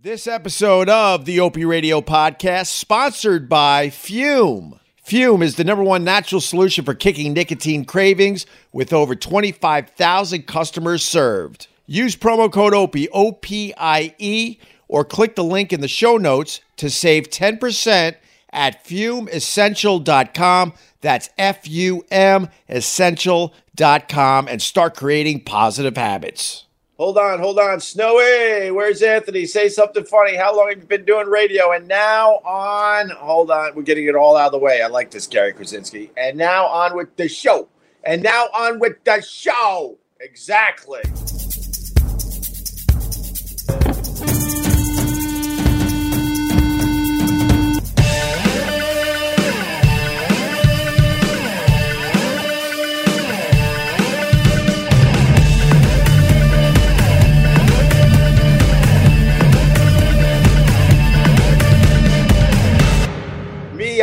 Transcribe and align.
This 0.00 0.28
episode 0.28 0.88
of 0.88 1.24
the 1.24 1.40
Opie 1.40 1.64
Radio 1.64 2.00
podcast 2.00 2.66
sponsored 2.66 3.48
by 3.48 3.90
Fume. 3.90 4.78
Fume 5.02 5.42
is 5.42 5.56
the 5.56 5.64
number 5.64 5.82
one 5.82 6.04
natural 6.04 6.40
solution 6.40 6.84
for 6.84 6.94
kicking 6.94 7.32
nicotine 7.32 7.84
cravings 7.84 8.46
with 8.72 8.92
over 8.92 9.16
25,000 9.16 10.46
customers 10.46 11.02
served. 11.02 11.66
Use 11.84 12.14
promo 12.14 12.52
code 12.52 12.74
OPIE, 12.74 13.08
O 13.12 13.32
P 13.32 13.74
I 13.76 14.14
E, 14.18 14.58
or 14.86 15.04
click 15.04 15.34
the 15.34 15.42
link 15.42 15.72
in 15.72 15.80
the 15.80 15.88
show 15.88 16.16
notes 16.16 16.60
to 16.76 16.90
save 16.90 17.30
10% 17.30 18.14
at 18.52 18.84
fumeessential.com. 18.84 20.74
That's 21.00 21.30
F 21.36 21.66
U 21.66 22.04
M 22.12 22.50
essential.com 22.68 24.46
and 24.46 24.62
start 24.62 24.94
creating 24.94 25.42
positive 25.42 25.96
habits. 25.96 26.66
Hold 26.98 27.16
on, 27.16 27.38
hold 27.38 27.60
on. 27.60 27.78
Snowy, 27.78 28.72
where's 28.72 29.02
Anthony? 29.02 29.46
Say 29.46 29.68
something 29.68 30.04
funny. 30.04 30.34
How 30.34 30.56
long 30.56 30.70
have 30.70 30.78
you 30.78 30.84
been 30.84 31.04
doing 31.04 31.28
radio? 31.28 31.70
And 31.70 31.86
now 31.86 32.38
on, 32.44 33.10
hold 33.10 33.52
on, 33.52 33.76
we're 33.76 33.82
getting 33.82 34.08
it 34.08 34.16
all 34.16 34.36
out 34.36 34.46
of 34.46 34.52
the 34.52 34.58
way. 34.58 34.82
I 34.82 34.88
like 34.88 35.12
this, 35.12 35.28
Gary 35.28 35.52
Krasinski. 35.52 36.10
And 36.16 36.36
now 36.36 36.66
on 36.66 36.96
with 36.96 37.14
the 37.14 37.28
show. 37.28 37.68
And 38.02 38.20
now 38.20 38.46
on 38.46 38.80
with 38.80 39.04
the 39.04 39.20
show. 39.20 39.96
Exactly. 40.18 41.02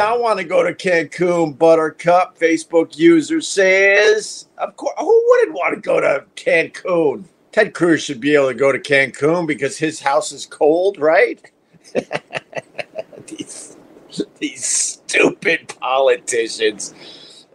I 0.06 0.16
want 0.16 0.38
to 0.38 0.46
go 0.46 0.62
to 0.62 0.72
Cancun. 0.72 1.58
Buttercup 1.58 2.38
Facebook 2.38 2.96
user 2.96 3.42
says, 3.42 4.48
"Of 4.60 4.76
course, 4.78 4.94
who 5.00 5.26
wouldn't 5.30 5.56
want 5.56 5.74
to 5.74 5.82
go 5.82 6.00
to 6.00 6.26
Cancun? 6.36 7.24
Ted 7.52 7.74
Cruz 7.74 8.04
should 8.04 8.20
be 8.20 8.36
able 8.36 8.50
to 8.50 8.54
go 8.54 8.72
to 8.72 8.78
Cancun 8.78 9.48
because 9.48 9.80
his 9.80 10.00
house 10.00 10.32
is 10.32 10.46
cold, 10.46 11.00
right?" 11.00 11.42
these, 13.28 13.78
these 14.38 14.64
stupid 14.64 15.74
politicians, 15.80 16.94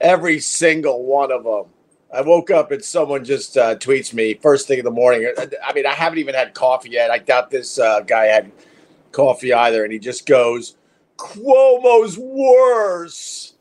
every 0.01 0.41
single 0.41 1.05
one 1.05 1.31
of 1.31 1.45
them. 1.45 1.67
I 2.13 2.23
woke 2.23 2.51
up 2.51 2.73
and 2.73 2.85
someone 2.85 3.25
just 3.25 3.57
uh, 3.57 3.77
tweets 3.77 4.13
me 4.13 4.35
first 4.35 4.67
thing 4.67 4.81
in 4.81 4.85
the 4.85 4.91
morning. 4.91 5.33
I 5.39 5.73
mean, 5.73 5.87
I 5.87 5.93
haven't 5.93 6.19
even 6.19 6.35
had 6.35 6.55
coffee 6.55 6.91
yet. 6.91 7.13
I 7.13 7.19
doubt 7.19 7.53
this 7.53 7.79
uh, 7.79 8.01
guy 8.01 8.25
had 8.25 8.51
coffee 9.13 9.53
either, 9.53 9.85
and 9.85 9.93
he 9.93 10.01
just 10.01 10.27
goes. 10.27 10.75
Cuomo's 11.21 12.17
worse. 12.19 13.55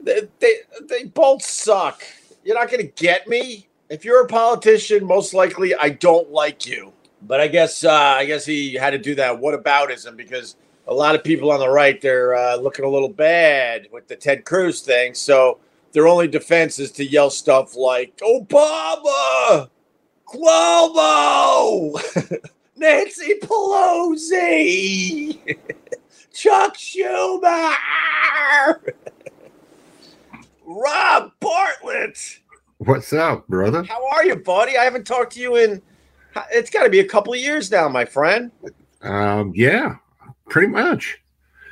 They, 0.00 0.22
they, 0.40 0.54
they 0.88 1.04
both 1.04 1.42
suck. 1.42 2.02
You're 2.44 2.58
not 2.58 2.70
going 2.70 2.80
to 2.80 2.92
get 3.02 3.28
me. 3.28 3.68
If 3.90 4.04
you're 4.04 4.22
a 4.22 4.26
politician, 4.26 5.06
most 5.06 5.34
likely 5.34 5.74
I 5.74 5.90
don't 5.90 6.30
like 6.30 6.66
you. 6.66 6.92
But 7.22 7.40
I 7.40 7.48
guess 7.48 7.84
uh, 7.84 7.92
I 7.92 8.24
guess 8.26 8.46
he 8.46 8.74
had 8.74 8.90
to 8.90 8.98
do 8.98 9.14
that 9.16 9.38
What 9.38 9.62
whataboutism 9.62 10.16
because 10.16 10.56
a 10.86 10.94
lot 10.94 11.14
of 11.16 11.24
people 11.24 11.50
on 11.50 11.58
the 11.58 11.68
right 11.68 12.00
they're 12.00 12.34
uh, 12.34 12.56
looking 12.56 12.84
a 12.84 12.88
little 12.88 13.08
bad 13.08 13.88
with 13.92 14.06
the 14.08 14.16
Ted 14.16 14.44
Cruz 14.44 14.80
thing. 14.82 15.14
So 15.14 15.58
their 15.92 16.06
only 16.06 16.28
defense 16.28 16.78
is 16.78 16.92
to 16.92 17.04
yell 17.04 17.28
stuff 17.28 17.74
like 17.74 18.16
Obama, 18.18 19.68
Cuomo, 20.26 22.00
Nancy 22.76 23.34
Pelosi. 23.42 24.78
Chuck 26.38 26.76
Schumer, 26.76 27.74
Rob 30.64 31.32
Bartlett. 31.40 32.38
What's 32.76 33.12
up, 33.12 33.48
brother? 33.48 33.82
How 33.82 34.06
are 34.06 34.24
you, 34.24 34.36
buddy? 34.36 34.78
I 34.78 34.84
haven't 34.84 35.04
talked 35.04 35.32
to 35.32 35.40
you 35.40 35.56
in. 35.56 35.82
It's 36.52 36.70
got 36.70 36.84
to 36.84 36.90
be 36.90 37.00
a 37.00 37.04
couple 37.04 37.32
of 37.32 37.40
years 37.40 37.72
now, 37.72 37.88
my 37.88 38.04
friend. 38.04 38.52
Um, 39.02 39.50
yeah, 39.56 39.96
pretty 40.48 40.68
much. 40.68 41.18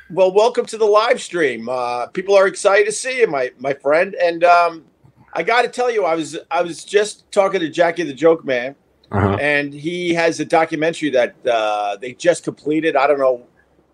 Well, 0.09 0.33
welcome 0.33 0.65
to 0.65 0.77
the 0.77 0.83
live 0.85 1.21
stream. 1.21 1.69
Uh, 1.69 2.07
people 2.07 2.35
are 2.35 2.47
excited 2.47 2.87
to 2.87 2.91
see 2.91 3.21
you, 3.21 3.27
my 3.27 3.51
my 3.59 3.73
friend. 3.73 4.15
And 4.21 4.43
um, 4.43 4.83
I 5.31 5.43
got 5.43 5.61
to 5.61 5.69
tell 5.69 5.89
you, 5.89 6.03
I 6.03 6.13
was 6.13 6.37
I 6.51 6.61
was 6.61 6.83
just 6.83 7.31
talking 7.31 7.61
to 7.61 7.69
Jackie 7.69 8.03
the 8.03 8.13
Joke 8.13 8.43
Man, 8.43 8.75
Uh-huh. 9.13 9.37
and 9.39 9.73
he 9.73 10.13
has 10.13 10.41
a 10.41 10.45
documentary 10.45 11.09
that 11.11 11.35
uh, 11.47 11.95
they 11.95 12.11
just 12.11 12.43
completed. 12.43 12.97
I 12.97 13.07
don't 13.07 13.19
know 13.19 13.43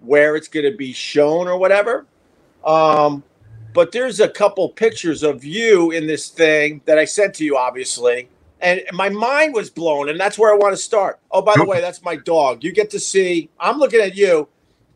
where 0.03 0.35
it's 0.35 0.47
going 0.47 0.69
to 0.69 0.77
be 0.77 0.93
shown 0.93 1.47
or 1.47 1.57
whatever. 1.57 2.05
Um, 2.63 3.23
but 3.73 3.91
there's 3.91 4.19
a 4.19 4.29
couple 4.29 4.69
pictures 4.69 5.23
of 5.23 5.43
you 5.43 5.91
in 5.91 6.05
this 6.05 6.29
thing 6.29 6.81
that 6.85 6.99
I 6.99 7.05
sent 7.05 7.33
to 7.35 7.45
you, 7.45 7.57
obviously. 7.57 8.29
And 8.61 8.81
my 8.93 9.09
mind 9.09 9.53
was 9.53 9.69
blown, 9.69 10.09
and 10.09 10.19
that's 10.19 10.37
where 10.37 10.53
I 10.53 10.55
want 10.55 10.73
to 10.73 10.81
start. 10.81 11.19
Oh, 11.31 11.41
by 11.41 11.53
the 11.57 11.65
way, 11.65 11.81
that's 11.81 12.01
my 12.01 12.15
dog. 12.15 12.63
You 12.63 12.71
get 12.71 12.89
to 12.91 12.99
see. 12.99 13.49
I'm 13.59 13.77
looking 13.77 13.99
at 13.99 14.15
you. 14.15 14.47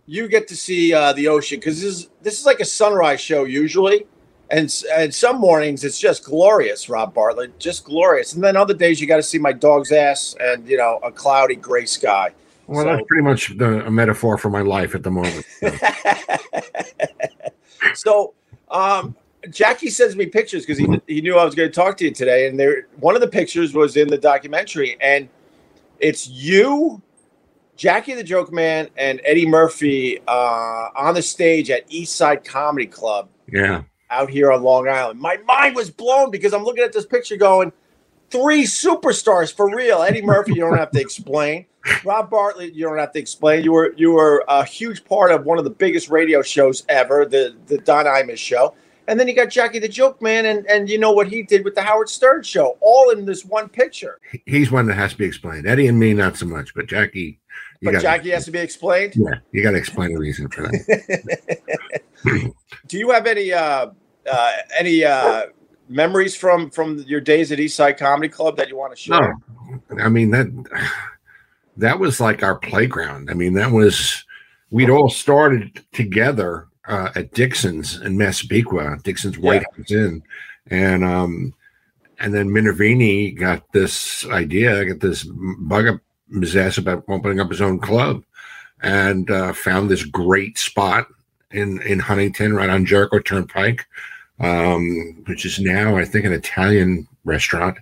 You 0.05 0.29
get 0.29 0.47
to 0.47 0.55
see 0.55 0.93
uh, 0.93 1.11
the 1.11 1.27
ocean 1.27 1.59
because 1.59 1.81
this 1.81 1.93
is 1.93 2.09
this 2.21 2.39
is 2.39 2.45
like 2.45 2.61
a 2.61 2.65
sunrise 2.65 3.19
show 3.19 3.43
usually, 3.43 4.07
and 4.49 4.73
and 4.93 5.13
some 5.13 5.37
mornings 5.37 5.83
it's 5.83 5.99
just 5.99 6.23
glorious, 6.23 6.87
Rob 6.87 7.13
Bartlett, 7.13 7.59
just 7.59 7.83
glorious. 7.83 8.31
And 8.31 8.41
then 8.41 8.55
other 8.55 8.73
days 8.73 9.01
you 9.01 9.07
got 9.07 9.17
to 9.17 9.23
see 9.23 9.37
my 9.37 9.51
dog's 9.51 9.91
ass 9.91 10.33
and 10.39 10.65
you 10.65 10.77
know 10.77 11.01
a 11.03 11.11
cloudy 11.11 11.55
gray 11.55 11.85
sky. 11.85 12.31
Well, 12.67 12.83
So- 12.83 12.91
that's 12.91 13.07
pretty 13.07 13.23
much 13.23 13.57
the, 13.57 13.85
a 13.85 13.91
metaphor 13.91 14.37
for 14.37 14.49
my 14.49 14.61
life 14.61 14.93
at 14.93 15.03
the 15.03 15.11
moment. 15.11 15.45
so 17.95 18.33
um, 18.71 19.15
Jackie 19.49 19.89
sends 19.89 20.15
me 20.15 20.25
pictures 20.25 20.65
because 20.65 20.77
he, 20.77 21.01
he 21.07 21.21
knew 21.21 21.37
I 21.37 21.45
was 21.45 21.55
going 21.55 21.69
to 21.69 21.73
talk 21.73 21.97
to 21.97 22.05
you 22.05 22.11
today, 22.11 22.47
and 22.47 22.59
there 22.59 22.87
one 22.99 23.15
of 23.15 23.21
the 23.21 23.27
pictures 23.27 23.73
was 23.73 23.97
in 23.97 24.07
the 24.07 24.17
documentary, 24.17 24.97
and 25.01 25.29
it's 25.99 26.27
you, 26.27 27.01
Jackie 27.75 28.13
the 28.13 28.23
Joke 28.23 28.51
Man, 28.51 28.89
and 28.97 29.21
Eddie 29.23 29.47
Murphy 29.47 30.19
uh, 30.27 30.89
on 30.95 31.13
the 31.13 31.21
stage 31.21 31.69
at 31.69 31.83
East 31.89 32.15
Side 32.15 32.43
Comedy 32.43 32.87
Club 32.87 33.29
yeah. 33.51 33.83
out 34.09 34.29
here 34.29 34.51
on 34.51 34.63
Long 34.63 34.87
Island. 34.87 35.19
My 35.19 35.37
mind 35.37 35.75
was 35.75 35.89
blown 35.89 36.31
because 36.31 36.53
I'm 36.53 36.63
looking 36.63 36.83
at 36.83 36.93
this 36.93 37.05
picture 37.05 37.37
going, 37.37 37.71
three 38.29 38.63
superstars 38.63 39.53
for 39.53 39.73
real. 39.75 40.01
Eddie 40.03 40.21
Murphy, 40.21 40.53
you 40.53 40.61
don't 40.61 40.77
have 40.77 40.91
to 40.91 40.99
explain. 41.01 41.65
Rob 42.03 42.29
Bartlett, 42.29 42.73
you 42.73 42.85
don't 42.85 42.97
have 42.97 43.13
to 43.13 43.19
explain. 43.19 43.63
You 43.63 43.71
were 43.71 43.93
you 43.95 44.11
were 44.11 44.43
a 44.47 44.65
huge 44.65 45.05
part 45.05 45.31
of 45.31 45.45
one 45.45 45.57
of 45.57 45.63
the 45.63 45.69
biggest 45.69 46.09
radio 46.09 46.41
shows 46.41 46.83
ever, 46.89 47.25
the 47.25 47.55
the 47.67 47.77
Don 47.77 48.05
Imus 48.05 48.37
show. 48.37 48.73
And 49.09 49.17
then 49.17 49.29
you 49.29 49.33
got 49.33 49.49
Jackie 49.49 49.79
the 49.79 49.87
Joke 49.87 50.21
Man, 50.21 50.45
and 50.45 50.65
and 50.69 50.89
you 50.89 50.97
know 50.97 51.13
what 51.13 51.27
he 51.29 51.43
did 51.43 51.63
with 51.63 51.75
the 51.75 51.81
Howard 51.81 52.09
Stern 52.09 52.43
show, 52.43 52.77
all 52.81 53.09
in 53.11 53.25
this 53.25 53.45
one 53.45 53.69
picture. 53.69 54.19
He's 54.45 54.69
one 54.69 54.85
that 54.87 54.95
has 54.95 55.13
to 55.13 55.17
be 55.17 55.23
explained. 55.23 55.65
Eddie 55.65 55.87
and 55.87 55.97
me, 55.97 56.13
not 56.13 56.35
so 56.35 56.45
much, 56.45 56.73
but 56.75 56.87
Jackie, 56.87 57.39
But 57.81 58.01
Jackie 58.01 58.31
has 58.31 58.43
to 58.45 58.51
be 58.51 58.59
explained. 58.59 59.13
yeah, 59.15 59.35
you 59.53 59.63
got 59.63 59.71
to 59.71 59.77
explain 59.77 60.13
the 60.13 60.19
reason 60.19 60.49
for 60.49 60.63
that. 60.63 61.93
Do 62.87 62.97
you 62.97 63.11
have 63.11 63.27
any 63.27 63.53
uh, 63.53 63.91
uh, 64.29 64.51
any 64.77 65.05
uh, 65.05 65.45
memories 65.89 66.35
from 66.35 66.69
from 66.69 66.99
your 66.99 67.21
days 67.21 67.51
at 67.51 67.59
East 67.59 67.75
Side 67.75 67.97
Comedy 67.97 68.29
Club 68.29 68.57
that 68.57 68.69
you 68.69 68.77
want 68.77 68.93
to 68.93 68.99
share? 68.99 69.35
No, 69.89 70.03
I 70.03 70.09
mean 70.09 70.31
that 70.31 70.47
that 71.77 71.99
was 71.99 72.19
like 72.19 72.43
our 72.43 72.57
playground. 72.57 73.29
I 73.29 73.33
mean, 73.33 73.53
that 73.53 73.71
was 73.71 74.25
we'd 74.71 74.89
all 74.89 75.09
started 75.09 75.83
together 75.93 76.67
uh, 76.87 77.11
at 77.15 77.33
Dixon's 77.33 78.01
in 78.01 78.17
Massapequa, 78.17 78.97
Dixon's 79.03 79.37
White 79.37 79.63
House 79.75 79.91
Inn, 79.91 80.23
and 80.67 81.03
um, 81.03 81.53
and 82.19 82.33
then 82.33 82.49
Minervini 82.49 83.37
got 83.37 83.71
this 83.71 84.25
idea, 84.27 84.85
got 84.85 84.99
this 84.99 85.23
bug 85.23 85.87
up 85.87 85.99
his 86.39 86.55
ass 86.55 86.77
about 86.77 87.05
opening 87.07 87.39
up 87.39 87.49
his 87.49 87.61
own 87.61 87.79
club, 87.79 88.23
and 88.81 89.29
uh, 89.29 89.53
found 89.53 89.89
this 89.89 90.03
great 90.03 90.57
spot 90.57 91.07
in 91.51 91.81
in 91.83 91.99
Huntington, 91.99 92.55
right 92.55 92.69
on 92.69 92.85
Jericho 92.85 93.19
Turnpike, 93.19 93.85
um, 94.39 95.23
which 95.27 95.45
is 95.45 95.59
now 95.59 95.95
I 95.97 96.05
think 96.05 96.25
an 96.25 96.33
Italian 96.33 97.07
restaurant. 97.25 97.77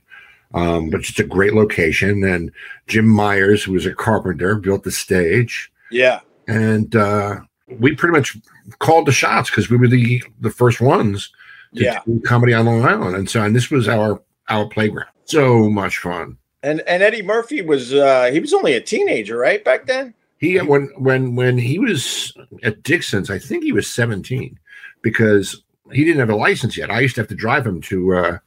Um, 0.53 0.89
but 0.89 1.01
it's 1.01 1.19
a 1.19 1.23
great 1.23 1.53
location. 1.53 2.23
And 2.23 2.49
Jim 2.87 3.07
Myers, 3.07 3.63
who 3.63 3.73
was 3.73 3.85
a 3.85 3.93
carpenter, 3.93 4.55
built 4.55 4.83
the 4.83 4.91
stage, 4.91 5.69
Yeah. 5.91 6.21
and 6.47 6.95
uh, 6.95 7.37
we 7.67 7.93
pretty 7.95 8.13
much 8.13 8.37
called 8.79 9.05
the 9.07 9.11
shots 9.11 9.49
because 9.49 9.69
we 9.69 9.75
were 9.77 9.87
the 9.87 10.23
the 10.39 10.51
first 10.51 10.79
ones 10.79 11.29
to 11.75 11.83
Yeah. 11.83 11.99
do 12.05 12.21
comedy 12.21 12.53
on 12.53 12.65
Long 12.67 12.85
Island, 12.85 13.15
and 13.17 13.29
so 13.29 13.41
and 13.41 13.55
this 13.55 13.69
was 13.69 13.87
our 13.89 14.21
our 14.47 14.65
playground. 14.67 15.09
So 15.25 15.69
much 15.69 15.97
fun. 15.97 16.37
And 16.63 16.81
and 16.87 17.03
Eddie 17.03 17.21
Murphy 17.23 17.61
was 17.61 17.93
uh 17.93 18.29
he 18.31 18.39
was 18.39 18.53
only 18.53 18.73
a 18.73 18.81
teenager, 18.81 19.37
right? 19.37 19.63
Back 19.63 19.87
then? 19.87 20.13
He 20.37 20.57
when 20.59 20.89
when 20.97 21.35
when 21.35 21.57
he 21.57 21.79
was 21.79 22.33
at 22.63 22.81
Dixon's, 22.83 23.29
I 23.29 23.39
think 23.39 23.63
he 23.63 23.71
was 23.73 23.89
17 23.89 24.57
because 25.01 25.63
he 25.91 26.03
didn't 26.03 26.19
have 26.19 26.29
a 26.29 26.35
license 26.35 26.77
yet. 26.77 26.89
I 26.91 26.99
used 27.01 27.15
to 27.15 27.21
have 27.21 27.27
to 27.29 27.35
drive 27.35 27.65
him 27.65 27.81
to 27.83 28.15
uh 28.15 28.37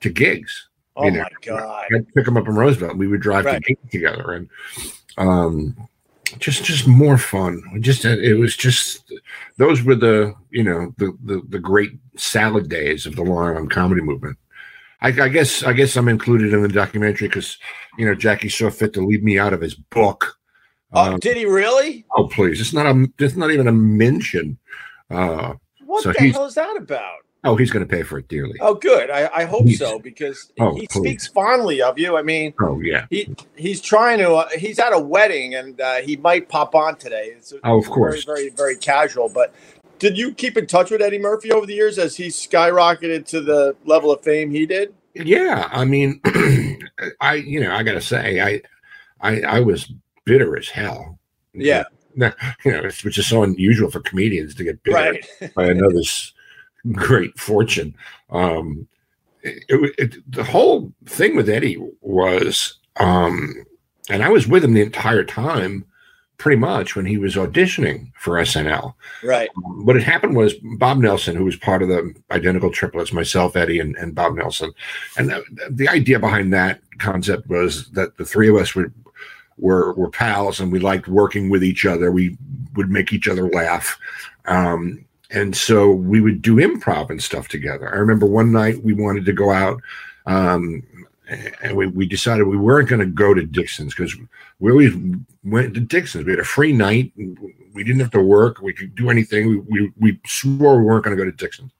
to 0.00 0.10
gigs. 0.10 0.68
Oh 0.96 1.04
You 1.04 1.12
know, 1.12 1.22
my 1.22 1.28
god. 1.42 1.84
I'd 1.94 2.14
pick 2.14 2.26
him 2.26 2.36
up 2.36 2.48
in 2.48 2.54
Roosevelt. 2.54 2.96
We 2.96 3.06
would 3.06 3.20
drive 3.20 3.44
Right. 3.44 3.62
to 3.62 3.74
gigs 3.74 3.90
together, 3.90 4.32
and 4.32 4.48
um, 5.18 5.76
just 6.38 6.64
just 6.64 6.86
more 6.86 7.18
fun. 7.18 7.62
Just 7.80 8.04
it 8.04 8.34
was 8.34 8.56
just 8.56 9.12
those 9.56 9.82
were 9.82 9.94
the 9.94 10.34
you 10.50 10.62
know 10.64 10.94
the 10.98 11.16
the, 11.24 11.42
the 11.48 11.58
great 11.58 11.92
salad 12.16 12.68
days 12.68 13.06
of 13.06 13.16
the 13.16 13.22
Long 13.22 13.50
Island 13.50 13.70
comedy 13.70 14.00
movement. 14.00 14.36
I, 15.02 15.08
I 15.08 15.28
guess 15.28 15.62
I 15.62 15.72
guess 15.72 15.96
I'm 15.96 16.08
included 16.08 16.52
in 16.52 16.62
the 16.62 16.68
documentary 16.68 17.28
because 17.28 17.56
you 17.98 18.04
know 18.06 18.14
Jackie 18.14 18.48
saw 18.48 18.70
fit 18.70 18.92
to 18.94 19.00
leave 19.00 19.22
me 19.22 19.38
out 19.38 19.52
of 19.52 19.60
his 19.60 19.74
book. 19.74 20.36
Oh, 20.92 21.12
um, 21.14 21.20
did 21.20 21.36
he 21.36 21.46
really? 21.46 22.04
Oh, 22.16 22.26
please! 22.26 22.60
It's 22.60 22.72
not 22.72 22.86
a. 22.86 23.06
It's 23.18 23.36
not 23.36 23.50
even 23.52 23.68
a 23.68 23.72
mention. 23.72 24.58
Uh, 25.08 25.54
what 25.90 26.04
so 26.04 26.12
the 26.12 26.30
hell 26.30 26.44
is 26.44 26.54
that 26.54 26.76
about? 26.76 27.18
Oh, 27.42 27.56
he's 27.56 27.70
going 27.70 27.86
to 27.86 27.90
pay 27.90 28.02
for 28.02 28.18
it 28.18 28.28
dearly. 28.28 28.58
Oh, 28.60 28.74
good. 28.74 29.10
I, 29.10 29.30
I 29.34 29.44
hope 29.44 29.66
so 29.70 29.98
because 29.98 30.52
oh, 30.60 30.74
he 30.74 30.86
please. 30.86 31.00
speaks 31.00 31.26
fondly 31.28 31.80
of 31.80 31.98
you. 31.98 32.16
I 32.16 32.22
mean, 32.22 32.52
oh 32.60 32.80
yeah, 32.80 33.06
he 33.08 33.34
he's 33.56 33.80
trying 33.80 34.18
to. 34.18 34.34
Uh, 34.34 34.48
he's 34.58 34.78
at 34.78 34.92
a 34.92 34.98
wedding 34.98 35.54
and 35.54 35.80
uh, 35.80 35.96
he 35.96 36.16
might 36.16 36.48
pop 36.48 36.74
on 36.74 36.96
today. 36.96 37.32
It's 37.36 37.52
oh, 37.64 37.78
of 37.78 37.88
course, 37.88 38.24
very 38.24 38.36
very 38.36 38.50
very 38.50 38.76
casual. 38.76 39.30
But 39.30 39.54
did 39.98 40.18
you 40.18 40.32
keep 40.32 40.58
in 40.58 40.66
touch 40.66 40.90
with 40.90 41.00
Eddie 41.00 41.18
Murphy 41.18 41.50
over 41.50 41.64
the 41.64 41.74
years 41.74 41.98
as 41.98 42.14
he 42.14 42.28
skyrocketed 42.28 43.26
to 43.28 43.40
the 43.40 43.74
level 43.84 44.12
of 44.12 44.22
fame 44.22 44.50
he 44.50 44.66
did? 44.66 44.94
Yeah, 45.14 45.68
I 45.72 45.86
mean, 45.86 46.20
I 47.20 47.34
you 47.34 47.60
know 47.60 47.72
I 47.74 47.82
got 47.82 47.94
to 47.94 48.02
say 48.02 48.40
I, 48.40 48.60
I 49.26 49.40
I 49.40 49.60
was 49.60 49.90
bitter 50.26 50.58
as 50.58 50.68
hell. 50.68 51.18
Yeah. 51.54 51.84
You 52.64 52.72
know, 52.72 52.82
which 52.82 53.18
is 53.18 53.26
so 53.26 53.42
unusual 53.42 53.90
for 53.90 54.00
comedians 54.00 54.54
to 54.56 54.64
get 54.64 54.82
bitter 54.82 54.96
right. 54.96 55.26
by 55.54 55.66
another's 55.66 56.32
great 56.92 57.38
fortune. 57.38 57.94
Um, 58.30 58.86
it, 59.42 59.94
it, 59.98 60.32
the 60.32 60.44
whole 60.44 60.92
thing 61.06 61.36
with 61.36 61.48
Eddie 61.48 61.78
was, 62.00 62.78
um, 62.96 63.64
and 64.08 64.22
I 64.22 64.28
was 64.28 64.46
with 64.46 64.64
him 64.64 64.74
the 64.74 64.82
entire 64.82 65.24
time, 65.24 65.86
pretty 66.36 66.58
much 66.58 66.96
when 66.96 67.04
he 67.04 67.18
was 67.18 67.36
auditioning 67.36 68.10
for 68.18 68.34
SNL. 68.34 68.94
Right. 69.22 69.48
Um, 69.56 69.84
what 69.84 69.96
had 69.96 70.04
happened 70.04 70.36
was 70.36 70.54
Bob 70.78 70.98
Nelson, 70.98 71.36
who 71.36 71.44
was 71.44 71.56
part 71.56 71.82
of 71.82 71.88
the 71.88 72.14
identical 72.30 72.70
triplets, 72.70 73.12
myself, 73.12 73.56
Eddie, 73.56 73.78
and, 73.78 73.94
and 73.96 74.14
Bob 74.14 74.34
Nelson, 74.34 74.72
and 75.16 75.30
the, 75.30 75.44
the 75.70 75.88
idea 75.88 76.18
behind 76.18 76.52
that 76.52 76.80
concept 76.98 77.48
was 77.48 77.90
that 77.90 78.16
the 78.16 78.24
three 78.24 78.48
of 78.48 78.56
us 78.56 78.74
would 78.74 78.92
were 79.60 79.92
were 79.94 80.10
pals 80.10 80.60
and 80.60 80.72
we 80.72 80.78
liked 80.78 81.08
working 81.08 81.50
with 81.50 81.62
each 81.62 81.86
other. 81.86 82.10
We 82.10 82.36
would 82.74 82.90
make 82.90 83.12
each 83.12 83.28
other 83.28 83.48
laugh. 83.48 83.98
Um, 84.46 85.04
and 85.30 85.56
so 85.56 85.90
we 85.90 86.20
would 86.20 86.42
do 86.42 86.56
improv 86.56 87.10
and 87.10 87.22
stuff 87.22 87.48
together. 87.48 87.92
I 87.92 87.98
remember 87.98 88.26
one 88.26 88.50
night 88.50 88.82
we 88.82 88.92
wanted 88.92 89.24
to 89.26 89.32
go 89.32 89.52
out, 89.52 89.80
um, 90.26 90.82
and 91.62 91.76
we, 91.76 91.86
we 91.86 92.06
decided 92.06 92.48
we 92.48 92.56
weren't 92.56 92.88
going 92.88 93.00
to 93.00 93.06
go 93.06 93.32
to 93.32 93.46
Dixon's 93.46 93.94
because 93.94 94.16
we 94.58 94.72
always 94.72 94.92
went 95.44 95.74
to 95.74 95.80
Dixon's. 95.80 96.24
We 96.24 96.32
had 96.32 96.40
a 96.40 96.44
free 96.44 96.72
night. 96.72 97.12
We 97.72 97.84
didn't 97.84 98.00
have 98.00 98.10
to 98.10 98.20
work. 98.20 98.60
We 98.60 98.72
could 98.72 98.96
do 98.96 99.10
anything. 99.10 99.48
We, 99.48 99.58
we, 99.58 99.92
we 100.00 100.20
swore 100.26 100.78
we 100.78 100.84
weren't 100.84 101.04
going 101.04 101.16
to 101.16 101.22
go 101.22 101.30
to 101.30 101.36
Dixon's. 101.36 101.70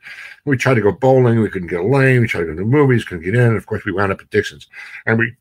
We 0.45 0.57
tried 0.57 0.75
to 0.75 0.81
go 0.81 0.93
bowling. 0.93 1.41
We 1.41 1.51
couldn't 1.51 1.69
get 1.69 1.81
a 1.81 1.87
lane. 1.87 2.21
We 2.21 2.29
tried 2.29 2.43
to 2.43 2.47
go 2.47 2.55
to 2.55 2.65
movies. 2.65 3.05
Couldn't 3.05 3.25
get 3.25 3.35
in. 3.35 3.57
Of 3.57 3.67
course, 3.67 3.85
we 3.85 3.93
wound 3.93 4.13
up 4.13 4.21
at 4.21 4.31
Dixon's. 4.31 4.69
And 5.07 5.19
we 5.19 5.35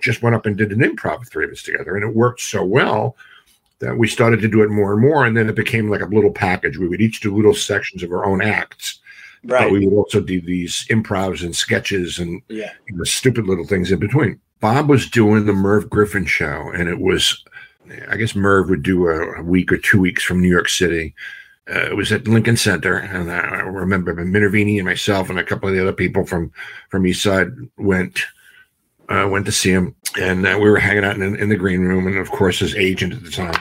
just 0.00 0.22
went 0.22 0.36
up 0.36 0.46
and 0.46 0.56
did 0.56 0.72
an 0.72 0.80
improv, 0.80 1.28
three 1.28 1.44
of 1.44 1.50
us 1.50 1.62
together. 1.62 1.96
And 1.96 2.04
it 2.04 2.14
worked 2.14 2.40
so 2.40 2.64
well 2.64 3.16
that 3.78 3.98
we 3.98 4.08
started 4.08 4.40
to 4.40 4.48
do 4.48 4.62
it 4.62 4.70
more 4.70 4.92
and 4.92 5.02
more. 5.02 5.24
And 5.24 5.36
then 5.36 5.48
it 5.48 5.54
became 5.54 5.90
like 5.90 6.00
a 6.00 6.06
little 6.06 6.32
package. 6.32 6.78
We 6.78 6.88
would 6.88 7.00
each 7.00 7.20
do 7.20 7.34
little 7.34 7.54
sections 7.54 8.02
of 8.02 8.10
our 8.12 8.24
own 8.24 8.42
acts. 8.42 9.00
Right. 9.44 9.64
But 9.64 9.72
we 9.72 9.86
would 9.86 9.96
also 9.96 10.20
do 10.20 10.40
these 10.40 10.86
improvs 10.90 11.44
and 11.44 11.54
sketches 11.54 12.18
and 12.18 12.42
yeah. 12.48 12.72
you 12.88 12.96
know, 12.96 13.04
stupid 13.04 13.46
little 13.46 13.66
things 13.66 13.92
in 13.92 13.98
between. 13.98 14.40
Bob 14.60 14.88
was 14.88 15.08
doing 15.08 15.44
the 15.44 15.52
Merv 15.52 15.90
Griffin 15.90 16.24
show, 16.24 16.70
and 16.74 16.88
it 16.88 16.98
was, 16.98 17.44
I 18.08 18.16
guess 18.16 18.34
Merv 18.34 18.70
would 18.70 18.82
do 18.82 19.06
a, 19.06 19.40
a 19.40 19.42
week 19.42 19.70
or 19.70 19.76
two 19.76 20.00
weeks 20.00 20.24
from 20.24 20.40
New 20.40 20.48
York 20.48 20.68
City. 20.68 21.14
Uh, 21.68 21.90
it 21.90 21.96
was 21.96 22.10
at 22.10 22.26
Lincoln 22.26 22.56
Center, 22.56 22.96
and 22.96 23.30
I 23.30 23.60
remember 23.60 24.14
Minervini 24.14 24.76
and 24.76 24.86
myself 24.86 25.28
and 25.28 25.38
a 25.38 25.44
couple 25.44 25.68
of 25.68 25.74
the 25.74 25.82
other 25.82 25.92
people 25.92 26.24
from 26.24 26.52
from 26.88 27.06
East 27.06 27.22
Side 27.22 27.50
went 27.76 28.20
uh, 29.08 29.28
went 29.30 29.46
to 29.46 29.52
see 29.52 29.70
him, 29.70 29.94
and 30.20 30.46
uh, 30.46 30.58
we 30.60 30.68
were 30.68 30.78
hanging 30.78 31.04
out 31.04 31.16
in, 31.16 31.36
in, 31.36 31.48
the 31.48 31.56
green 31.56 31.80
room. 31.80 32.06
And 32.06 32.16
of 32.18 32.30
course, 32.30 32.58
his 32.58 32.74
agent 32.74 33.12
at 33.12 33.22
the 33.22 33.30
time 33.30 33.54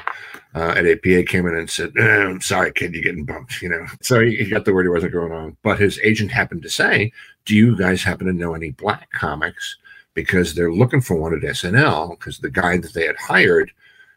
uh, 0.56 0.74
at 0.78 0.86
APA 0.86 1.24
came 1.24 1.46
in 1.46 1.56
and 1.56 1.70
said, 1.70 1.92
eh, 1.98 2.24
"I'm 2.24 2.42
sorry, 2.42 2.72
kid, 2.72 2.94
you're 2.94 3.04
getting 3.04 3.26
bumped." 3.26 3.62
You 3.62 3.70
know, 3.70 3.86
so 4.02 4.20
he, 4.22 4.36
he, 4.38 4.50
got 4.50 4.66
the 4.66 4.74
word 4.74 4.84
he 4.84 4.90
wasn't 4.90 5.14
going 5.14 5.32
on. 5.32 5.58
But 5.64 5.80
his 5.80 6.00
agent 6.04 6.32
happened 6.32 6.64
to 6.64 6.70
say, 6.70 7.12
"Do 7.46 7.56
you 7.56 7.78
guys 7.78 8.04
happen 8.04 8.28
to 8.28 8.34
know 8.34 8.54
any 8.54 8.72
black 8.72 9.12
comics?" 9.12 9.78
Because 10.14 10.56
they're 10.56 10.74
looking 10.74 11.02
for 11.02 11.16
one 11.16 11.34
at 11.34 11.42
SNL. 11.42 12.12
Because 12.12 12.40
the 12.40 12.50
guy 12.50 12.78
that 12.78 12.94
they 12.94 13.06
had 13.06 13.18
hired, 13.18 13.72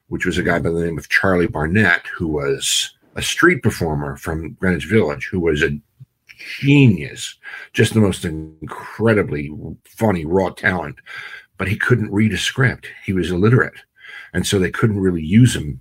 which 0.08 0.24
was 0.24 0.38
a 0.38 0.42
guy 0.42 0.58
by 0.58 0.70
the 0.70 0.84
name 0.84 0.98
of 0.98 1.08
Charlie 1.08 1.48
Barnett, 1.48 2.06
who 2.06 2.28
was 2.28 2.94
a 3.16 3.22
street 3.22 3.62
performer 3.62 4.16
from 4.16 4.52
Greenwich 4.52 4.86
Village, 4.86 5.28
who 5.30 5.40
was 5.40 5.62
a 5.62 5.76
genius, 6.38 7.36
just 7.72 7.94
the 7.94 8.00
most 8.00 8.24
incredibly 8.24 9.50
funny, 9.84 10.24
raw 10.24 10.50
talent. 10.50 10.96
But 11.56 11.68
he 11.68 11.76
couldn't 11.76 12.12
read 12.12 12.32
a 12.32 12.38
script. 12.38 12.88
He 13.04 13.12
was 13.12 13.30
illiterate. 13.30 13.74
And 14.32 14.46
so 14.46 14.58
they 14.58 14.70
couldn't 14.70 15.00
really 15.00 15.24
use 15.24 15.56
him. 15.56 15.80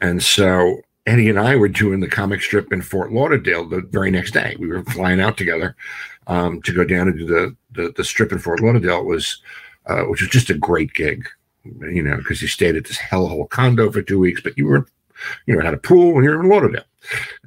And 0.00 0.22
so 0.22 0.80
Eddie 1.06 1.28
and 1.28 1.38
I 1.38 1.56
were 1.56 1.68
doing 1.68 2.00
the 2.00 2.08
comic 2.08 2.42
strip 2.42 2.72
in 2.72 2.82
Fort 2.82 3.12
Lauderdale 3.12 3.68
the 3.68 3.80
very 3.90 4.10
next 4.10 4.32
day. 4.32 4.56
We 4.58 4.68
were 4.68 4.84
flying 4.84 5.20
out 5.20 5.36
together 5.36 5.76
um, 6.26 6.62
to 6.62 6.72
go 6.72 6.84
down 6.84 7.08
and 7.08 7.18
do 7.18 7.26
the, 7.26 7.56
the, 7.72 7.92
the 7.96 8.04
strip 8.04 8.32
in 8.32 8.38
Fort 8.38 8.60
Lauderdale. 8.60 9.04
Was, 9.04 9.42
uh, 9.86 10.02
which 10.02 10.20
was 10.20 10.30
just 10.30 10.50
a 10.50 10.54
great 10.54 10.92
gig, 10.94 11.26
you 11.64 12.02
know, 12.02 12.16
because 12.16 12.40
you 12.40 12.48
stayed 12.48 12.76
at 12.76 12.84
this 12.84 12.98
hellhole 12.98 13.48
condo 13.48 13.90
for 13.90 14.02
two 14.02 14.18
weeks, 14.18 14.40
but 14.40 14.56
you 14.56 14.66
were, 14.66 14.86
you 15.46 15.56
know, 15.56 15.64
had 15.64 15.74
a 15.74 15.78
pool 15.78 16.14
and 16.14 16.24
you're 16.24 16.40
in 16.40 16.48
Lauderdale 16.48 16.84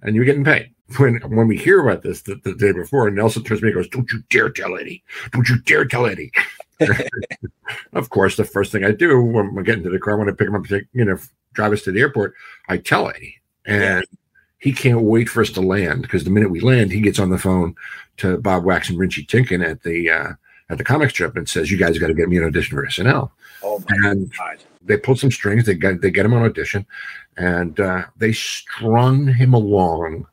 and 0.02 0.16
you 0.16 0.22
were 0.22 0.26
getting 0.26 0.44
paid 0.44 0.74
when 1.00 1.16
when 1.30 1.48
we 1.48 1.58
hear 1.58 1.82
about 1.82 2.04
this 2.04 2.22
the, 2.22 2.36
the 2.44 2.54
day 2.54 2.72
before, 2.72 3.10
Nelson 3.10 3.44
turns 3.44 3.60
to 3.60 3.66
me 3.66 3.72
and 3.72 3.78
goes, 3.78 3.90
"Don't 3.90 4.12
you 4.12 4.24
dare 4.30 4.50
tell 4.50 4.78
Eddie! 4.78 5.04
Don't 5.32 5.48
you 5.50 5.60
dare 5.60 5.86
tell 5.86 6.06
Eddie!" 6.06 6.32
of 7.94 8.10
course, 8.10 8.36
the 8.36 8.46
first 8.46 8.72
thing 8.72 8.84
I 8.84 8.92
do 8.92 9.22
when 9.22 9.56
we 9.56 9.64
get 9.64 9.78
into 9.78 9.90
the 9.90 10.00
car, 10.00 10.18
when 10.18 10.30
I 10.30 10.34
pick 10.34 10.48
him 10.48 10.56
up, 10.56 10.66
take, 10.66 10.86
you 10.94 11.06
know, 11.06 11.18
drive 11.54 11.74
us 11.74 11.84
to 11.84 11.92
the 11.92 12.02
airport, 12.02 12.34
I 12.68 12.78
tell 12.78 13.10
Eddie, 13.10 13.40
and 13.66 14.06
he 14.60 14.74
can't 14.74 15.02
wait 15.02 15.30
for 15.30 15.42
us 15.42 15.52
to 15.52 15.62
land 15.62 16.02
because 16.02 16.24
the 16.24 16.30
minute 16.30 16.50
we 16.50 16.60
land, 16.60 16.92
he 16.92 17.02
gets 17.02 17.20
on 17.20 17.30
the 17.30 17.38
phone 17.38 17.76
to 18.18 18.38
Bob 18.38 18.64
Wachs 18.64 18.90
and 18.90 18.98
Richie 18.98 19.26
Tienken 19.26 19.66
at 19.66 19.84
the 19.84 20.10
uh, 20.10 20.32
at 20.70 20.78
the 20.78 20.84
comic 20.84 21.10
strip 21.10 21.36
and 21.36 21.48
says, 21.48 21.72
"You 21.72 21.78
guys 21.78 22.00
got 22.00 22.08
to 22.08 22.14
get 22.14 22.30
me 22.30 22.38
an 22.38 22.46
audition 22.46 22.78
for 22.78 22.86
SNL." 22.86 23.32
Oh 23.64 23.84
and 23.90 24.32
God. 24.38 24.64
they 24.82 24.98
pull 24.98 25.16
some 25.16 25.32
strings. 25.32 25.66
They 25.66 25.76
get 25.76 26.02
they 26.02 26.12
get 26.12 26.26
him 26.26 26.34
on 26.34 26.44
audition, 26.44 26.86
and 27.38 27.80
uh, 27.80 28.06
they 28.18 28.34
strung 28.34 29.28
him 29.28 29.54
along 29.54 30.28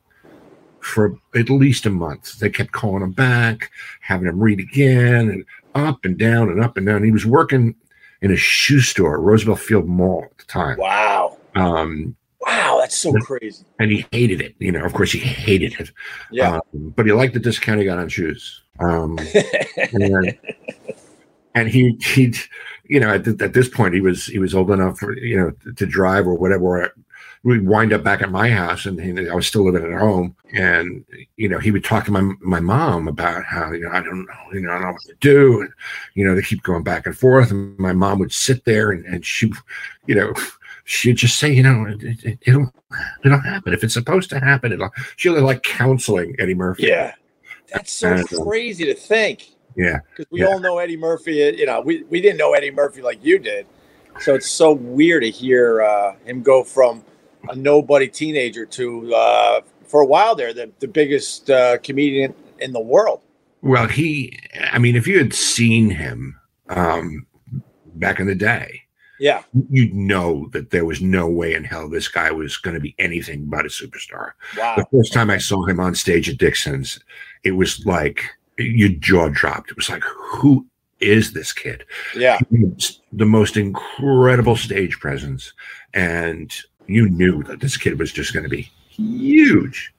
for 0.81 1.17
at 1.35 1.49
least 1.49 1.85
a 1.85 1.89
month. 1.89 2.39
They 2.39 2.49
kept 2.49 2.71
calling 2.71 3.03
him 3.03 3.11
back, 3.11 3.71
having 4.01 4.27
him 4.27 4.39
read 4.39 4.59
again, 4.59 5.29
and 5.29 5.45
up 5.75 6.03
and 6.05 6.17
down 6.17 6.49
and 6.49 6.63
up 6.63 6.77
and 6.77 6.85
down. 6.85 7.03
He 7.03 7.11
was 7.11 7.25
working 7.25 7.75
in 8.21 8.31
a 8.31 8.37
shoe 8.37 8.81
store, 8.81 9.19
Roosevelt 9.19 9.59
Field 9.59 9.87
Mall 9.87 10.25
at 10.25 10.37
the 10.37 10.45
time. 10.45 10.77
Wow. 10.77 11.37
Um, 11.55 12.15
wow, 12.41 12.77
that's 12.79 12.97
so 12.97 13.13
crazy. 13.13 13.63
And 13.79 13.91
he 13.91 14.05
hated 14.11 14.41
it. 14.41 14.55
You 14.59 14.71
know, 14.71 14.83
of 14.83 14.93
course, 14.93 15.11
he 15.11 15.19
hated 15.19 15.79
it. 15.79 15.91
Yeah. 16.31 16.55
Um, 16.55 16.93
but 16.95 17.05
he 17.05 17.11
liked 17.11 17.33
the 17.33 17.39
discount 17.39 17.79
he 17.79 17.85
got 17.85 17.99
on 17.99 18.09
shoes. 18.09 18.61
Um, 18.79 19.19
and, 19.93 20.37
and 21.55 21.69
he 21.69 21.97
he 22.01 22.33
you 22.85 22.99
know 22.99 23.13
at, 23.13 23.27
at, 23.27 23.53
this 23.53 23.69
point 23.69 23.93
he 23.93 24.01
was 24.01 24.25
he 24.25 24.39
was 24.39 24.55
old 24.55 24.71
enough 24.71 24.97
for 24.97 25.15
you 25.17 25.37
know 25.37 25.51
to 25.75 25.85
drive 25.85 26.25
or 26.25 26.33
whatever 26.33 26.93
we 27.43 27.59
wind 27.59 27.91
up 27.91 28.03
back 28.03 28.21
at 28.21 28.29
my 28.29 28.49
house 28.49 28.85
and 28.85 29.01
he, 29.01 29.27
I 29.27 29.33
was 29.33 29.47
still 29.47 29.65
living 29.65 29.91
at 29.91 29.99
home. 29.99 30.35
And, 30.53 31.03
you 31.37 31.49
know, 31.49 31.57
he 31.57 31.71
would 31.71 31.83
talk 31.83 32.05
to 32.05 32.11
my, 32.11 32.21
my 32.39 32.59
mom 32.59 33.07
about 33.07 33.43
how, 33.45 33.71
you 33.71 33.81
know, 33.81 33.89
I 33.89 34.01
don't 34.01 34.25
know, 34.25 34.53
you 34.53 34.61
know, 34.61 34.69
I 34.69 34.73
don't 34.73 34.81
know 34.83 34.91
what 34.91 35.01
to 35.03 35.15
do. 35.19 35.61
And, 35.61 35.69
you 36.13 36.23
know, 36.23 36.35
they 36.35 36.43
keep 36.43 36.61
going 36.61 36.83
back 36.83 37.07
and 37.07 37.17
forth. 37.17 37.49
And 37.49 37.77
my 37.79 37.93
mom 37.93 38.19
would 38.19 38.31
sit 38.31 38.65
there 38.65 38.91
and, 38.91 39.03
and 39.05 39.25
she, 39.25 39.51
you 40.05 40.13
know, 40.13 40.33
she'd 40.83 41.17
just 41.17 41.39
say, 41.39 41.51
you 41.51 41.63
know, 41.63 41.85
it, 41.85 42.23
it, 42.23 42.39
it'll, 42.43 42.71
it'll 43.25 43.39
happen. 43.39 43.73
If 43.73 43.83
it's 43.83 43.95
supposed 43.95 44.29
to 44.31 44.39
happen, 44.39 44.71
it'll, 44.71 44.91
she'll 45.15 45.41
like 45.41 45.63
counseling 45.63 46.35
Eddie 46.37 46.53
Murphy. 46.53 46.87
Yeah. 46.87 47.15
That's 47.73 47.91
so 47.91 48.13
and, 48.13 48.33
uh, 48.33 48.43
crazy 48.43 48.85
to 48.85 48.93
think. 48.93 49.47
Yeah. 49.75 50.01
Because 50.11 50.29
we 50.29 50.41
yeah. 50.41 50.47
all 50.47 50.59
know 50.59 50.77
Eddie 50.77 50.97
Murphy, 50.97 51.37
you 51.57 51.65
know, 51.65 51.81
we, 51.81 52.03
we 52.03 52.21
didn't 52.21 52.37
know 52.37 52.53
Eddie 52.53 52.71
Murphy 52.71 53.01
like 53.01 53.23
you 53.23 53.39
did. 53.39 53.65
So 54.19 54.35
it's 54.35 54.49
so 54.49 54.73
weird 54.73 55.23
to 55.23 55.31
hear 55.31 55.81
uh, 55.81 56.15
him 56.25 56.43
go 56.43 56.63
from 56.63 57.03
a 57.49 57.55
nobody 57.55 58.07
teenager 58.07 58.65
to 58.65 59.13
uh, 59.13 59.61
for 59.85 60.01
a 60.01 60.05
while 60.05 60.35
there 60.35 60.53
the, 60.53 60.71
the 60.79 60.87
biggest 60.87 61.49
uh, 61.49 61.77
comedian 61.79 62.33
in 62.59 62.73
the 62.73 62.79
world. 62.79 63.21
Well, 63.61 63.87
he, 63.87 64.39
I 64.71 64.79
mean, 64.79 64.95
if 64.95 65.05
you 65.05 65.19
had 65.19 65.33
seen 65.33 65.89
him 65.89 66.39
um, 66.69 67.27
back 67.95 68.19
in 68.19 68.25
the 68.25 68.35
day, 68.35 68.81
yeah, 69.19 69.43
you'd 69.69 69.93
know 69.93 70.49
that 70.51 70.71
there 70.71 70.85
was 70.85 70.99
no 70.99 71.27
way 71.27 71.53
in 71.53 71.63
hell 71.63 71.87
this 71.87 72.07
guy 72.07 72.31
was 72.31 72.57
going 72.57 72.73
to 72.73 72.79
be 72.79 72.95
anything 72.97 73.45
but 73.45 73.65
a 73.65 73.69
superstar. 73.69 74.31
Wow. 74.57 74.75
The 74.77 74.87
first 74.91 75.13
time 75.13 75.29
I 75.29 75.37
saw 75.37 75.63
him 75.65 75.79
on 75.79 75.93
stage 75.93 76.27
at 76.27 76.37
Dixon's, 76.37 76.99
it 77.43 77.51
was 77.51 77.85
like 77.85 78.23
your 78.57 78.89
jaw 78.89 79.29
dropped. 79.29 79.69
It 79.69 79.77
was 79.77 79.89
like, 79.89 80.03
who 80.03 80.65
is 80.99 81.33
this 81.33 81.53
kid? 81.53 81.85
Yeah. 82.15 82.39
The 83.11 83.25
most 83.25 83.57
incredible 83.57 84.55
stage 84.55 84.99
presence 84.99 85.53
and 85.93 86.51
you 86.87 87.09
knew 87.09 87.43
that 87.43 87.59
this 87.59 87.77
kid 87.77 87.99
was 87.99 88.11
just 88.11 88.33
going 88.33 88.43
to 88.43 88.49
be 88.49 88.71
huge. 88.89 89.93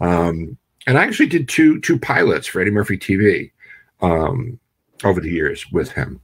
Um, 0.00 0.56
and 0.86 0.98
I 0.98 1.04
actually 1.04 1.26
did 1.26 1.48
two 1.48 1.80
two 1.80 1.98
pilots 1.98 2.46
for 2.46 2.60
Eddie 2.60 2.70
Murphy 2.70 2.96
TV 2.96 3.50
um, 4.00 4.58
over 5.04 5.20
the 5.20 5.30
years 5.30 5.70
with 5.72 5.90
him. 5.92 6.20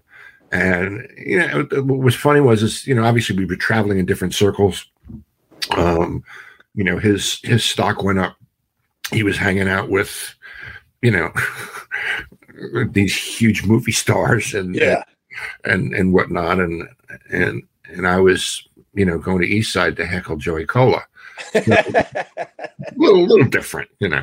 And 0.53 1.09
you 1.17 1.39
know, 1.39 1.67
what 1.83 1.99
was 1.99 2.15
funny 2.15 2.41
was 2.41 2.63
is 2.63 2.87
you 2.87 2.95
know 2.95 3.05
obviously 3.05 3.37
we 3.37 3.47
were 3.47 3.57
traveling 3.57 3.99
in 3.99 4.07
different 4.07 4.35
circles. 4.35 4.87
Um, 5.77 6.23
you 6.75 6.85
know, 6.85 6.99
his 6.99 7.41
his 7.43 7.65
stock 7.65 8.03
went 8.03 8.19
up. 8.19 8.37
He 9.11 9.23
was 9.23 9.37
hanging 9.37 9.69
out 9.69 9.91
with, 9.91 10.35
you 11.03 11.11
know, 11.11 11.33
these 12.87 13.17
huge 13.17 13.65
movie 13.65 13.93
stars 13.93 14.55
and 14.55 14.75
yeah 14.75 15.03
and 15.65 15.95
and 15.95 16.13
whatnot, 16.13 16.61
and 16.61 16.89
and 17.31 17.63
and 17.85 18.07
I 18.07 18.21
was 18.21 18.69
you 18.95 19.05
know 19.05 19.19
going 19.19 19.41
to 19.41 19.49
East 19.49 19.73
Side 19.73 19.97
to 19.97 20.07
heckle 20.07 20.37
Joey 20.37 20.67
Kola. 20.67 21.03
a 21.55 22.27
little, 22.97 23.27
little 23.27 23.49
different, 23.49 23.89
you 23.99 24.09
know, 24.09 24.23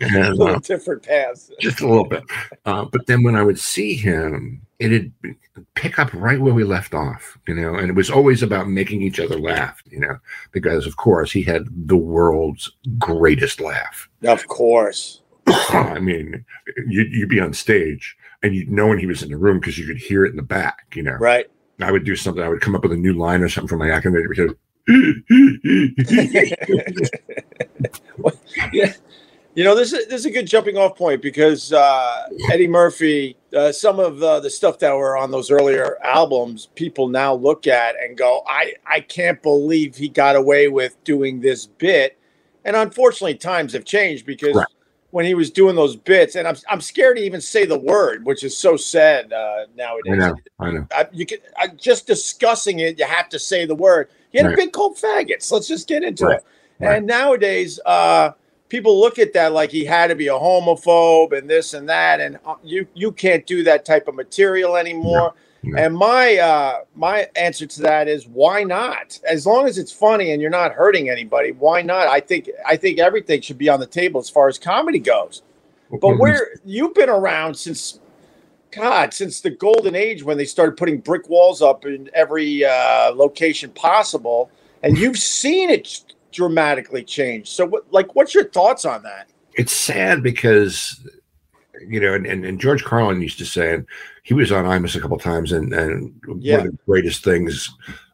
and, 0.00 0.16
a 0.16 0.30
little 0.30 0.56
uh, 0.56 0.58
different 0.60 1.02
paths, 1.02 1.50
just 1.60 1.80
a 1.80 1.86
little 1.86 2.06
bit. 2.06 2.22
Uh, 2.64 2.84
but 2.84 3.06
then 3.06 3.22
when 3.22 3.36
I 3.36 3.42
would 3.42 3.58
see 3.58 3.94
him, 3.94 4.62
it'd 4.78 5.12
pick 5.74 5.98
up 5.98 6.12
right 6.12 6.40
where 6.40 6.54
we 6.54 6.64
left 6.64 6.94
off, 6.94 7.38
you 7.46 7.54
know, 7.54 7.74
and 7.74 7.88
it 7.90 7.94
was 7.94 8.10
always 8.10 8.42
about 8.42 8.68
making 8.68 9.02
each 9.02 9.20
other 9.20 9.38
laugh, 9.38 9.82
you 9.86 10.00
know, 10.00 10.18
because 10.52 10.86
of 10.86 10.96
course 10.96 11.32
he 11.32 11.42
had 11.42 11.66
the 11.86 11.96
world's 11.96 12.70
greatest 12.98 13.60
laugh. 13.60 14.08
Of 14.22 14.46
course. 14.48 15.22
I 15.46 15.98
mean, 16.00 16.44
you'd, 16.86 17.12
you'd 17.12 17.28
be 17.28 17.40
on 17.40 17.52
stage 17.52 18.16
and 18.42 18.54
you'd 18.54 18.70
know 18.70 18.88
when 18.88 18.98
he 18.98 19.06
was 19.06 19.22
in 19.22 19.30
the 19.30 19.36
room 19.36 19.60
because 19.60 19.78
you 19.78 19.86
could 19.86 19.98
hear 19.98 20.24
it 20.24 20.30
in 20.30 20.36
the 20.36 20.42
back, 20.42 20.86
you 20.94 21.02
know. 21.02 21.16
Right. 21.16 21.50
I 21.80 21.90
would 21.90 22.04
do 22.04 22.16
something. 22.16 22.42
I 22.42 22.48
would 22.48 22.60
come 22.60 22.74
up 22.74 22.82
with 22.82 22.92
a 22.92 22.96
new 22.96 23.14
line 23.14 23.42
or 23.42 23.48
something 23.48 23.68
from 23.68 23.78
my 23.80 23.90
acting 23.90 24.12
because. 24.28 24.52
yeah. 28.72 28.92
You 29.54 29.62
know, 29.62 29.76
this 29.76 29.92
is 29.92 30.08
this 30.08 30.20
is 30.20 30.26
a 30.26 30.32
good 30.32 30.48
jumping 30.48 30.76
off 30.76 30.96
point 30.96 31.22
because 31.22 31.72
uh, 31.72 32.26
Eddie 32.50 32.66
Murphy, 32.66 33.36
uh, 33.56 33.70
some 33.70 34.00
of 34.00 34.18
the, 34.18 34.40
the 34.40 34.50
stuff 34.50 34.80
that 34.80 34.92
were 34.92 35.16
on 35.16 35.30
those 35.30 35.48
earlier 35.48 35.96
albums, 36.02 36.70
people 36.74 37.06
now 37.06 37.34
look 37.34 37.68
at 37.68 37.94
and 38.02 38.18
go, 38.18 38.42
"I 38.48 38.72
I 38.84 39.00
can't 39.00 39.40
believe 39.42 39.96
he 39.96 40.08
got 40.08 40.34
away 40.34 40.66
with 40.66 41.02
doing 41.04 41.40
this 41.40 41.66
bit." 41.66 42.18
And 42.64 42.74
unfortunately, 42.74 43.36
times 43.36 43.72
have 43.74 43.84
changed 43.84 44.26
because 44.26 44.56
right 44.56 44.66
when 45.14 45.24
he 45.24 45.34
was 45.34 45.48
doing 45.48 45.76
those 45.76 45.94
bits, 45.94 46.34
and 46.34 46.48
I'm 46.48 46.56
I'm 46.68 46.80
scared 46.80 47.18
to 47.18 47.22
even 47.22 47.40
say 47.40 47.66
the 47.66 47.78
word, 47.78 48.26
which 48.26 48.42
is 48.42 48.58
so 48.58 48.76
sad 48.76 49.32
uh, 49.32 49.66
nowadays. 49.76 50.12
I 50.12 50.16
know. 50.16 50.36
I 50.58 50.70
know. 50.72 50.86
I, 50.90 51.06
you 51.12 51.24
can 51.24 51.38
I, 51.56 51.68
just 51.68 52.08
discussing 52.08 52.80
it. 52.80 52.98
You 52.98 53.04
have 53.04 53.28
to 53.28 53.38
say 53.38 53.64
the 53.64 53.76
word. 53.76 54.08
He 54.32 54.38
had 54.38 54.48
right. 54.48 54.54
a 54.54 54.56
big 54.56 54.72
cold 54.72 54.96
faggots. 54.96 55.52
Let's 55.52 55.68
just 55.68 55.86
get 55.86 56.02
into 56.02 56.24
right. 56.24 56.38
it. 56.38 56.44
Right. 56.80 56.96
And 56.96 57.06
nowadays, 57.06 57.78
uh, 57.86 58.32
people 58.68 58.98
look 58.98 59.20
at 59.20 59.32
that 59.34 59.52
like 59.52 59.70
he 59.70 59.84
had 59.84 60.08
to 60.08 60.16
be 60.16 60.26
a 60.26 60.32
homophobe 60.32 61.30
and 61.30 61.48
this 61.48 61.74
and 61.74 61.88
that, 61.88 62.20
and 62.20 62.40
uh, 62.44 62.56
you 62.64 62.84
you 62.94 63.12
can't 63.12 63.46
do 63.46 63.62
that 63.62 63.84
type 63.84 64.08
of 64.08 64.16
material 64.16 64.76
anymore. 64.76 65.16
No. 65.16 65.34
And 65.76 65.96
my 65.96 66.36
uh, 66.36 66.80
my 66.94 67.28
answer 67.36 67.66
to 67.66 67.82
that 67.82 68.08
is 68.08 68.26
why 68.26 68.64
not? 68.64 69.18
As 69.28 69.46
long 69.46 69.66
as 69.66 69.78
it's 69.78 69.92
funny 69.92 70.32
and 70.32 70.40
you're 70.40 70.50
not 70.50 70.72
hurting 70.72 71.08
anybody, 71.08 71.52
why 71.52 71.82
not? 71.82 72.08
I 72.08 72.20
think 72.20 72.50
I 72.66 72.76
think 72.76 72.98
everything 72.98 73.40
should 73.40 73.58
be 73.58 73.68
on 73.68 73.80
the 73.80 73.86
table 73.86 74.20
as 74.20 74.28
far 74.28 74.48
as 74.48 74.58
comedy 74.58 74.98
goes. 74.98 75.42
But 76.00 76.16
where 76.18 76.54
you've 76.64 76.94
been 76.94 77.08
around 77.08 77.54
since 77.54 78.00
God, 78.72 79.14
since 79.14 79.40
the 79.40 79.50
golden 79.50 79.94
age 79.94 80.22
when 80.24 80.36
they 80.36 80.44
started 80.44 80.76
putting 80.76 80.98
brick 80.98 81.28
walls 81.28 81.62
up 81.62 81.84
in 81.84 82.10
every 82.14 82.64
uh, 82.64 83.12
location 83.14 83.70
possible, 83.70 84.50
and 84.82 84.98
you've 84.98 85.18
seen 85.18 85.70
it 85.70 86.14
dramatically 86.32 87.04
change. 87.04 87.48
So, 87.48 87.66
what, 87.66 87.92
like, 87.92 88.14
what's 88.14 88.34
your 88.34 88.48
thoughts 88.48 88.84
on 88.84 89.02
that? 89.04 89.28
It's 89.54 89.72
sad 89.72 90.22
because 90.22 91.00
you 91.86 92.00
know, 92.00 92.14
and, 92.14 92.26
and, 92.26 92.44
and, 92.44 92.60
George 92.60 92.84
Carlin 92.84 93.20
used 93.20 93.38
to 93.38 93.44
say, 93.44 93.74
and 93.74 93.86
he 94.24 94.32
was 94.34 94.50
on 94.50 94.64
Imus 94.64 94.96
a 94.96 95.00
couple 95.00 95.18
times, 95.18 95.52
and, 95.52 95.72
and 95.72 96.12
yeah. 96.38 96.56
one 96.56 96.66
of 96.66 96.72
the 96.72 96.78
greatest 96.86 97.22
things 97.22 97.70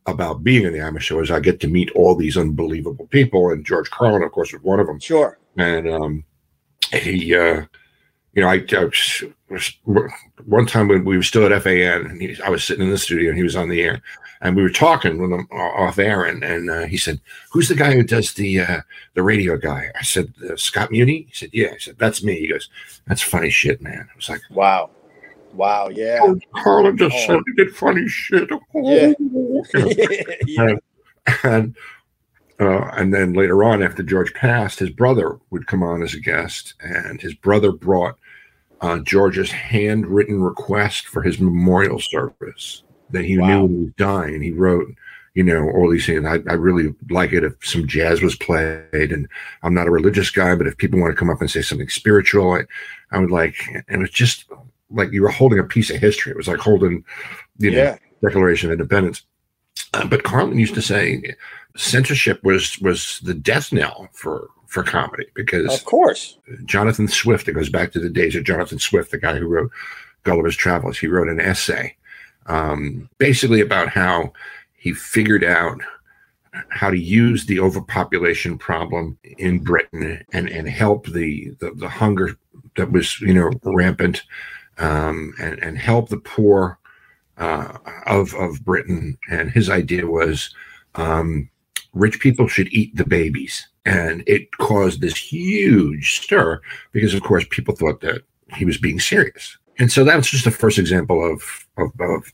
about 0.07 0.43
being 0.43 0.65
in 0.65 0.73
the 0.73 0.81
Imus 0.81 1.03
show 1.03 1.21
is 1.21 1.31
I 1.31 1.39
get 1.39 1.61
to 1.61 1.69
meet 1.69 1.91
all 1.93 2.17
these 2.17 2.37
unbelievable 2.37 3.07
people, 3.07 3.51
and 3.51 3.65
George 3.65 3.91
Carlin, 3.91 4.25
of 4.25 4.33
course, 4.33 4.53
was 4.53 4.63
one 4.63 4.81
of 4.81 4.89
them. 4.89 4.99
Sure. 4.99 5.39
And 5.57 5.89
um, 5.89 6.25
he, 6.93 7.35
uh, 7.35 7.63
you 8.33 8.43
know, 8.43 8.49
I, 8.49 8.65
I 8.73 8.85
was, 8.85 9.23
one 10.45 10.67
time 10.67 10.89
when 10.89 11.05
we 11.05 11.17
were 11.17 11.23
still 11.23 11.47
at 11.47 11.63
FAN, 11.63 12.07
and 12.07 12.21
he, 12.21 12.37
I 12.43 12.51
was 12.51 12.65
sitting 12.65 12.85
in 12.85 12.91
the 12.91 12.99
studio, 12.99 13.29
and 13.29 13.39
he 13.39 13.45
was 13.45 13.55
on 13.55 13.69
the 13.69 13.81
air, 13.81 14.03
and 14.41 14.57
we 14.57 14.63
were 14.63 14.71
talking 14.71 15.17
with 15.19 15.31
him 15.31 15.47
off 15.53 16.01
air, 16.01 16.25
and, 16.25 16.43
and 16.43 16.71
uh, 16.71 16.87
he 16.87 16.97
said, 16.97 17.21
"Who's 17.53 17.69
the 17.69 17.77
guy 17.77 17.93
who 17.93 18.03
does 18.03 18.33
the 18.35 18.61
uh, 18.61 18.81
the 19.15 19.23
radio 19.23 19.57
guy?" 19.57 19.93
I 19.99 20.03
said, 20.03 20.33
uh, 20.49 20.57
"Scott 20.57 20.91
Muni." 20.91 21.27
He 21.29 21.35
said, 21.35 21.51
"Yeah." 21.53 21.71
I 21.75 21.79
said, 21.79 21.99
"That's 21.99 22.25
me." 22.25 22.41
He 22.41 22.49
goes, 22.49 22.69
"That's 23.07 23.23
funny 23.23 23.51
shit, 23.51 23.81
man." 23.81 24.09
I 24.11 24.17
was 24.17 24.29
like, 24.29 24.41
"Wow." 24.51 24.91
Wow, 25.53 25.89
yeah. 25.89 26.19
Oh, 26.23 26.93
just 26.93 27.17
oh. 27.17 27.27
said 27.27 27.41
he 27.47 27.65
did 27.65 27.75
funny 27.75 28.09
shit. 28.09 28.49
Oh. 28.75 28.91
Yeah. 28.91 29.13
yeah. 30.47 30.69
And, 30.69 30.81
and, 31.43 31.77
uh, 32.61 32.91
and 32.97 33.13
then 33.13 33.33
later 33.33 33.65
on, 33.65 33.83
after 33.83 34.03
George 34.03 34.33
passed, 34.35 34.79
his 34.79 34.91
brother 34.91 35.39
would 35.51 35.67
come 35.67 35.83
on 35.83 36.03
as 36.03 36.15
a 36.15 36.21
guest, 36.21 36.75
and 36.81 37.21
his 37.21 37.35
brother 37.35 37.73
brought 37.73 38.17
uh, 38.81 38.99
George's 39.01 39.51
handwritten 39.51 40.41
request 40.43 41.07
for 41.07 41.23
his 41.23 41.41
memorial 41.41 42.01
service 42.01 42.83
that 43.11 43.25
he 43.25 43.39
wow. 43.39 43.63
knew 43.63 43.69
he 43.69 43.85
was 43.85 43.93
dying. 43.97 44.43
He 44.43 44.53
wrote, 44.53 44.87
you 45.35 45.43
know, 45.43 45.71
all 45.71 45.91
these 45.91 46.07
things. 46.07 46.25
I, 46.25 46.41
I 46.51 46.55
really 46.55 46.95
like 47.11 47.33
it 47.33 47.45
if 47.45 47.55
some 47.65 47.87
jazz 47.87 48.23
was 48.23 48.37
played. 48.37 49.13
And 49.13 49.29
I'm 49.63 49.75
not 49.75 49.87
a 49.87 49.93
religious 49.93 50.31
guy, 50.31 50.55
but 50.55 50.67
if 50.67 50.77
people 50.77 51.01
want 51.01 51.13
to 51.13 51.19
come 51.19 51.31
up 51.31 51.41
and 51.41 51.51
say 51.51 51.63
something 51.63 51.89
spiritual, 51.89 52.53
I, 52.53 52.63
I 53.13 53.19
would 53.19 53.31
like, 53.31 53.57
and 53.69 53.85
it 53.89 53.99
was 53.99 54.11
just 54.11 54.45
like 54.91 55.13
you 55.13 55.23
were 55.23 55.29
holding 55.29 55.59
a 55.59 55.65
piece 55.65 55.91
of 55.91 55.97
history. 55.97 56.31
It 56.33 56.37
was 56.37 56.49
like 56.49 56.59
holding, 56.59 57.05
you 57.59 57.71
know, 57.71 57.79
yeah. 57.79 57.99
Declaration 58.23 58.71
of 58.71 58.75
Independence. 58.75 59.23
Uh, 59.95 60.07
but 60.07 60.25
Carlin 60.25 60.59
used 60.59 60.75
to 60.75 60.83
say 60.83 61.23
censorship 61.77 62.43
was 62.45 62.79
was 62.81 63.21
the 63.25 63.35
death 63.35 63.73
knell 63.73 64.09
for 64.13 64.49
for 64.67 64.83
comedy 64.83 65.27
because 65.35 65.73
of 65.73 65.85
course 65.85 66.39
Jonathan 66.65 67.09
Swift. 67.09 67.49
It 67.49 67.55
goes 67.55 67.71
back 67.71 67.93
to 67.93 68.01
the 68.01 68.11
days 68.11 68.37
of 68.37 68.45
Jonathan 68.45 68.79
Swift, 68.79 69.11
the 69.11 69.19
guy 69.19 69.37
who 69.37 69.47
wrote 69.47 69.71
Gulliver's 70.25 70.57
Travels. 70.57 70.99
He 70.99 71.07
wrote 71.07 71.29
an 71.29 71.41
essay 71.41 71.97
um, 72.47 73.09
basically 73.19 73.61
about 73.61 73.89
how 73.89 74.33
he 74.77 74.93
figured 74.93 75.45
out 75.45 75.81
how 76.69 76.91
to 76.91 76.99
use 76.99 77.47
the 77.47 77.61
overpopulation 77.61 78.59
problem 78.59 79.17
in 79.39 79.61
Britain 79.61 80.25
and 80.33 80.49
and 80.49 80.69
help 80.69 81.07
the 81.07 81.51
the, 81.61 81.71
the 81.73 81.89
hunger 81.89 82.37
that 82.77 82.91
was 82.91 83.21
you 83.21 83.35
know 83.35 83.51
rampant 83.65 84.23
um, 84.79 85.35
and 85.41 85.59
and 85.63 85.79
help 85.79 86.09
the 86.09 86.19
poor 86.19 86.79
uh, 87.39 87.79
of 88.07 88.35
of 88.35 88.65
Britain. 88.65 89.19
And 89.31 89.51
his 89.51 89.69
idea 89.71 90.07
was 90.07 90.55
um, 90.95 91.49
rich 91.95 92.21
people 92.21 92.49
should 92.49 92.73
eat 92.73 92.95
the 92.97 93.07
babies, 93.07 93.69
and 93.85 94.23
it 94.27 94.57
caused 94.59 95.01
this 95.01 95.17
huge 95.17 96.21
stir 96.21 96.61
because, 96.93 97.15
of 97.15 97.23
course, 97.23 97.45
people 97.51 97.75
thought 97.75 98.01
that 98.01 98.23
he 98.55 98.65
was 98.65 98.79
being 98.79 99.01
serious. 99.01 99.57
And 99.79 99.91
so 99.91 100.05
that 100.05 100.17
was 100.17 100.29
just 100.29 100.45
the 100.45 100.51
first 100.51 100.79
example 100.79 101.25
of, 101.25 101.67
of, 101.79 101.91
of 102.01 102.33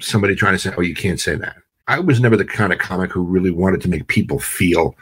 somebody 0.00 0.34
trying 0.34 0.54
to 0.54 0.58
say, 0.58 0.72
"Oh, 0.76 0.82
you 0.82 0.94
can't 0.94 1.20
say 1.20 1.36
that." 1.36 1.56
I 1.88 1.98
was 1.98 2.20
never 2.20 2.36
the 2.36 2.44
kind 2.44 2.72
of 2.72 2.78
comic 2.78 3.10
who 3.10 3.22
really 3.22 3.50
wanted 3.50 3.80
to 3.82 3.88
make 3.88 4.06
people 4.06 4.38
feel 4.38 4.96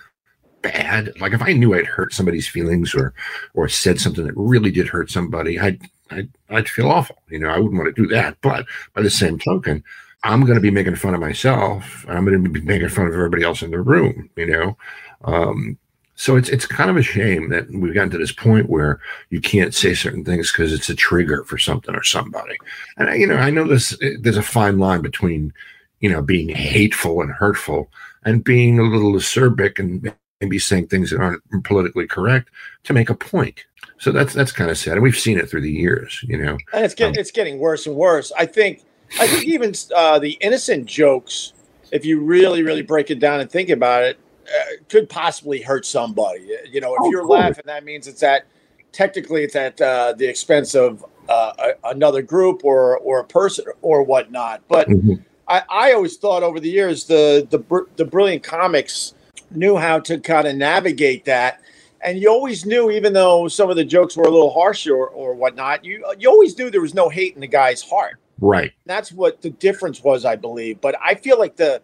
bad. 0.62 1.12
Like 1.20 1.32
if 1.32 1.42
I 1.42 1.52
knew 1.52 1.74
I'd 1.74 1.86
hurt 1.86 2.12
somebody's 2.12 2.48
feelings 2.48 2.94
or 2.94 3.14
or 3.54 3.68
said 3.68 4.00
something 4.00 4.24
that 4.24 4.36
really 4.36 4.70
did 4.70 4.88
hurt 4.88 5.10
somebody, 5.10 5.58
I'd 5.58 5.80
I'd, 6.10 6.28
I'd 6.48 6.68
feel 6.68 6.90
awful. 6.90 7.16
You 7.28 7.38
know, 7.38 7.48
I 7.48 7.58
wouldn't 7.58 7.80
want 7.80 7.94
to 7.94 8.02
do 8.02 8.08
that. 8.08 8.36
But 8.42 8.66
by 8.94 9.02
the 9.02 9.10
same 9.10 9.38
token, 9.38 9.84
I'm 10.24 10.42
going 10.42 10.56
to 10.56 10.60
be 10.60 10.70
making 10.70 10.96
fun 10.96 11.14
of 11.14 11.20
myself. 11.20 12.04
And 12.08 12.16
I'm 12.16 12.24
going 12.24 12.42
to 12.42 12.50
be 12.50 12.60
making 12.60 12.88
fun 12.88 13.06
of 13.06 13.14
everybody 13.14 13.42
else 13.42 13.62
in 13.62 13.70
the 13.70 13.80
room. 13.80 14.28
You 14.36 14.46
know, 14.46 14.76
um, 15.24 15.78
so 16.20 16.36
it's 16.36 16.50
it's 16.50 16.66
kind 16.66 16.90
of 16.90 16.96
a 16.96 17.02
shame 17.02 17.48
that 17.48 17.70
we've 17.70 17.94
gotten 17.94 18.10
to 18.10 18.18
this 18.18 18.32
point 18.32 18.68
where 18.68 19.00
you 19.30 19.40
can't 19.40 19.74
say 19.74 19.94
certain 19.94 20.24
things 20.24 20.52
because 20.52 20.72
it's 20.72 20.90
a 20.90 20.94
trigger 20.94 21.44
for 21.44 21.56
something 21.56 21.94
or 21.94 22.02
somebody. 22.02 22.58
And 22.98 23.18
you 23.18 23.26
know, 23.26 23.36
I 23.36 23.50
know 23.50 23.66
this. 23.66 23.96
There's 24.18 24.36
a 24.36 24.42
fine 24.42 24.78
line 24.78 25.00
between 25.00 25.52
you 26.00 26.10
know 26.10 26.20
being 26.20 26.48
hateful 26.50 27.22
and 27.22 27.30
hurtful 27.30 27.90
and 28.24 28.44
being 28.44 28.78
a 28.78 28.82
little 28.82 29.14
acerbic 29.14 29.78
and 29.78 30.12
maybe 30.40 30.58
saying 30.58 30.88
things 30.88 31.10
that 31.10 31.20
aren't 31.20 31.42
politically 31.64 32.06
correct 32.06 32.50
to 32.84 32.92
make 32.92 33.10
a 33.10 33.14
point. 33.14 33.64
So 33.98 34.10
that's 34.12 34.32
that's 34.32 34.52
kind 34.52 34.70
of 34.70 34.78
sad, 34.78 34.94
and 34.94 35.02
we've 35.02 35.18
seen 35.18 35.38
it 35.38 35.48
through 35.50 35.60
the 35.60 35.70
years, 35.70 36.24
you 36.26 36.42
know. 36.42 36.56
And 36.72 36.84
it's 36.84 36.94
getting 36.94 37.16
um, 37.16 37.20
it's 37.20 37.30
getting 37.30 37.58
worse 37.58 37.86
and 37.86 37.94
worse. 37.94 38.32
I 38.36 38.46
think 38.46 38.82
I 39.18 39.26
think 39.26 39.44
even 39.44 39.74
uh, 39.94 40.18
the 40.18 40.32
innocent 40.40 40.86
jokes, 40.86 41.52
if 41.92 42.04
you 42.04 42.20
really 42.20 42.62
really 42.62 42.82
break 42.82 43.10
it 43.10 43.18
down 43.18 43.40
and 43.40 43.50
think 43.50 43.68
about 43.68 44.04
it, 44.04 44.18
uh, 44.46 44.64
could 44.88 45.08
possibly 45.08 45.60
hurt 45.60 45.84
somebody. 45.84 46.48
You 46.70 46.80
know, 46.80 46.94
if 46.94 47.00
oh, 47.02 47.10
you're 47.10 47.22
cool. 47.22 47.36
laughing, 47.36 47.64
that 47.66 47.84
means 47.84 48.06
it's 48.06 48.22
at 48.22 48.46
technically 48.92 49.44
it's 49.44 49.56
at 49.56 49.78
uh, 49.80 50.14
the 50.16 50.26
expense 50.26 50.74
of 50.74 51.04
uh, 51.28 51.52
a, 51.58 51.90
another 51.90 52.22
group 52.22 52.64
or 52.64 52.98
or 52.98 53.20
a 53.20 53.24
person 53.24 53.66
or 53.82 54.02
whatnot. 54.02 54.62
But 54.66 54.88
mm-hmm. 54.88 55.14
I, 55.46 55.62
I 55.68 55.92
always 55.92 56.16
thought 56.16 56.42
over 56.42 56.58
the 56.58 56.70
years 56.70 57.04
the 57.04 57.46
the 57.50 57.86
the 57.96 58.04
brilliant 58.06 58.42
comics 58.42 59.12
knew 59.50 59.76
how 59.76 59.98
to 60.00 60.18
kind 60.18 60.46
of 60.46 60.56
navigate 60.56 61.24
that. 61.24 61.60
And 62.02 62.18
you 62.18 62.30
always 62.30 62.64
knew, 62.64 62.90
even 62.90 63.12
though 63.12 63.46
some 63.48 63.68
of 63.68 63.76
the 63.76 63.84
jokes 63.84 64.16
were 64.16 64.24
a 64.24 64.30
little 64.30 64.50
harsh 64.50 64.86
or, 64.86 65.08
or 65.08 65.34
whatnot, 65.34 65.84
you 65.84 66.04
you 66.18 66.30
always 66.30 66.56
knew 66.56 66.70
there 66.70 66.80
was 66.80 66.94
no 66.94 67.08
hate 67.08 67.34
in 67.34 67.40
the 67.40 67.46
guy's 67.46 67.82
heart. 67.82 68.16
Right. 68.40 68.72
That's 68.86 69.12
what 69.12 69.42
the 69.42 69.50
difference 69.50 70.02
was, 70.02 70.24
I 70.24 70.36
believe. 70.36 70.80
But 70.80 70.96
I 71.02 71.14
feel 71.14 71.38
like 71.38 71.56
the 71.56 71.82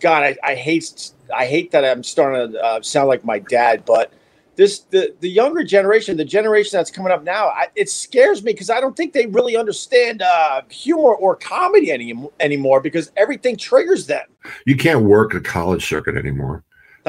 God, 0.00 0.22
I, 0.22 0.36
I 0.42 0.54
hate 0.54 1.12
I 1.34 1.46
hate 1.46 1.70
that 1.72 1.84
I'm 1.84 2.02
starting 2.02 2.52
to 2.52 2.64
uh, 2.64 2.82
sound 2.82 3.08
like 3.08 3.24
my 3.24 3.38
dad, 3.40 3.84
but 3.84 4.12
this 4.56 4.80
the 4.90 5.14
the 5.20 5.28
younger 5.28 5.62
generation, 5.62 6.16
the 6.16 6.24
generation 6.24 6.76
that's 6.76 6.90
coming 6.90 7.12
up 7.12 7.22
now, 7.22 7.48
I, 7.48 7.68
it 7.76 7.88
scares 7.88 8.42
me 8.42 8.52
because 8.52 8.70
I 8.70 8.80
don't 8.80 8.96
think 8.96 9.12
they 9.12 9.26
really 9.26 9.56
understand 9.56 10.20
uh, 10.20 10.62
humor 10.68 11.14
or 11.14 11.36
comedy 11.36 11.92
any, 11.92 12.14
anymore 12.40 12.80
because 12.80 13.12
everything 13.16 13.56
triggers 13.56 14.06
them. 14.06 14.26
You 14.66 14.76
can't 14.76 15.02
work 15.02 15.34
a 15.34 15.40
college 15.40 15.86
circuit 15.86 16.16
anymore. 16.16 16.64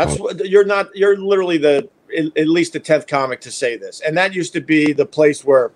That's 0.05 0.19
what 0.19 0.47
you're 0.47 0.65
not. 0.65 0.95
You're 0.95 1.17
literally 1.17 1.57
the 1.57 1.89
at 2.17 2.47
least 2.47 2.73
the 2.73 2.79
tenth 2.79 3.07
comic 3.07 3.41
to 3.41 3.51
say 3.51 3.77
this, 3.77 4.01
and 4.01 4.17
that 4.17 4.33
used 4.33 4.53
to 4.53 4.61
be 4.61 4.93
the 4.93 5.05
place 5.05 5.43
where 5.43 5.71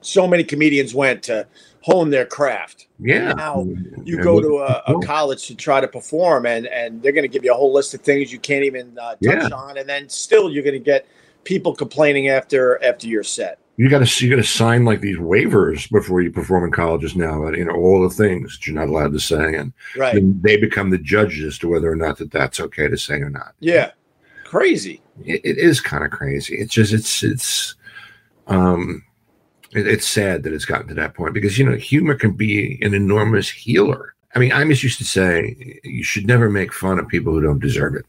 so 0.00 0.26
many 0.26 0.44
comedians 0.44 0.94
went 0.94 1.22
to 1.24 1.46
hone 1.80 2.10
their 2.10 2.26
craft. 2.26 2.88
Yeah. 2.98 3.32
Now 3.32 3.66
you 4.04 4.22
go 4.22 4.40
to 4.40 4.58
a, 4.58 4.82
a, 4.86 5.00
college 5.00 5.46
to 5.48 5.54
try 5.54 5.80
to 5.80 5.88
perform, 5.88 6.46
and 6.46 6.66
and 6.66 7.02
they're 7.02 7.12
going 7.12 7.24
to 7.24 7.28
give 7.28 7.44
you 7.44 7.52
a 7.52 7.56
whole 7.56 7.72
list 7.72 7.94
of 7.94 8.00
things 8.00 8.32
you 8.32 8.38
can't 8.38 8.64
even 8.64 8.98
uh, 8.98 9.16
touch 9.16 9.20
yeah. 9.22 9.48
on, 9.48 9.78
and 9.78 9.88
then 9.88 10.08
still 10.08 10.50
you're 10.50 10.62
going 10.62 10.74
to 10.74 10.78
get 10.78 11.06
people 11.44 11.74
complaining 11.74 12.28
after 12.28 12.82
after 12.82 13.06
your 13.06 13.22
set. 13.22 13.58
You 13.76 13.88
got 13.88 14.06
to 14.06 14.24
you 14.24 14.30
got 14.30 14.40
to 14.40 14.48
sign 14.48 14.84
like 14.84 15.00
these 15.00 15.16
waivers 15.16 15.90
before 15.90 16.20
you 16.20 16.30
perform 16.30 16.64
in 16.64 16.70
colleges 16.70 17.16
now. 17.16 17.48
You 17.48 17.64
know 17.64 17.74
all 17.74 18.02
the 18.02 18.14
things 18.14 18.52
that 18.52 18.66
you're 18.66 18.76
not 18.76 18.88
allowed 18.88 19.12
to 19.12 19.18
say, 19.18 19.56
and 19.56 19.72
right. 19.96 20.22
they 20.42 20.56
become 20.56 20.90
the 20.90 20.98
judges 20.98 21.44
as 21.44 21.58
to 21.58 21.68
whether 21.68 21.90
or 21.90 21.96
not 21.96 22.18
that 22.18 22.30
that's 22.30 22.60
okay 22.60 22.88
to 22.88 22.96
say 22.96 23.16
or 23.16 23.30
not. 23.30 23.54
Yeah, 23.58 23.90
crazy. 24.44 25.02
it, 25.24 25.40
it 25.44 25.58
is 25.58 25.80
kind 25.80 26.04
of 26.04 26.12
crazy. 26.12 26.56
It's 26.56 26.72
just 26.72 26.92
it's 26.92 27.24
it's 27.24 27.74
um 28.46 29.02
it, 29.72 29.88
it's 29.88 30.08
sad 30.08 30.44
that 30.44 30.52
it's 30.52 30.64
gotten 30.64 30.86
to 30.88 30.94
that 30.94 31.14
point 31.14 31.34
because 31.34 31.58
you 31.58 31.68
know 31.68 31.76
humor 31.76 32.14
can 32.14 32.32
be 32.32 32.78
an 32.80 32.94
enormous 32.94 33.50
healer. 33.50 34.14
I 34.36 34.38
mean, 34.38 34.52
I'm 34.52 34.70
used 34.70 34.98
to 34.98 35.04
say 35.04 35.80
you 35.82 36.04
should 36.04 36.26
never 36.26 36.48
make 36.48 36.72
fun 36.72 37.00
of 37.00 37.08
people 37.08 37.32
who 37.32 37.40
don't 37.40 37.60
deserve 37.60 37.96
it. 37.96 38.06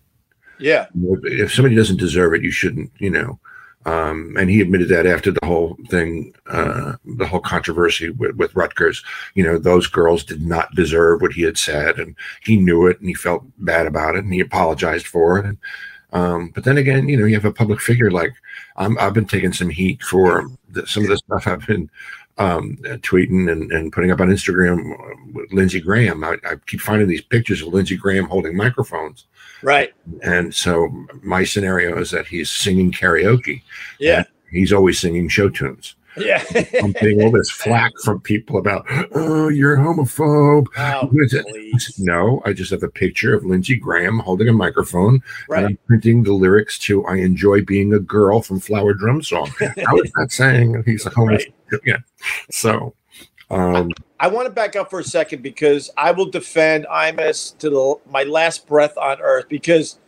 Yeah. 0.59 0.87
If 1.23 1.53
somebody 1.53 1.75
doesn't 1.75 1.99
deserve 1.99 2.33
it, 2.35 2.43
you 2.43 2.51
shouldn't. 2.51 2.91
You 2.99 3.09
know. 3.09 3.39
Um, 3.85 4.35
and 4.37 4.49
he 4.49 4.61
admitted 4.61 4.89
that 4.89 5.05
after 5.05 5.31
the 5.31 5.45
whole 5.45 5.77
thing, 5.89 6.33
uh, 6.47 6.93
the 7.05 7.27
whole 7.27 7.39
controversy 7.39 8.09
with, 8.09 8.35
with 8.35 8.55
Rutgers, 8.55 9.03
you 9.35 9.43
know, 9.43 9.59
those 9.59 9.87
girls 9.87 10.23
did 10.23 10.41
not 10.41 10.73
deserve 10.73 11.21
what 11.21 11.33
he 11.33 11.43
had 11.43 11.57
said, 11.57 11.99
and 11.99 12.15
he 12.41 12.57
knew 12.57 12.87
it, 12.87 12.99
and 12.99 13.07
he 13.07 13.13
felt 13.13 13.43
bad 13.59 13.85
about 13.85 14.15
it, 14.15 14.23
and 14.23 14.33
he 14.33 14.39
apologized 14.39 15.05
for 15.05 15.37
it. 15.37 15.45
And 15.45 15.57
um, 16.13 16.51
but 16.55 16.63
then 16.63 16.77
again, 16.77 17.09
you 17.09 17.17
know, 17.17 17.25
you 17.25 17.35
have 17.35 17.45
a 17.45 17.51
public 17.51 17.81
figure 17.81 18.09
like 18.09 18.33
I'm, 18.77 18.97
I've 18.99 19.13
been 19.13 19.25
taking 19.25 19.53
some 19.53 19.69
heat 19.69 20.01
for 20.01 20.47
the, 20.69 20.87
some 20.87 21.03
of 21.03 21.09
the 21.09 21.17
stuff 21.17 21.45
I've 21.45 21.67
been 21.67 21.89
um, 22.37 22.77
tweeting 22.81 23.51
and, 23.51 23.71
and 23.71 23.91
putting 23.93 24.11
up 24.11 24.19
on 24.19 24.29
Instagram 24.29 25.33
with 25.33 25.51
Lindsey 25.53 25.79
Graham. 25.79 26.23
I, 26.23 26.37
I, 26.43 26.55
keep 26.67 26.81
finding 26.81 27.07
these 27.07 27.21
pictures 27.21 27.61
of 27.61 27.69
Lindsey 27.69 27.95
Graham 27.95 28.25
holding 28.25 28.57
microphones. 28.57 29.25
Right. 29.63 29.93
And 30.21 30.53
so 30.53 30.89
my 31.23 31.45
scenario 31.45 31.97
is 31.97 32.11
that 32.11 32.27
he's 32.27 32.51
singing 32.51 32.91
karaoke. 32.91 33.61
Yeah. 33.99 34.25
He's 34.51 34.73
always 34.73 34.99
singing 34.99 35.29
show 35.29 35.49
tunes. 35.49 35.95
Yeah. 36.17 36.43
I'm 36.83 36.91
getting 36.93 37.21
all 37.21 37.31
this 37.31 37.51
flack 37.51 37.91
from 38.03 38.19
people 38.21 38.57
about, 38.57 38.85
oh, 39.13 39.49
you're 39.49 39.75
a 39.75 39.79
homophobe. 39.79 40.67
Oh, 40.77 41.09
no, 41.97 42.41
I 42.45 42.53
just 42.53 42.71
have 42.71 42.83
a 42.83 42.89
picture 42.89 43.33
of 43.33 43.45
Lindsey 43.45 43.75
Graham 43.75 44.19
holding 44.19 44.47
a 44.47 44.53
microphone 44.53 45.21
right. 45.49 45.59
and 45.59 45.67
I'm 45.67 45.77
printing 45.87 46.23
the 46.23 46.33
lyrics 46.33 46.77
to 46.79 47.05
I 47.05 47.17
Enjoy 47.17 47.61
Being 47.61 47.93
a 47.93 47.99
Girl 47.99 48.41
from 48.41 48.59
Flower 48.59 48.93
Drum 48.93 49.21
Song. 49.23 49.51
I 49.61 49.93
was 49.93 50.11
not 50.15 50.31
saying 50.31 50.83
he's 50.85 51.05
a 51.05 51.11
homophobe? 51.11 51.27
Right. 51.27 51.54
Yeah. 51.85 51.97
So 52.51 52.95
um, 53.49 53.91
I, 54.19 54.25
I, 54.25 54.27
want 54.27 54.47
to 54.47 54.51
back 54.51 54.75
up 54.75 54.89
for 54.89 54.99
a 54.99 55.03
second 55.03 55.41
because 55.41 55.89
I 55.97 56.11
will 56.11 56.29
defend 56.29 56.85
Imus 56.85 57.57
to 57.59 57.69
the, 57.69 57.95
my 58.09 58.23
last 58.23 58.67
breath 58.67 58.97
on 58.97 59.21
earth 59.21 59.47
because 59.49 59.99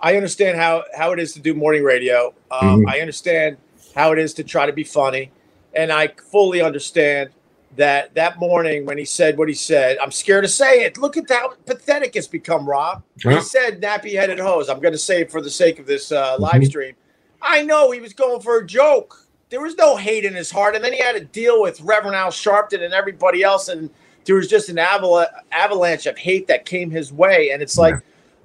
I 0.00 0.16
understand 0.16 0.58
how, 0.58 0.84
how 0.96 1.12
it 1.12 1.18
is 1.18 1.32
to 1.34 1.40
do 1.40 1.54
morning 1.54 1.84
radio. 1.84 2.34
Um, 2.50 2.80
mm-hmm. 2.80 2.88
I 2.88 3.00
understand 3.00 3.58
how 3.94 4.12
it 4.12 4.18
is 4.18 4.34
to 4.34 4.44
try 4.44 4.66
to 4.66 4.72
be 4.72 4.84
funny 4.84 5.30
and 5.74 5.92
I 5.92 6.08
fully 6.30 6.60
understand 6.62 7.30
that 7.76 8.14
that 8.14 8.38
morning 8.38 8.84
when 8.84 8.98
he 8.98 9.04
said 9.04 9.38
what 9.38 9.48
he 9.48 9.54
said, 9.54 9.96
I'm 9.98 10.10
scared 10.10 10.44
to 10.44 10.48
say 10.48 10.84
it. 10.84 10.98
Look 10.98 11.16
at 11.16 11.24
how 11.28 11.54
pathetic 11.66 12.16
it's 12.16 12.26
become, 12.26 12.68
Rob. 12.68 13.02
Yeah. 13.24 13.36
He 13.36 13.40
said 13.42 13.80
nappy 13.80 14.12
headed 14.12 14.40
hose. 14.40 14.68
I'm 14.68 14.80
going 14.80 14.92
to 14.92 14.98
say 14.98 15.22
it 15.22 15.30
for 15.30 15.40
the 15.40 15.50
sake 15.50 15.78
of 15.78 15.86
this 15.86 16.10
uh, 16.10 16.36
live 16.38 16.54
mm-hmm. 16.54 16.64
stream. 16.64 16.94
I 17.40 17.62
know 17.62 17.90
he 17.90 18.00
was 18.00 18.12
going 18.12 18.42
for 18.42 18.58
a 18.58 18.66
joke. 18.66 19.26
There 19.50 19.60
was 19.60 19.76
no 19.76 19.96
hate 19.96 20.24
in 20.24 20.34
his 20.34 20.50
heart. 20.50 20.74
And 20.74 20.84
then 20.84 20.92
he 20.92 21.00
had 21.00 21.16
to 21.16 21.24
deal 21.24 21.60
with 21.60 21.80
Reverend 21.80 22.16
Al 22.16 22.30
Sharpton 22.30 22.82
and 22.82 22.94
everybody 22.94 23.42
else. 23.42 23.68
And 23.68 23.90
there 24.24 24.36
was 24.36 24.48
just 24.48 24.68
an 24.68 24.76
aval- 24.76 25.28
avalanche 25.52 26.06
of 26.06 26.16
hate 26.16 26.46
that 26.46 26.64
came 26.64 26.90
his 26.90 27.12
way. 27.12 27.50
And 27.50 27.62
it's 27.62 27.76
like, 27.76 27.94
yeah 27.94 28.00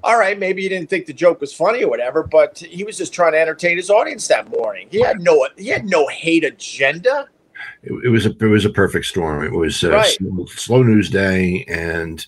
all 0.06 0.20
right, 0.20 0.38
maybe 0.38 0.62
he 0.62 0.70
didn't 0.70 0.88
think 0.88 1.08
the 1.08 1.14
joke 1.14 1.42
was 1.42 1.52
funny 1.52 1.84
or 1.84 1.90
whatever, 1.90 2.22
but 2.22 2.60
he 2.60 2.84
was 2.84 2.96
just 2.96 3.12
trying 3.12 3.32
to 3.32 3.40
entertain 3.40 3.76
his 3.76 3.90
audience 3.90 4.28
that 4.28 4.48
morning. 4.50 4.88
He 4.92 5.02
had 5.02 5.20
no 5.20 5.48
he 5.58 5.68
had 5.68 5.86
no 5.86 6.08
hate 6.08 6.44
agenda. 6.44 7.28
It, 7.82 7.92
it 8.06 8.10
was 8.10 8.28
a 8.28 8.30
it 8.30 8.46
was 8.46 8.66
a 8.66 8.70
perfect 8.70 9.08
storm. 9.08 9.44
It 9.44 9.52
was 9.52 9.84
a 9.84 9.90
right. 9.90 10.06
slow, 10.06 10.46
slow, 10.46 10.84
news 10.84 11.10
day, 11.10 11.66
and 11.68 12.26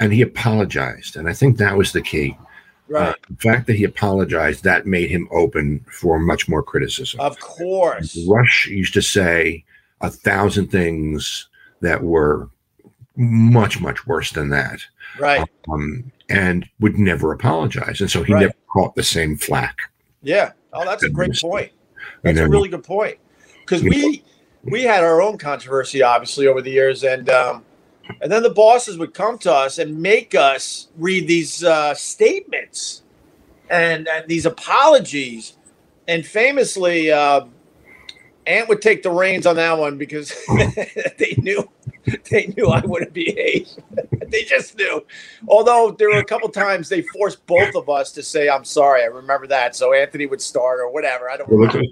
and 0.00 0.12
he 0.12 0.22
apologized, 0.22 1.16
and 1.16 1.28
I 1.28 1.32
think 1.32 1.56
that 1.58 1.76
was 1.76 1.92
the 1.92 2.02
key. 2.02 2.36
Right. 2.88 3.08
Uh, 3.08 3.14
the 3.30 3.36
fact 3.36 3.66
that 3.66 3.76
he 3.76 3.84
apologized 3.84 4.64
that 4.64 4.86
made 4.86 5.10
him 5.10 5.28
open 5.32 5.84
for 5.90 6.18
much 6.18 6.48
more 6.48 6.62
criticism. 6.62 7.20
Of 7.20 7.38
course, 7.40 8.18
Rush 8.28 8.66
used 8.66 8.94
to 8.94 9.02
say 9.02 9.64
a 10.00 10.10
thousand 10.10 10.70
things 10.70 11.48
that 11.80 12.02
were 12.02 12.50
much 13.16 13.80
much 13.80 14.06
worse 14.06 14.32
than 14.32 14.50
that. 14.50 14.80
Right. 15.18 15.48
Um, 15.70 16.10
and 16.28 16.68
would 16.80 16.98
never 16.98 17.32
apologize. 17.32 18.00
And 18.00 18.10
so 18.10 18.22
he 18.22 18.32
right. 18.32 18.40
never 18.40 18.54
caught 18.72 18.94
the 18.94 19.02
same 19.02 19.36
flack. 19.36 19.78
Yeah. 20.22 20.52
Oh, 20.72 20.84
that's 20.84 21.04
a 21.04 21.08
great 21.08 21.38
point. 21.40 21.70
That's 22.22 22.38
a 22.38 22.48
really 22.48 22.68
good 22.68 22.84
point. 22.84 23.18
Because 23.60 23.82
we 23.82 24.22
we 24.62 24.82
had 24.82 25.04
our 25.04 25.22
own 25.22 25.38
controversy, 25.38 26.02
obviously, 26.02 26.46
over 26.46 26.60
the 26.60 26.70
years, 26.70 27.04
and 27.04 27.28
um, 27.30 27.64
and 28.20 28.30
then 28.30 28.42
the 28.42 28.50
bosses 28.50 28.98
would 28.98 29.14
come 29.14 29.38
to 29.38 29.52
us 29.52 29.78
and 29.78 30.00
make 30.00 30.34
us 30.34 30.88
read 30.96 31.26
these 31.26 31.64
uh, 31.64 31.94
statements 31.94 33.02
and, 33.70 34.08
and 34.08 34.28
these 34.28 34.46
apologies. 34.46 35.56
And 36.06 36.24
famously, 36.24 37.10
uh, 37.10 37.46
Ant 38.46 38.68
would 38.68 38.82
take 38.82 39.02
the 39.02 39.10
reins 39.10 39.46
on 39.46 39.56
that 39.56 39.78
one 39.78 39.96
because 39.96 40.32
they 41.18 41.34
knew 41.38 41.68
they 42.30 42.52
knew 42.56 42.68
I 42.68 42.84
wouldn't 42.84 43.12
behave. 43.12 43.68
they 44.28 44.44
just 44.44 44.76
knew. 44.76 45.04
Although 45.48 45.94
there 45.98 46.10
were 46.10 46.18
a 46.18 46.24
couple 46.24 46.48
times 46.50 46.88
they 46.88 47.02
forced 47.02 47.44
both 47.46 47.74
of 47.74 47.88
us 47.88 48.12
to 48.12 48.22
say, 48.22 48.48
"I'm 48.48 48.64
sorry." 48.64 49.02
I 49.02 49.06
remember 49.06 49.46
that. 49.46 49.74
So 49.74 49.94
Anthony 49.94 50.26
would 50.26 50.42
start 50.42 50.80
or 50.80 50.90
whatever. 50.90 51.30
I 51.30 51.36
don't 51.36 51.48
remember. 51.50 51.82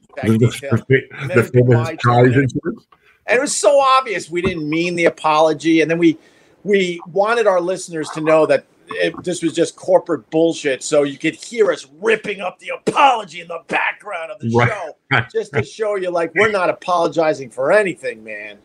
And 3.33 3.39
it 3.39 3.41
was 3.41 3.57
so 3.57 3.81
obvious 3.81 4.31
we 4.31 4.43
didn't 4.43 4.69
mean 4.69 4.95
the 4.95 5.07
apology, 5.07 5.81
and 5.81 5.91
then 5.91 5.99
we 5.99 6.19
we 6.65 7.01
wanted 7.07 7.47
our 7.47 7.61
listeners 7.61 8.09
to 8.11 8.21
know 8.21 8.45
that 8.47 8.67
it, 8.91 9.15
this 9.25 9.43
was 9.43 9.55
just 9.55 9.75
corporate 9.75 10.29
bullshit. 10.31 10.83
So 10.83 11.03
you 11.03 11.17
could 11.17 11.35
hear 11.35 11.73
us 11.73 11.87
ripping 12.01 12.43
up 12.43 12.59
the 12.59 12.71
apology 12.71 13.41
in 13.41 13.49
the 13.49 13.61
background 13.69 14.31
of 14.31 14.39
the 14.41 14.51
right. 14.55 14.69
show, 14.69 14.97
just 15.33 15.55
to 15.55 15.65
show 15.65 15.97
you 15.97 16.11
like 16.11 16.35
we're 16.35 16.51
not 16.51 16.69
apologizing 16.69 17.49
for 17.49 17.73
anything, 17.73 18.23
man. 18.23 18.59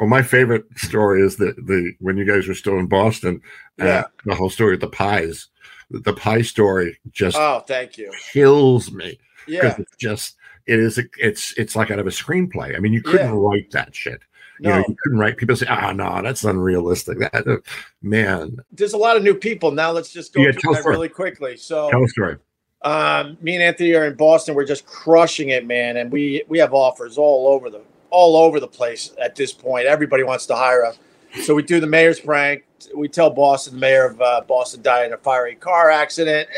Well, 0.00 0.08
my 0.08 0.22
favorite 0.22 0.64
story 0.76 1.20
is 1.20 1.36
the 1.36 1.52
the 1.58 1.92
when 2.00 2.16
you 2.16 2.24
guys 2.24 2.48
were 2.48 2.54
still 2.54 2.78
in 2.78 2.86
Boston, 2.86 3.42
uh, 3.80 3.84
yeah. 3.84 4.04
the 4.24 4.34
whole 4.34 4.50
story 4.50 4.74
of 4.74 4.80
the 4.80 4.88
pies. 4.88 5.48
The, 5.90 6.12
pie 6.12 6.42
story 6.42 6.98
just 7.12 7.36
oh, 7.36 7.60
thank 7.66 7.96
you, 7.96 8.12
kills 8.32 8.90
me. 8.90 9.18
Yeah, 9.46 9.76
it's 9.78 9.96
just 9.96 10.36
it 10.66 10.80
is 10.80 11.00
it's 11.18 11.56
it's 11.56 11.76
like 11.76 11.90
out 11.90 11.98
of 11.98 12.06
a 12.06 12.10
screenplay. 12.10 12.76
I 12.76 12.80
mean, 12.80 12.92
you 12.92 13.02
couldn't 13.02 13.32
yeah. 13.32 13.40
write 13.40 13.70
that 13.70 13.94
shit. 13.94 14.20
You 14.58 14.70
no. 14.70 14.76
know, 14.76 14.84
you 14.88 14.96
couldn't 15.02 15.18
write. 15.18 15.36
People 15.36 15.54
say, 15.56 15.66
"Ah, 15.68 15.88
oh, 15.88 15.92
no, 15.92 16.22
that's 16.22 16.44
unrealistic." 16.44 17.18
That 17.18 17.46
uh, 17.46 17.58
man. 18.02 18.56
There's 18.72 18.94
a 18.94 18.98
lot 18.98 19.16
of 19.16 19.22
new 19.22 19.34
people 19.34 19.70
now. 19.70 19.92
Let's 19.92 20.12
just 20.12 20.32
go 20.32 20.42
yeah, 20.42 20.52
through 20.52 20.74
that 20.74 20.84
really 20.84 21.08
quickly. 21.08 21.56
So, 21.56 21.90
tell 21.90 22.02
a 22.02 22.08
story. 22.08 22.36
Um, 22.82 23.36
me 23.40 23.54
and 23.54 23.62
Anthony 23.62 23.94
are 23.94 24.06
in 24.06 24.14
Boston. 24.14 24.54
We're 24.54 24.64
just 24.64 24.86
crushing 24.86 25.50
it, 25.50 25.66
man, 25.66 25.98
and 25.98 26.10
we 26.10 26.42
we 26.48 26.58
have 26.58 26.72
offers 26.72 27.18
all 27.18 27.48
over 27.48 27.70
the 27.70 27.82
all 28.10 28.36
over 28.36 28.60
the 28.60 28.68
place 28.68 29.12
at 29.20 29.34
this 29.34 29.52
point. 29.52 29.86
Everybody 29.86 30.22
wants 30.22 30.46
to 30.46 30.56
hire 30.56 30.84
us. 30.84 30.98
So 31.44 31.54
we 31.54 31.62
do 31.62 31.80
the 31.80 31.86
mayor's 31.86 32.20
prank. 32.20 32.64
We 32.94 33.08
tell 33.08 33.30
Boston, 33.30 33.74
the 33.74 33.80
mayor 33.80 34.06
of 34.06 34.20
uh, 34.20 34.42
Boston 34.46 34.82
died 34.82 35.06
in 35.06 35.12
a 35.12 35.16
fiery 35.18 35.54
car 35.54 35.90
accident. 35.90 36.48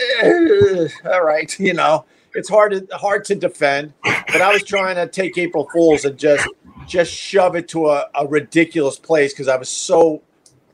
all 1.04 1.22
right, 1.24 1.58
you 1.58 1.74
know 1.74 2.04
it's 2.34 2.48
hard 2.48 2.72
to 2.72 2.96
hard 2.96 3.24
to 3.26 3.34
defend. 3.34 3.92
But 4.04 4.40
I 4.40 4.52
was 4.52 4.62
trying 4.62 4.96
to 4.96 5.06
take 5.06 5.36
April 5.38 5.68
Fools 5.72 6.04
and 6.04 6.18
just 6.18 6.46
just 6.86 7.12
shove 7.12 7.56
it 7.56 7.68
to 7.68 7.88
a, 7.88 8.06
a 8.14 8.26
ridiculous 8.26 8.98
place 8.98 9.32
because 9.32 9.48
I 9.48 9.56
was 9.56 9.68
so 9.68 10.22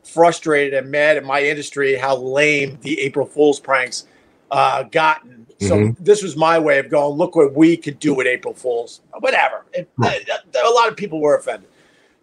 frustrated 0.05 0.75
and 0.75 0.91
mad 0.91 1.17
at 1.17 1.25
my 1.25 1.43
industry 1.43 1.97
how 1.97 2.17
lame 2.17 2.79
the 2.83 3.01
April 3.01 3.27
Fool's 3.27 3.59
pranks 3.59 4.07
uh, 4.51 4.85
gotten. 4.85 5.47
So 5.61 5.77
Mhm. 5.77 5.97
this 5.99 6.23
was 6.23 6.37
my 6.37 6.59
way 6.59 6.79
of 6.79 6.89
going. 6.91 7.17
Look 7.17 7.35
what 7.37 7.55
we 7.55 7.77
could 7.77 7.99
do 7.99 8.13
with 8.15 8.27
April 8.27 8.55
Fools. 8.55 9.01
Whatever. 9.21 9.65
It, 9.73 9.89
a 10.03 10.71
lot 10.75 10.89
of 10.89 10.97
people 10.97 11.21
were 11.21 11.37
offended. 11.37 11.69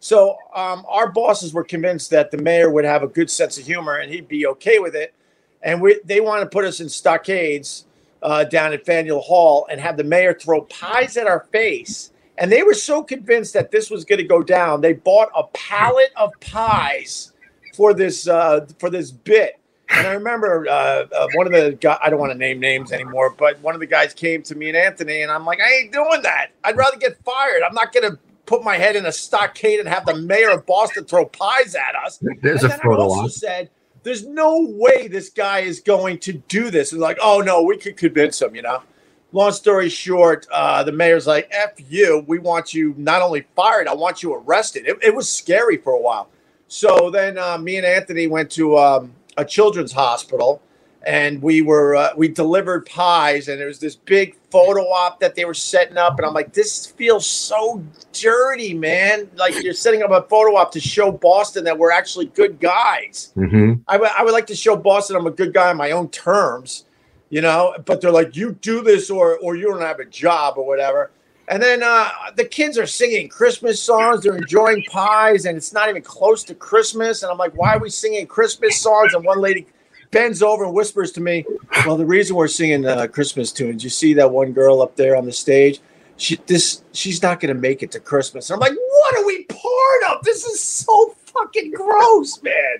So 0.02 0.36
um, 0.56 0.84
our 0.90 1.12
bosses 1.12 1.54
were 1.54 1.64
convinced 1.64 2.10
that 2.10 2.32
the 2.32 2.38
mayor 2.38 2.72
would 2.72 2.86
have 2.86 3.04
a 3.04 3.08
good 3.08 3.30
sense 3.30 3.60
of 3.60 3.66
humor 3.68 3.98
and 3.98 4.12
he'd 4.12 4.28
be 4.28 4.48
okay 4.48 4.80
with 4.80 4.96
it. 4.96 5.14
And 5.62 5.80
we, 5.80 6.02
they 6.04 6.20
want 6.20 6.42
to 6.42 6.50
put 6.50 6.66
us 6.66 6.80
in 6.80 6.90
stockades 6.90 7.86
uh, 8.24 8.44
down 8.46 8.74
at 8.74 8.84
Faneuil 8.84 9.22
Hall 9.22 9.68
and 9.70 9.80
have 9.80 9.98
the 9.98 10.04
mayor 10.04 10.34
throw 10.34 10.62
pies 10.62 11.18
at 11.18 11.28
our 11.28 11.42
face. 11.52 12.12
And 12.40 12.52
they 12.52 12.64
were 12.64 12.74
so 12.74 13.04
convinced 13.04 13.54
that 13.54 13.70
this 13.70 13.92
was 13.92 14.04
going 14.04 14.18
to 14.18 14.28
go 14.28 14.42
down, 14.42 14.82
they 14.82 14.94
bought 14.94 15.30
a 15.36 15.44
pallet 15.54 16.12
of 16.16 16.32
pies 16.40 17.34
for 17.76 17.94
this 17.94 18.28
uh, 18.28 18.66
for 18.80 18.90
this 18.90 19.12
bit. 19.12 19.60
And 19.90 20.08
I 20.08 20.14
remember 20.14 20.66
uh, 20.68 21.06
uh, 21.16 21.28
one 21.36 21.46
of 21.46 21.54
the 21.54 21.74
guys, 21.80 22.00
I 22.02 22.10
don't 22.10 22.20
want 22.20 22.32
to 22.32 22.38
name 22.38 22.60
names 22.60 22.92
anymore, 22.92 23.36
but 23.38 23.60
one 23.60 23.76
of 23.76 23.82
the 23.82 23.86
guys 23.86 24.16
came 24.16 24.42
to 24.44 24.56
me 24.56 24.70
and 24.70 24.78
Anthony, 24.78 25.22
and 25.22 25.32
I'm 25.32 25.46
like, 25.46 25.60
I 25.60 25.72
ain't 25.74 25.92
doing 25.92 26.24
that. 26.24 26.48
I'd 26.64 26.78
rather 26.78 26.98
get 26.98 27.24
fired. 27.24 27.62
I'm 27.62 27.76
not 27.76 27.94
going 27.94 28.10
to 28.10 28.18
put 28.52 28.64
my 28.66 28.76
head 28.76 28.98
in 28.98 29.06
a 29.06 29.12
stockade 29.12 29.80
and 29.80 29.88
have 29.88 30.06
the 30.06 30.16
mayor 30.16 30.50
of 30.50 30.66
Boston 30.66 31.06
throw 31.06 31.26
pies 31.26 31.74
at 31.74 31.96
us. 31.96 32.20
There's 32.42 32.64
and 32.64 32.74
a 32.74 32.78
then 32.78 32.80
I 32.84 32.96
also 32.96 33.22
op. 33.22 33.32
said, 33.32 33.70
there's 34.04 34.28
no 34.28 34.68
way 34.68 35.08
this 35.08 35.30
guy 35.30 35.60
is 35.60 35.80
going 35.80 36.20
to 36.20 36.34
do 36.34 36.70
this. 36.70 36.92
And 36.92 37.00
like, 37.00 37.18
oh 37.22 37.40
no, 37.40 37.62
we 37.64 37.78
could 37.78 37.96
convince 37.96 38.42
him, 38.42 38.54
you 38.54 38.62
know. 38.62 38.84
Long 39.32 39.54
story 39.54 39.88
short, 39.88 40.46
uh, 40.52 40.84
the 40.84 40.92
mayor's 40.92 41.26
like, 41.26 41.48
F 41.52 41.76
you. 41.90 42.26
We 42.28 42.40
want 42.40 42.74
you 42.74 42.94
not 42.98 43.22
only 43.22 43.48
fired, 43.56 43.88
I 43.88 43.96
want 43.96 44.22
you 44.22 44.34
arrested. 44.34 44.86
It, 44.86 44.98
it 45.02 45.16
was 45.16 45.30
scary 45.30 45.78
for 45.78 45.94
a 45.94 46.02
while. 46.02 46.28
So 46.68 47.10
then 47.10 47.38
uh, 47.38 47.58
me 47.58 47.78
and 47.78 47.86
Anthony 47.86 48.28
went 48.28 48.52
to 48.52 48.78
um, 48.78 49.14
a 49.38 49.46
children's 49.46 49.94
hospital 49.94 50.62
and 51.04 51.42
we 51.42 51.62
were 51.62 51.96
uh, 51.96 52.10
we 52.16 52.28
delivered 52.28 52.86
pies 52.86 53.48
and 53.48 53.60
there 53.60 53.68
was 53.68 53.80
this 53.80 53.96
big 53.96 54.36
photo 54.52 54.82
op 54.82 55.20
that 55.20 55.34
they 55.36 55.46
were 55.46 55.54
setting 55.54 55.98
up 55.98 56.18
and 56.18 56.26
i'm 56.26 56.34
like 56.34 56.54
this 56.54 56.86
feels 56.86 57.26
so 57.26 57.84
dirty 58.14 58.74
man 58.74 59.30
like 59.36 59.62
you're 59.64 59.74
setting 59.74 60.04
up 60.04 60.12
a 60.12 60.22
photo 60.28 60.56
op 60.56 60.72
to 60.72 60.80
show 60.80 61.12
boston 61.12 61.64
that 61.64 61.78
we're 61.78 61.92
actually 61.92 62.26
good 62.28 62.60
guys 62.60 63.32
hmm 63.36 63.74
I 63.88 63.98
would- 63.98 64.10
would 64.20 64.34
like 64.34 64.48
to 64.48 64.56
show 64.56 64.76
boston 64.76 65.16
i'm 65.16 65.28
a 65.28 65.32
good 65.32 65.54
guy 65.54 65.70
on 65.70 65.78
my 65.78 65.92
own 65.92 66.10
terms 66.10 66.86
you 67.30 67.42
know 67.42 67.76
but 67.86 68.02
they're 68.02 68.12
like 68.12 68.36
you 68.36 68.54
do 68.62 68.82
this 68.84 69.10
or 69.10 69.38
or 69.40 69.56
you 69.56 69.68
don't 69.70 69.82
have 69.82 70.00
a 70.00 70.06
job 70.06 70.58
or 70.58 70.66
whatever 70.68 71.12
and 71.48 71.62
then 71.62 71.82
uh, 71.84 72.08
the 72.38 72.46
kids 72.46 72.78
are 72.78 72.86
singing 72.86 73.28
Christmas 73.28 73.82
songs. 73.82 74.24
They're 74.24 74.38
enjoying 74.38 74.86
pies, 74.90 75.46
and 75.46 75.58
it's 75.58 75.74
not 75.74 75.90
even 75.90 76.02
close 76.02 76.46
to 76.46 76.56
Christmas. 76.56 77.24
And 77.24 77.32
I'm 77.32 77.38
like, 77.38 77.54
why 77.58 77.76
are 77.76 77.80
we 77.80 77.90
singing 77.90 78.26
Christmas 78.26 78.80
songs? 78.80 79.14
And 79.14 79.26
one 79.26 79.42
lady 79.42 79.68
bends 80.12 80.44
over 80.44 80.66
and 80.66 80.74
whispers 80.74 81.12
to 81.14 81.22
me, 81.22 81.46
"Well, 81.86 81.98
the 81.98 82.06
reason 82.06 82.36
we're 82.36 82.48
singing 82.48 82.86
uh, 82.86 83.08
Christmas 83.08 83.52
tunes, 83.52 83.84
you 83.84 83.90
see 83.90 84.14
that 84.16 84.32
one 84.32 84.52
girl 84.52 84.82
up 84.82 84.96
there 84.96 85.16
on 85.16 85.26
the 85.26 85.32
stage. 85.32 85.80
She 86.18 86.36
this 86.46 86.84
she's 86.92 87.24
not 87.24 87.40
going 87.40 87.54
to 87.54 87.60
make 87.60 87.82
it 87.82 87.92
to 87.92 88.00
Christmas." 88.00 88.50
And 88.50 88.56
I'm 88.56 88.60
like, 88.60 88.78
"What 88.78 89.18
are 89.18 89.26
we 89.26 89.46
part 89.46 90.04
of? 90.12 90.24
This 90.24 90.46
is 90.46 90.62
so 90.62 91.16
fucking 91.26 91.72
gross, 91.72 92.42
man." 92.44 92.80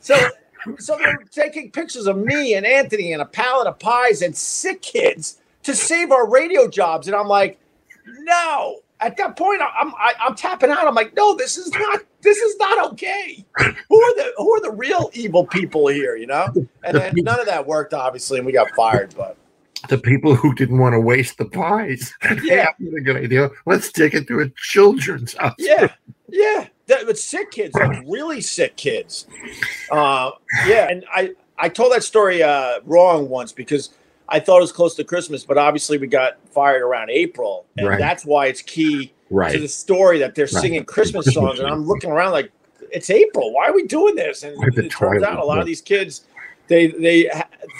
So, 0.00 0.16
so 0.78 0.96
they're 0.96 1.24
taking 1.30 1.70
pictures 1.70 2.06
of 2.06 2.16
me 2.16 2.54
and 2.54 2.64
Anthony 2.64 3.12
and 3.12 3.20
a 3.20 3.26
pallet 3.26 3.66
of 3.66 3.78
pies 3.78 4.22
and 4.22 4.36
sick 4.36 4.82
kids 4.82 5.38
to 5.64 5.74
save 5.74 6.12
our 6.12 6.28
radio 6.28 6.68
jobs, 6.68 7.06
and 7.06 7.16
I'm 7.16 7.28
like, 7.28 7.58
"No." 8.06 8.80
At 9.00 9.16
that 9.16 9.36
point, 9.36 9.62
I- 9.62 9.72
I'm 9.80 9.94
I, 9.94 10.12
I'm 10.20 10.34
tapping 10.34 10.70
out. 10.70 10.86
I'm 10.86 10.94
like, 10.94 11.14
"No, 11.16 11.34
this 11.34 11.56
is 11.58 11.70
not 11.72 12.00
this 12.20 12.36
is 12.38 12.56
not 12.58 12.92
okay." 12.92 13.44
who 13.58 13.64
are 14.02 14.14
the 14.16 14.32
who 14.36 14.54
are 14.54 14.60
the 14.60 14.72
real 14.72 15.10
evil 15.14 15.46
people 15.46 15.88
here? 15.88 16.16
You 16.16 16.26
know, 16.26 16.46
and 16.84 16.96
then 16.96 17.12
none 17.16 17.40
of 17.40 17.46
that 17.46 17.66
worked, 17.66 17.94
obviously, 17.94 18.38
and 18.38 18.46
we 18.46 18.52
got 18.52 18.68
fired. 18.76 19.14
But 19.16 19.36
The 19.88 19.96
people 19.98 20.34
who 20.34 20.54
didn't 20.54 20.78
want 20.78 20.92
to 20.92 21.00
waste 21.00 21.38
the 21.38 21.46
pies. 21.46 22.12
Yeah. 22.42 22.68
That's 22.78 22.94
a 22.96 23.00
good 23.00 23.16
idea. 23.16 23.50
Let's 23.66 23.90
take 23.90 24.12
it 24.14 24.26
to 24.28 24.40
a 24.40 24.48
children's 24.50 25.34
house. 25.34 25.54
yeah, 25.58 25.88
yeah, 26.28 26.66
that, 26.86 27.06
but 27.06 27.18
sick 27.18 27.50
kids, 27.52 27.74
like 27.74 28.02
really 28.06 28.40
sick 28.42 28.76
kids. 28.76 29.26
Uh, 29.90 30.32
yeah, 30.66 30.88
and 30.90 31.04
I 31.12 31.32
I 31.58 31.68
told 31.68 31.92
that 31.92 32.04
story 32.04 32.42
uh, 32.42 32.80
wrong 32.84 33.28
once 33.28 33.52
because 33.52 33.90
I 34.30 34.40
thought 34.40 34.58
it 34.58 34.62
was 34.62 34.72
close 34.72 34.94
to 34.96 35.04
Christmas, 35.04 35.44
but 35.44 35.58
obviously 35.58 35.98
we 35.98 36.06
got 36.06 36.38
fired 36.52 36.82
around 36.82 37.10
April, 37.10 37.66
and 37.76 37.88
Right. 37.88 37.98
that's 37.98 38.24
why 38.24 38.46
it's 38.46 38.62
key 38.62 39.12
to 39.28 39.58
the 39.58 39.68
story 39.68 40.18
that 40.20 40.34
they're 40.34 40.44
Right. 40.46 40.62
singing 40.62 40.84
Christmas 40.84 41.32
songs, 41.32 41.58
and. 41.58 41.68
I'm 41.68 41.86
looking 41.86 42.10
around 42.10 42.32
like 42.32 42.50
it's 42.92 43.10
April. 43.10 43.52
Why 43.52 43.68
are 43.68 43.72
we 43.74 43.84
doing 43.84 44.14
this? 44.14 44.42
And 44.42 44.56
it 44.76 44.90
turns 44.90 45.22
out 45.22 45.38
a 45.38 45.44
lot 45.44 45.58
of 45.58 45.66
these 45.66 45.80
kids 45.80 46.22
they 46.68 46.86
they 46.88 47.28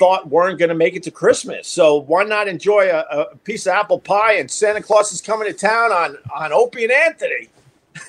thought 0.01 0.29
weren't 0.29 0.59
going 0.59 0.69
to 0.69 0.75
make 0.75 0.97
it 0.97 1.03
to 1.05 1.11
Christmas. 1.13 1.69
So 1.69 1.97
why 2.01 2.25
not 2.25 2.49
enjoy 2.49 2.91
a, 2.91 2.99
a 3.33 3.37
piece 3.45 3.67
of 3.67 3.73
apple 3.73 4.01
pie? 4.01 4.33
And 4.35 4.51
Santa 4.51 4.83
Claus 4.83 5.13
is 5.13 5.21
coming 5.21 5.47
to 5.47 5.55
town 5.55 5.93
on 5.93 6.19
on 6.35 6.53
Opie 6.53 6.83
and 6.85 6.93
Anthony. 6.93 7.49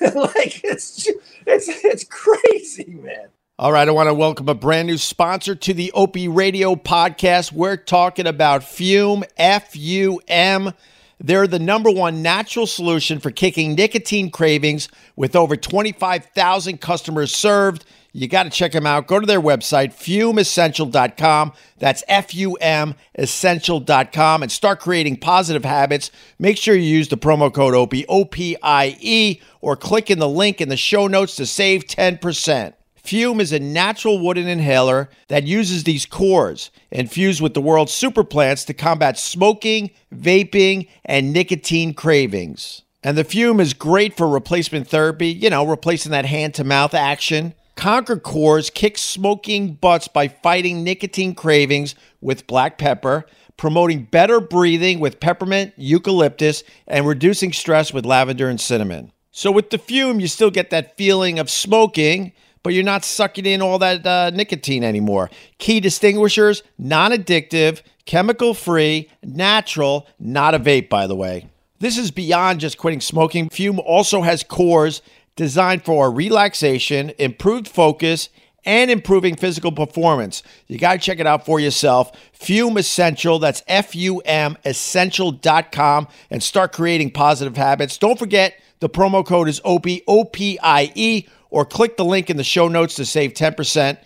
like 0.14 0.62
it's 0.64 1.04
ju- 1.04 1.20
it's 1.46 1.68
it's 1.68 2.04
crazy, 2.04 2.96
man. 3.00 3.28
All 3.62 3.70
right, 3.70 3.86
I 3.86 3.92
want 3.92 4.08
to 4.08 4.14
welcome 4.14 4.48
a 4.48 4.56
brand 4.56 4.88
new 4.88 4.98
sponsor 4.98 5.54
to 5.54 5.72
the 5.72 5.92
Opie 5.92 6.26
Radio 6.26 6.74
podcast. 6.74 7.52
We're 7.52 7.76
talking 7.76 8.26
about 8.26 8.64
Fume, 8.64 9.22
F 9.36 9.76
U 9.76 10.20
M. 10.26 10.72
They're 11.20 11.46
the 11.46 11.60
number 11.60 11.88
one 11.88 12.22
natural 12.22 12.66
solution 12.66 13.20
for 13.20 13.30
kicking 13.30 13.76
nicotine 13.76 14.32
cravings 14.32 14.88
with 15.14 15.36
over 15.36 15.54
25,000 15.54 16.80
customers 16.80 17.32
served. 17.32 17.84
You 18.12 18.26
got 18.26 18.42
to 18.42 18.50
check 18.50 18.72
them 18.72 18.84
out. 18.84 19.06
Go 19.06 19.20
to 19.20 19.26
their 19.26 19.40
website, 19.40 19.94
fumeessential.com. 19.94 21.52
That's 21.78 22.02
F 22.08 22.34
U 22.34 22.54
M 22.56 22.96
essential.com 23.14 24.42
and 24.42 24.50
start 24.50 24.80
creating 24.80 25.18
positive 25.18 25.64
habits. 25.64 26.10
Make 26.40 26.56
sure 26.56 26.74
you 26.74 26.82
use 26.82 27.10
the 27.10 27.16
promo 27.16 27.54
code 27.54 27.76
OPIE, 27.76 28.06
O 28.08 28.24
P 28.24 28.56
I 28.60 28.96
E, 28.98 29.40
or 29.60 29.76
click 29.76 30.10
in 30.10 30.18
the 30.18 30.28
link 30.28 30.60
in 30.60 30.68
the 30.68 30.76
show 30.76 31.06
notes 31.06 31.36
to 31.36 31.46
save 31.46 31.84
10%. 31.84 32.72
Fume 33.02 33.40
is 33.40 33.52
a 33.52 33.58
natural 33.58 34.20
wooden 34.20 34.46
inhaler 34.46 35.08
that 35.26 35.42
uses 35.42 35.82
these 35.82 36.06
cores 36.06 36.70
infused 36.90 37.40
with 37.40 37.52
the 37.52 37.60
world's 37.60 37.92
super 37.92 38.22
plants 38.22 38.64
to 38.64 38.74
combat 38.74 39.18
smoking, 39.18 39.90
vaping, 40.14 40.88
and 41.04 41.32
nicotine 41.32 41.94
cravings. 41.94 42.82
And 43.02 43.18
the 43.18 43.24
fume 43.24 43.58
is 43.58 43.74
great 43.74 44.16
for 44.16 44.28
replacement 44.28 44.86
therapy, 44.86 45.28
you 45.28 45.50
know, 45.50 45.66
replacing 45.66 46.12
that 46.12 46.26
hand 46.26 46.54
to 46.54 46.64
mouth 46.64 46.94
action. 46.94 47.54
Conquer 47.74 48.18
Cores 48.18 48.70
kicks 48.70 49.00
smoking 49.00 49.74
butts 49.74 50.06
by 50.06 50.28
fighting 50.28 50.84
nicotine 50.84 51.34
cravings 51.34 51.96
with 52.20 52.46
black 52.46 52.78
pepper, 52.78 53.26
promoting 53.56 54.04
better 54.04 54.38
breathing 54.38 55.00
with 55.00 55.18
peppermint, 55.18 55.72
eucalyptus, 55.76 56.62
and 56.86 57.06
reducing 57.06 57.52
stress 57.52 57.92
with 57.92 58.06
lavender 58.06 58.48
and 58.48 58.60
cinnamon. 58.60 59.10
So 59.32 59.50
with 59.50 59.70
the 59.70 59.78
fume, 59.78 60.20
you 60.20 60.28
still 60.28 60.50
get 60.50 60.70
that 60.70 60.96
feeling 60.96 61.38
of 61.38 61.50
smoking, 61.50 62.32
but 62.62 62.74
you're 62.74 62.84
not 62.84 63.04
sucking 63.04 63.46
in 63.46 63.62
all 63.62 63.78
that 63.78 64.06
uh, 64.06 64.30
nicotine 64.30 64.84
anymore. 64.84 65.30
Key 65.58 65.80
distinguishers 65.80 66.62
non 66.78 67.12
addictive, 67.12 67.82
chemical 68.04 68.54
free, 68.54 69.08
natural, 69.22 70.06
not 70.18 70.54
a 70.54 70.58
vape, 70.58 70.88
by 70.88 71.06
the 71.06 71.16
way. 71.16 71.48
This 71.78 71.98
is 71.98 72.10
beyond 72.10 72.60
just 72.60 72.78
quitting 72.78 73.00
smoking. 73.00 73.48
Fume 73.48 73.80
also 73.80 74.22
has 74.22 74.44
cores 74.44 75.02
designed 75.34 75.84
for 75.84 76.12
relaxation, 76.12 77.12
improved 77.18 77.66
focus, 77.66 78.28
and 78.64 78.90
improving 78.90 79.34
physical 79.34 79.72
performance. 79.72 80.44
You 80.68 80.78
got 80.78 80.92
to 80.92 80.98
check 81.00 81.18
it 81.18 81.26
out 81.26 81.44
for 81.44 81.58
yourself. 81.58 82.12
Fume 82.32 82.76
Essential, 82.78 83.40
that's 83.40 83.62
F 83.66 83.96
U 83.96 84.20
M 84.20 84.56
essential.com, 84.64 86.06
and 86.30 86.42
start 86.42 86.72
creating 86.72 87.10
positive 87.10 87.56
habits. 87.56 87.98
Don't 87.98 88.18
forget 88.18 88.54
the 88.78 88.88
promo 88.88 89.26
code 89.26 89.48
is 89.48 89.60
OPIE, 89.64 90.02
O 90.06 90.24
P 90.24 90.58
I 90.62 90.92
E, 90.94 91.26
or 91.52 91.64
click 91.64 91.96
the 91.96 92.04
link 92.04 92.30
in 92.30 92.36
the 92.36 92.42
show 92.42 92.66
notes 92.66 92.96
to 92.96 93.04
save 93.04 93.34
10%. 93.34 93.98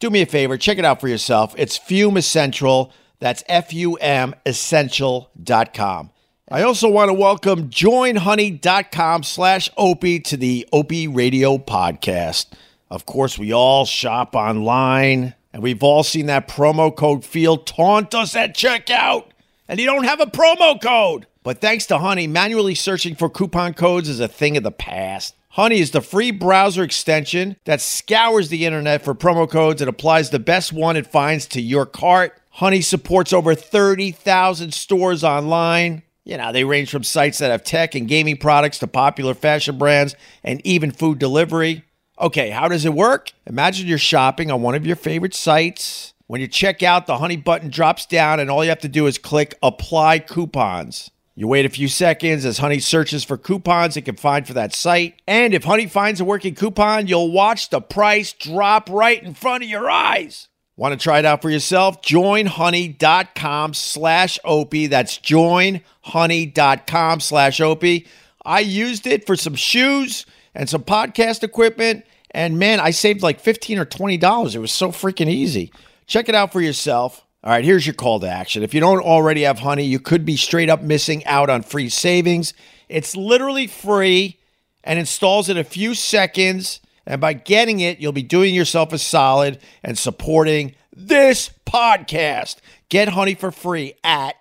Do 0.00 0.10
me 0.10 0.22
a 0.22 0.26
favor, 0.26 0.56
check 0.56 0.78
it 0.78 0.84
out 0.84 1.00
for 1.00 1.08
yourself. 1.08 1.54
It's 1.56 1.76
Fume 1.76 2.16
Essential, 2.16 2.92
that's 3.20 3.44
F 3.48 3.72
U 3.72 3.94
M 3.96 4.34
essential.com. 4.44 6.10
I 6.48 6.62
also 6.62 6.88
want 6.88 7.08
to 7.08 7.14
welcome 7.14 7.70
joinhoney.com 7.70 9.22
slash 9.24 9.70
Opie 9.76 10.20
to 10.20 10.36
the 10.36 10.68
Opie 10.72 11.08
Radio 11.08 11.58
podcast. 11.58 12.46
Of 12.90 13.04
course, 13.04 13.38
we 13.38 13.52
all 13.52 13.84
shop 13.84 14.36
online, 14.36 15.34
and 15.52 15.62
we've 15.62 15.82
all 15.82 16.02
seen 16.02 16.26
that 16.26 16.48
promo 16.48 16.94
code 16.94 17.24
field 17.24 17.66
taunt 17.66 18.14
us 18.14 18.36
at 18.36 18.54
checkout, 18.54 19.24
and 19.68 19.80
you 19.80 19.86
don't 19.86 20.04
have 20.04 20.20
a 20.20 20.26
promo 20.26 20.80
code. 20.80 21.26
But 21.42 21.60
thanks 21.60 21.86
to 21.86 21.98
Honey, 21.98 22.26
manually 22.26 22.74
searching 22.74 23.16
for 23.16 23.28
coupon 23.28 23.74
codes 23.74 24.08
is 24.08 24.20
a 24.20 24.28
thing 24.28 24.56
of 24.56 24.62
the 24.62 24.70
past. 24.70 25.34
Honey 25.56 25.80
is 25.80 25.92
the 25.92 26.02
free 26.02 26.32
browser 26.32 26.82
extension 26.82 27.56
that 27.64 27.80
scours 27.80 28.50
the 28.50 28.66
internet 28.66 29.02
for 29.02 29.14
promo 29.14 29.48
codes 29.48 29.80
and 29.80 29.88
applies 29.88 30.28
the 30.28 30.38
best 30.38 30.70
one 30.70 30.96
it 30.96 31.06
finds 31.06 31.46
to 31.46 31.62
your 31.62 31.86
cart. 31.86 32.38
Honey 32.50 32.82
supports 32.82 33.32
over 33.32 33.54
30,000 33.54 34.74
stores 34.74 35.24
online. 35.24 36.02
You 36.26 36.36
know, 36.36 36.52
they 36.52 36.64
range 36.64 36.90
from 36.90 37.04
sites 37.04 37.38
that 37.38 37.50
have 37.50 37.64
tech 37.64 37.94
and 37.94 38.06
gaming 38.06 38.36
products 38.36 38.78
to 38.80 38.86
popular 38.86 39.32
fashion 39.32 39.78
brands 39.78 40.14
and 40.44 40.60
even 40.66 40.90
food 40.90 41.18
delivery. 41.18 41.84
Okay, 42.20 42.50
how 42.50 42.68
does 42.68 42.84
it 42.84 42.92
work? 42.92 43.32
Imagine 43.46 43.86
you're 43.86 43.96
shopping 43.96 44.50
on 44.50 44.60
one 44.60 44.74
of 44.74 44.86
your 44.86 44.94
favorite 44.94 45.34
sites. 45.34 46.12
When 46.26 46.42
you 46.42 46.48
check 46.48 46.82
out, 46.82 47.06
the 47.06 47.16
Honey 47.16 47.38
button 47.38 47.70
drops 47.70 48.04
down, 48.04 48.40
and 48.40 48.50
all 48.50 48.62
you 48.62 48.68
have 48.68 48.80
to 48.80 48.88
do 48.88 49.06
is 49.06 49.16
click 49.16 49.54
Apply 49.62 50.18
Coupons. 50.18 51.10
You 51.38 51.48
wait 51.48 51.66
a 51.66 51.68
few 51.68 51.86
seconds 51.86 52.46
as 52.46 52.56
Honey 52.56 52.78
searches 52.78 53.22
for 53.22 53.36
coupons 53.36 53.98
it 53.98 54.06
can 54.06 54.16
find 54.16 54.46
for 54.46 54.54
that 54.54 54.74
site. 54.74 55.20
And 55.28 55.52
if 55.52 55.64
Honey 55.64 55.86
finds 55.86 56.18
a 56.18 56.24
working 56.24 56.54
coupon, 56.54 57.08
you'll 57.08 57.30
watch 57.30 57.68
the 57.68 57.82
price 57.82 58.32
drop 58.32 58.88
right 58.88 59.22
in 59.22 59.34
front 59.34 59.62
of 59.62 59.68
your 59.68 59.90
eyes. 59.90 60.48
Want 60.78 60.98
to 60.98 61.02
try 61.02 61.18
it 61.18 61.26
out 61.26 61.42
for 61.42 61.50
yourself? 61.50 62.00
Joinhoney.com 62.00 63.74
slash 63.74 64.38
Opie. 64.44 64.86
That's 64.86 65.18
joinhoney.com 65.18 67.20
slash 67.20 67.60
Opie. 67.60 68.06
I 68.42 68.60
used 68.60 69.06
it 69.06 69.26
for 69.26 69.36
some 69.36 69.56
shoes 69.56 70.24
and 70.54 70.70
some 70.70 70.84
podcast 70.84 71.42
equipment. 71.42 72.06
And 72.30 72.58
man, 72.58 72.80
I 72.80 72.92
saved 72.92 73.22
like 73.22 73.40
15 73.40 73.78
or 73.78 73.84
$20. 73.84 74.54
It 74.54 74.58
was 74.58 74.72
so 74.72 74.88
freaking 74.88 75.28
easy. 75.28 75.70
Check 76.06 76.30
it 76.30 76.34
out 76.34 76.50
for 76.50 76.62
yourself. 76.62 77.25
All 77.46 77.52
right, 77.52 77.64
here's 77.64 77.86
your 77.86 77.94
call 77.94 78.18
to 78.18 78.28
action. 78.28 78.64
If 78.64 78.74
you 78.74 78.80
don't 78.80 78.98
already 78.98 79.42
have 79.42 79.60
Honey, 79.60 79.84
you 79.84 80.00
could 80.00 80.24
be 80.24 80.36
straight 80.36 80.68
up 80.68 80.82
missing 80.82 81.24
out 81.26 81.48
on 81.48 81.62
free 81.62 81.88
savings. 81.88 82.52
It's 82.88 83.14
literally 83.14 83.68
free 83.68 84.40
and 84.82 84.98
installs 84.98 85.48
in 85.48 85.56
a 85.56 85.62
few 85.62 85.94
seconds. 85.94 86.80
And 87.06 87.20
by 87.20 87.34
getting 87.34 87.78
it, 87.78 88.00
you'll 88.00 88.10
be 88.10 88.24
doing 88.24 88.52
yourself 88.52 88.92
a 88.92 88.98
solid 88.98 89.60
and 89.84 89.96
supporting 89.96 90.74
this 90.92 91.50
podcast. 91.64 92.56
Get 92.88 93.10
Honey 93.10 93.36
for 93.36 93.52
free 93.52 93.94
at 94.02 94.34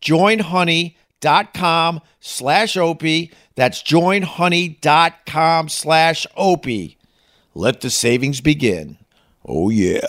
joinhoney.com 0.00 2.00
slash 2.20 2.76
Opie. 2.76 3.32
That's 3.56 3.82
joinhoney.com 3.82 5.68
slash 5.68 6.26
Opie. 6.36 6.96
Let 7.56 7.80
the 7.80 7.90
savings 7.90 8.40
begin. 8.40 8.98
Oh, 9.44 9.68
yeah. 9.68 10.06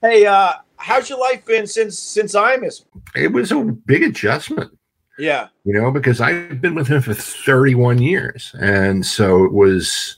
Hey, 0.00 0.26
uh, 0.26 0.52
how's 0.78 1.08
your 1.08 1.18
life 1.18 1.44
been 1.44 1.66
since 1.66 1.98
since 1.98 2.34
Imus? 2.34 2.84
It 3.14 3.32
was 3.32 3.52
a 3.52 3.60
big 3.62 4.02
adjustment. 4.02 4.76
Yeah. 5.18 5.48
You 5.64 5.72
know, 5.74 5.90
because 5.90 6.20
I've 6.20 6.60
been 6.60 6.74
with 6.74 6.88
him 6.88 7.00
for 7.00 7.14
31 7.14 7.98
years. 8.02 8.54
And 8.60 9.04
so 9.04 9.44
it 9.44 9.52
was, 9.52 10.16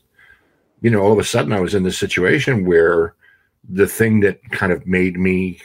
you 0.81 0.91
know, 0.91 1.01
all 1.01 1.13
of 1.13 1.19
a 1.19 1.25
sudden 1.25 1.53
I 1.53 1.61
was 1.61 1.75
in 1.75 1.85
this 1.85 1.97
situation 1.99 2.67
where 2.67 3.15
the 3.69 3.87
thing 3.87 4.21
that 4.21 4.43
kind 4.51 4.73
of 4.73 4.87
made 4.87 5.17
me 5.19 5.61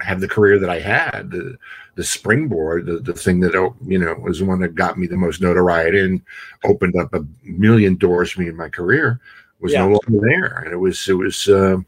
have 0.00 0.20
the 0.20 0.28
career 0.28 0.58
that 0.58 0.70
I 0.70 0.80
had, 0.80 1.30
the 1.30 1.56
the 1.96 2.04
springboard, 2.04 2.86
the, 2.86 3.00
the 3.00 3.12
thing 3.12 3.40
that 3.40 3.56
oh, 3.56 3.74
you 3.84 3.98
know 3.98 4.14
was 4.14 4.38
the 4.38 4.44
one 4.44 4.60
that 4.60 4.76
got 4.76 4.98
me 4.98 5.08
the 5.08 5.16
most 5.16 5.40
notoriety 5.40 5.98
and 6.00 6.22
opened 6.64 6.94
up 6.96 7.12
a 7.12 7.24
million 7.42 7.96
doors 7.96 8.30
for 8.30 8.40
me 8.40 8.48
in 8.48 8.56
my 8.56 8.68
career, 8.68 9.20
was 9.60 9.72
Yeah. 9.72 9.80
no 9.80 9.88
longer 9.88 10.26
there, 10.28 10.62
and 10.64 10.72
it 10.72 10.76
was 10.76 11.08
it 11.08 11.14
was 11.14 11.48
uh, 11.48 11.78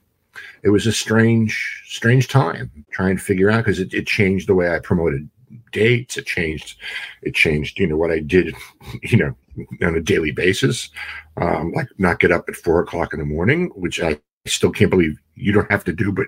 it 0.63 0.71
was 0.71 0.87
a 0.87 0.93
strange 0.93 1.83
strange 1.87 2.29
time 2.29 2.71
trying 2.91 3.17
to 3.17 3.23
figure 3.23 3.51
out 3.51 3.65
because 3.65 3.81
it, 3.81 3.93
it 3.95 4.07
changed 4.07 4.49
the 4.49 4.55
way 4.55 4.75
I 4.75 4.79
promoted 4.79 5.29
dates. 5.73 6.17
It 6.17 6.27
changed 6.27 6.79
it 7.23 7.35
changed 7.35 7.79
you 7.79 7.87
know 7.87 7.97
what 7.97 8.11
I 8.11 8.21
did 8.21 8.55
you 9.03 9.19
know 9.19 9.37
on 9.83 9.95
a 9.95 10.01
daily 10.01 10.33
basis, 10.33 10.91
um, 11.37 11.73
like 11.73 11.89
not 11.99 12.21
get 12.21 12.33
up 12.33 12.49
at 12.49 12.57
four 12.57 12.81
o'clock 12.81 13.13
in 13.13 13.19
the 13.19 13.27
morning, 13.27 13.71
which 13.75 14.01
I 14.01 14.19
still 14.47 14.71
can't 14.71 14.91
believe 14.91 15.19
you 15.35 15.53
don't 15.53 15.71
have 15.71 15.85
to 15.85 15.93
do, 15.93 16.13
but 16.13 16.27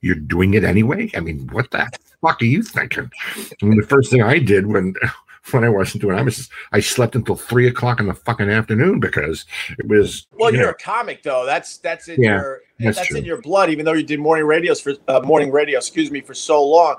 you're 0.00 0.14
doing 0.14 0.54
it 0.54 0.64
anyway. 0.64 1.10
I 1.14 1.20
mean, 1.20 1.48
what 1.52 1.70
the 1.70 1.88
fuck 2.22 2.40
are 2.40 2.46
you 2.46 2.62
thinking? 2.62 3.10
I 3.62 3.66
mean, 3.66 3.78
the 3.78 3.86
first 3.86 4.10
thing 4.10 4.22
I 4.22 4.38
did 4.38 4.66
when 4.66 4.94
when 5.50 5.64
I 5.64 5.68
wasn't 5.68 6.02
doing, 6.02 6.18
I 6.18 6.22
was 6.22 6.48
I 6.72 6.80
slept 6.80 7.16
until 7.16 7.36
three 7.36 7.66
o'clock 7.66 8.00
in 8.00 8.06
the 8.06 8.14
fucking 8.14 8.50
afternoon 8.50 9.00
because 9.00 9.44
it 9.78 9.88
was. 9.88 10.26
Well, 10.32 10.50
you 10.50 10.58
you're 10.58 10.66
know, 10.66 10.72
a 10.72 10.74
comic 10.74 11.22
though. 11.22 11.44
That's 11.46 11.78
that's 11.78 12.08
in 12.08 12.22
Yeah, 12.22 12.36
your 12.36 12.60
that's 12.78 12.98
that's, 12.98 13.14
in 13.14 13.24
your 13.24 13.40
blood. 13.40 13.70
Even 13.70 13.84
though 13.84 13.92
you 13.94 14.02
did 14.02 14.20
morning 14.20 14.46
radios 14.46 14.80
for 14.80 14.94
uh, 15.08 15.20
morning 15.20 15.50
radio, 15.50 15.78
excuse 15.78 16.10
me, 16.10 16.20
for 16.20 16.34
so 16.34 16.64
long, 16.64 16.96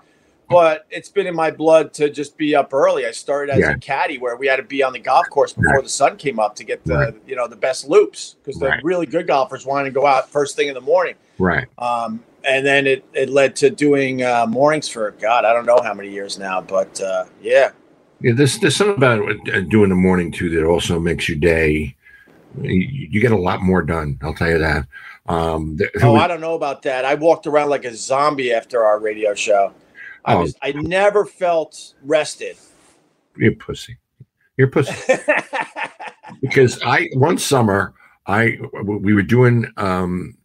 but 0.49 0.85
it's 0.89 1.09
been 1.09 1.27
in 1.27 1.35
my 1.35 1.49
blood 1.51 1.93
to 1.93 2.09
just 2.09 2.37
be 2.37 2.55
up 2.55 2.73
early. 2.73 3.05
I 3.05 3.11
started 3.11 3.53
as 3.53 3.59
Yeah. 3.59 3.71
a 3.71 3.77
caddy 3.77 4.17
where 4.17 4.35
we 4.35 4.47
had 4.47 4.57
to 4.57 4.63
be 4.63 4.83
on 4.83 4.91
the 4.93 4.99
golf 4.99 5.29
course 5.29 5.53
before 5.53 5.75
Right. 5.75 5.83
the 5.83 5.89
sun 5.89 6.17
came 6.17 6.39
up 6.39 6.55
to 6.55 6.63
get 6.63 6.83
the 6.85 6.93
Right. 6.95 7.13
you 7.25 7.35
know 7.35 7.47
the 7.47 7.55
best 7.55 7.87
loops 7.87 8.35
because 8.43 8.59
the 8.59 8.67
Right. 8.67 8.83
really 8.83 9.05
good 9.05 9.27
golfers 9.27 9.65
wanted 9.65 9.85
to 9.85 9.91
go 9.91 10.05
out 10.05 10.29
first 10.29 10.55
thing 10.55 10.67
in 10.67 10.73
the 10.73 10.81
morning. 10.81 11.15
right. 11.39 11.67
Um, 11.77 12.23
and 12.43 12.65
then 12.65 12.87
it, 12.87 13.05
it 13.13 13.29
led 13.29 13.55
to 13.57 13.69
doing 13.69 14.23
uh, 14.23 14.47
mornings 14.47 14.87
for 14.89 15.11
God, 15.11 15.45
I 15.45 15.53
don't 15.53 15.65
know 15.67 15.79
how 15.83 15.93
many 15.93 16.09
years 16.09 16.39
now, 16.39 16.59
but 16.59 16.99
uh, 16.99 17.25
yeah, 17.41 17.69
Yeah, 18.21 18.33
there's 18.33 18.59
there's 18.59 18.75
something 18.75 18.97
about 18.97 19.21
uh, 19.53 19.61
doing 19.61 19.89
the 19.89 19.95
morning 19.95 20.31
too 20.31 20.49
that 20.51 20.65
also 20.65 20.99
makes 20.99 21.27
your 21.27 21.37
day. 21.37 21.95
You, 22.61 23.07
you 23.09 23.21
get 23.21 23.31
a 23.31 23.37
lot 23.37 23.61
more 23.61 23.81
done. 23.81 24.19
I'll 24.21 24.33
tell 24.33 24.49
you 24.49 24.57
that. 24.59 24.85
Um, 25.27 25.77
there, 25.77 25.89
Oh, 26.01 26.15
I 26.15 26.27
don't 26.27 26.41
know 26.41 26.55
about 26.55 26.81
that. 26.83 27.05
I 27.05 27.13
walked 27.15 27.47
around 27.47 27.69
like 27.69 27.85
a 27.85 27.95
zombie 27.95 28.51
after 28.51 28.83
our 28.83 28.99
radio 28.99 29.33
show. 29.33 29.73
I 30.25 30.35
Oh. 30.35 30.41
was 30.41 30.55
I 30.61 30.71
never 30.73 31.25
felt 31.25 31.93
rested. 32.03 32.57
you're 33.37 33.53
pussy. 33.55 33.97
You're 34.57 34.67
pussy. 34.67 34.93
because 36.41 36.81
I 36.83 37.09
one 37.13 37.37
summer 37.37 37.93
I 38.27 38.59
we 38.83 39.13
were 39.13 39.21
doing 39.23 39.65
um 39.77 40.35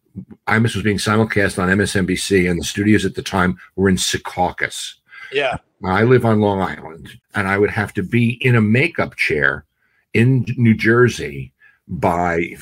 Imus 0.47 0.73
was 0.73 0.81
being 0.83 0.97
simulcast 0.97 1.61
on 1.61 1.69
MSNBC 1.69 2.49
and 2.49 2.59
the 2.59 2.63
studios 2.65 3.05
at 3.05 3.13
the 3.13 3.21
time 3.21 3.59
were 3.75 3.87
in 3.89 3.97
Secaucus. 3.97 4.95
Yeah. 5.31 5.57
I 5.83 6.03
live 6.03 6.25
on 6.25 6.41
Long 6.41 6.59
Island 6.61 7.09
and 7.35 7.47
I 7.47 7.57
would 7.57 7.69
have 7.69 7.93
to 7.95 8.03
be 8.03 8.43
in 8.45 8.55
a 8.55 8.61
makeup 8.61 9.15
chair 9.15 9.65
in 10.13 10.45
New 10.57 10.73
Jersey 10.75 11.51
by 11.87 12.55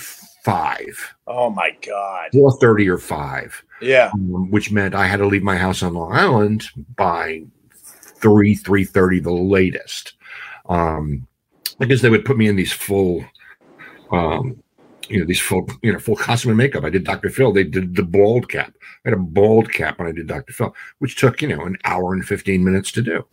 five, 0.44 1.16
Oh 1.26 1.50
my 1.50 1.72
God. 1.86 2.30
four 2.34 2.52
thirty 2.58 2.88
or 2.90 2.98
five, 2.98 3.64
Yeah. 3.82 4.12
um, 4.14 4.52
which 4.52 4.72
meant 4.72 4.94
I 4.96 5.08
had 5.08 5.18
to 5.18 5.26
leave 5.28 5.44
my 5.44 5.56
house 5.58 5.82
on 5.82 5.94
Long 5.94 6.12
Island 6.12 6.66
by 6.98 7.44
three, 7.74 8.56
three 8.56 8.84
thirty, 8.84 9.20
the 9.20 9.32
latest. 9.32 10.14
Um, 10.68 11.28
because 11.80 12.02
they 12.02 12.10
would 12.10 12.26
put 12.26 12.38
me 12.38 12.48
in 12.48 12.56
these 12.56 12.74
full, 12.74 13.24
um, 14.12 14.62
you 15.10 15.20
know, 15.20 15.26
these 15.26 15.40
full, 15.40 15.68
you 15.82 15.92
know, 15.94 16.00
full 16.00 16.16
costume 16.16 16.52
and 16.52 16.58
makeup. 16.58 16.84
I 16.84 16.90
did 16.90 17.04
Dr. 17.04 17.30
Phil. 17.30 17.52
They 17.52 17.64
did 17.64 17.96
the 17.96 18.04
bald 18.04 18.50
cap. 18.50 18.74
I 19.06 19.10
had 19.10 19.14
a 19.14 19.22
bald 19.22 19.72
cap 19.72 20.00
when 20.00 20.08
I 20.08 20.12
did 20.12 20.28
Dr. 20.28 20.54
Phil, 20.54 20.76
which 21.00 21.16
took, 21.16 21.42
you 21.42 21.48
know, 21.48 21.62
an 21.66 21.78
hour 21.84 22.14
and 22.14 22.26
15 22.26 22.64
minutes 22.64 22.92
to 22.94 23.02
do. 23.02 23.26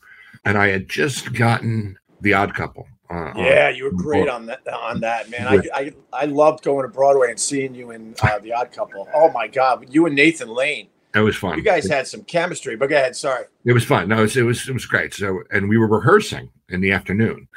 And 0.44 0.58
I 0.58 0.68
had 0.68 0.88
just 0.88 1.32
gotten 1.32 1.96
the 2.20 2.34
odd 2.34 2.54
couple. 2.54 2.86
Uh, 3.10 3.32
Yeah, 3.36 3.68
you 3.68 3.84
were 3.84 3.92
great 3.92 4.28
on 4.28 4.46
that 4.46 4.66
on 4.66 5.00
that, 5.00 5.28
man. 5.30 5.46
I, 5.46 5.60
I 5.74 5.92
I 6.12 6.24
loved 6.24 6.64
going 6.64 6.82
to 6.86 6.88
Broadway 6.88 7.28
and 7.30 7.38
seeing 7.38 7.74
you 7.74 7.90
in 7.90 8.14
uh, 8.22 8.38
the 8.38 8.52
odd 8.54 8.72
couple. 8.72 9.06
Oh 9.14 9.30
my 9.32 9.48
God. 9.48 9.86
You 9.90 10.06
and 10.06 10.16
Nathan 10.16 10.48
Lane. 10.48 10.88
It 11.14 11.20
was 11.20 11.36
fun. 11.36 11.58
You 11.58 11.62
guys 11.62 11.86
had 11.86 12.06
some 12.06 12.24
chemistry, 12.24 12.74
but 12.74 12.88
go 12.88 12.96
ahead, 12.96 13.14
sorry. 13.14 13.44
It 13.66 13.74
was 13.74 13.84
fun. 13.84 14.08
No, 14.08 14.18
it 14.18 14.22
was, 14.22 14.36
it 14.38 14.42
was 14.44 14.66
it 14.66 14.72
was 14.72 14.86
great. 14.86 15.12
So, 15.12 15.42
and 15.50 15.68
we 15.68 15.76
were 15.76 15.86
rehearsing 15.86 16.48
in 16.70 16.80
the 16.80 16.90
afternoon, 16.92 17.48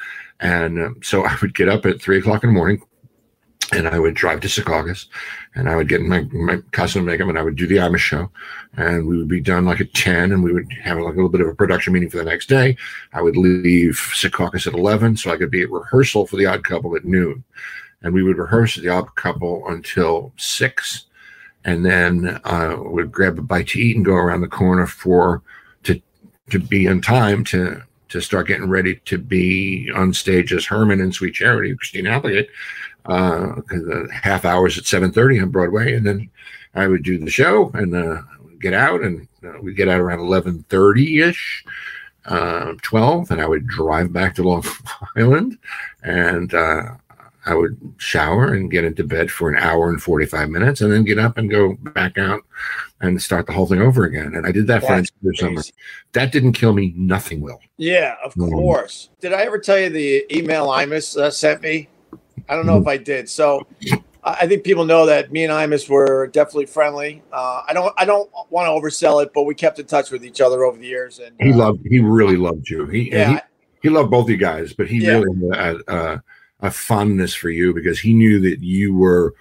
and 0.42 0.78
um, 0.78 1.00
so 1.02 1.26
I 1.26 1.38
would 1.42 1.56
get 1.56 1.70
up 1.70 1.86
at 1.86 2.02
three 2.02 2.18
o'clock 2.20 2.44
in 2.44 2.50
the 2.50 2.54
morning, 2.54 2.82
and 3.72 3.88
I 3.88 4.00
would 4.00 4.14
drive 4.14 4.42
to 4.42 4.48
Secaucus, 4.48 5.08
and 5.56 5.70
I 5.70 5.76
would 5.76 5.90
get 5.90 6.02
in 6.02 6.10
my 6.10 6.22
my 6.32 6.58
costume 6.72 7.06
makeup, 7.06 7.28
and 7.28 7.38
I 7.38 7.42
would 7.42 7.56
do 7.56 7.68
the 7.68 7.78
Imus 7.78 7.98
show, 7.98 8.30
and 8.78 9.08
we 9.08 9.18
would 9.18 9.28
be 9.28 9.42
done 9.42 9.66
like 9.66 9.82
at 9.82 9.94
ten, 9.94 10.32
and 10.32 10.44
we 10.44 10.54
would 10.54 10.72
have 10.74 10.98
like 10.98 11.14
a 11.14 11.16
little 11.16 11.30
bit 11.30 11.42
of 11.42 11.48
a 11.48 11.56
production 11.56 11.94
meeting 11.94 12.10
for 12.10 12.18
the 12.18 12.24
next 12.24 12.48
day. 12.48 12.78
I 13.14 13.22
would 13.22 13.38
leave 13.38 13.96
Secaucus 14.14 14.68
at 14.68 14.74
eleven, 14.74 15.18
so 15.18 15.32
I 15.32 15.38
could 15.38 15.52
be 15.52 15.64
at 15.64 15.72
rehearsal 15.72 16.28
for 16.28 16.36
the 16.36 16.46
Odd 16.46 16.64
Couple 16.64 16.96
at 16.96 17.06
noon, 17.06 17.44
and 18.02 18.14
we 18.14 18.24
would 18.24 18.38
rehearse 18.38 18.76
the 18.76 18.90
Odd 18.90 19.16
Couple 19.16 19.68
until 19.68 20.32
six 20.38 21.06
and 21.66 21.84
then 21.84 22.40
uh, 22.46 22.78
would 22.80 23.12
grab 23.12 23.38
a 23.38 23.42
bite 23.42 23.70
to 23.70 23.80
eat 23.80 23.96
and 23.96 24.06
go 24.06 24.14
around 24.14 24.42
the 24.42 24.48
corner 24.48 24.86
for 24.86 25.42
to 25.84 26.00
to 26.52 26.60
be 26.60 26.86
in 26.86 27.02
time 27.02 27.44
to 27.44 27.82
to 28.08 28.22
start 28.22 28.48
getting 28.48 28.70
ready 28.70 29.02
to 29.06 29.18
be 29.18 29.92
on 29.94 30.14
stage 30.14 30.54
as 30.54 30.66
Herman 30.66 31.02
and 31.02 31.14
Sweet 31.14 31.34
Charity, 31.34 31.76
Christina 31.76 32.12
Applegate, 32.12 32.50
uh, 33.06 33.62
half 34.12 34.46
hours 34.46 34.78
at 34.78 34.86
seven 34.86 35.12
thirty 35.12 35.40
on 35.40 35.50
Broadway, 35.50 35.94
and 35.94 36.06
then 36.06 36.30
I 36.74 36.88
would 36.88 37.04
do 37.04 37.18
the 37.18 37.30
show 37.32 37.72
and 37.74 37.96
uh, 37.96 38.22
get 38.60 38.74
out, 38.74 39.02
and 39.02 39.28
uh, 39.44 39.60
we 39.62 39.74
get 39.74 39.88
out 39.88 40.00
around 40.00 40.20
eleven 40.20 40.66
thirty 40.70 41.22
ish. 41.22 41.64
Uh, 42.28 42.74
12 42.82 43.30
and 43.30 43.40
I 43.40 43.46
would 43.46 43.68
drive 43.68 44.12
back 44.12 44.34
to 44.34 44.42
Long 44.42 44.64
Island 45.16 45.60
and 46.02 46.52
uh, 46.56 46.96
I 47.46 47.54
would 47.54 47.80
shower 47.98 48.54
and 48.54 48.72
get 48.72 48.84
into 48.84 49.04
bed 49.04 49.30
for 49.30 49.50
an 49.50 49.58
hour 49.58 49.90
and 49.90 50.02
45 50.02 50.50
minutes 50.50 50.82
and 50.82 50.92
then 50.92 51.04
get 51.04 51.20
up 51.20 51.38
and 51.38 51.50
go 51.50 51.76
back 51.76 52.18
out 52.18 52.42
and 53.02 53.22
start 53.22 53.46
the 53.46 53.54
whole 53.54 53.68
thing 53.68 53.82
over 53.82 54.06
again. 54.06 54.34
And 54.34 54.48
I 54.48 54.52
did 54.52 54.66
that 54.68 54.82
for 54.82 54.96
That's 54.96 55.12
entire 55.22 55.36
summer. 55.36 55.62
That 56.14 56.32
didn't 56.32 56.54
kill 56.54 56.74
me. 56.74 56.94
Nothing 56.96 57.42
will. 57.42 57.60
Yeah, 57.78 58.16
of 58.24 58.34
course. 58.36 59.10
Did 59.20 59.34
I 59.34 59.42
ever 59.42 59.60
tell 59.60 59.78
you 59.78 59.90
the 59.90 60.26
email 60.36 60.68
Imus 60.68 61.16
uh, 61.18 61.30
sent 61.30 61.62
me? 61.62 61.88
I 62.48 62.56
don't 62.56 62.66
know 62.66 62.78
if 62.78 62.88
I 62.88 62.98
did. 62.98 63.30
So 63.30 63.66
I 64.24 64.48
think 64.48 64.64
people 64.64 64.86
know 64.86 65.06
that 65.06 65.32
me 65.32 65.44
and 65.44 65.54
Imus 65.54 65.88
were 65.88 66.28
definitely 66.28 66.66
friendly. 66.66 67.22
Uh, 67.32 67.62
I 67.68 67.74
don't 67.74 67.94
I 67.98 68.06
don't 68.06 68.30
want 68.50 68.66
to 68.66 68.72
oversell 68.72 69.24
it, 69.24 69.32
but 69.34 69.44
we 69.44 69.54
kept 69.54 69.78
in 69.80 69.86
touch 69.86 70.10
with 70.10 70.26
each 70.26 70.42
other 70.42 70.64
over 70.64 70.78
the 70.78 70.88
years. 70.88 71.20
And 71.20 71.36
He 71.40 71.52
uh, 71.52 71.58
loved, 71.58 71.86
he 71.88 72.00
really 72.00 72.38
loved 72.38 72.68
you. 72.70 72.88
He, 72.88 73.12
and 73.12 73.34
Yeah, 73.34 73.40
he, 73.82 73.90
he 73.90 73.90
loved 73.90 74.10
both 74.10 74.28
you 74.30 74.38
guys, 74.38 74.74
but 74.74 74.88
he 74.88 74.98
Yeah. 74.98 75.20
really 75.20 75.58
had 75.58 75.76
a, 75.88 76.24
a, 76.62 76.72
fondness 76.72 77.36
for 77.36 77.50
you 77.50 77.74
because 77.74 78.00
he 78.00 78.14
knew 78.14 78.40
that 78.40 78.62
you 78.62 78.96
were 78.96 79.36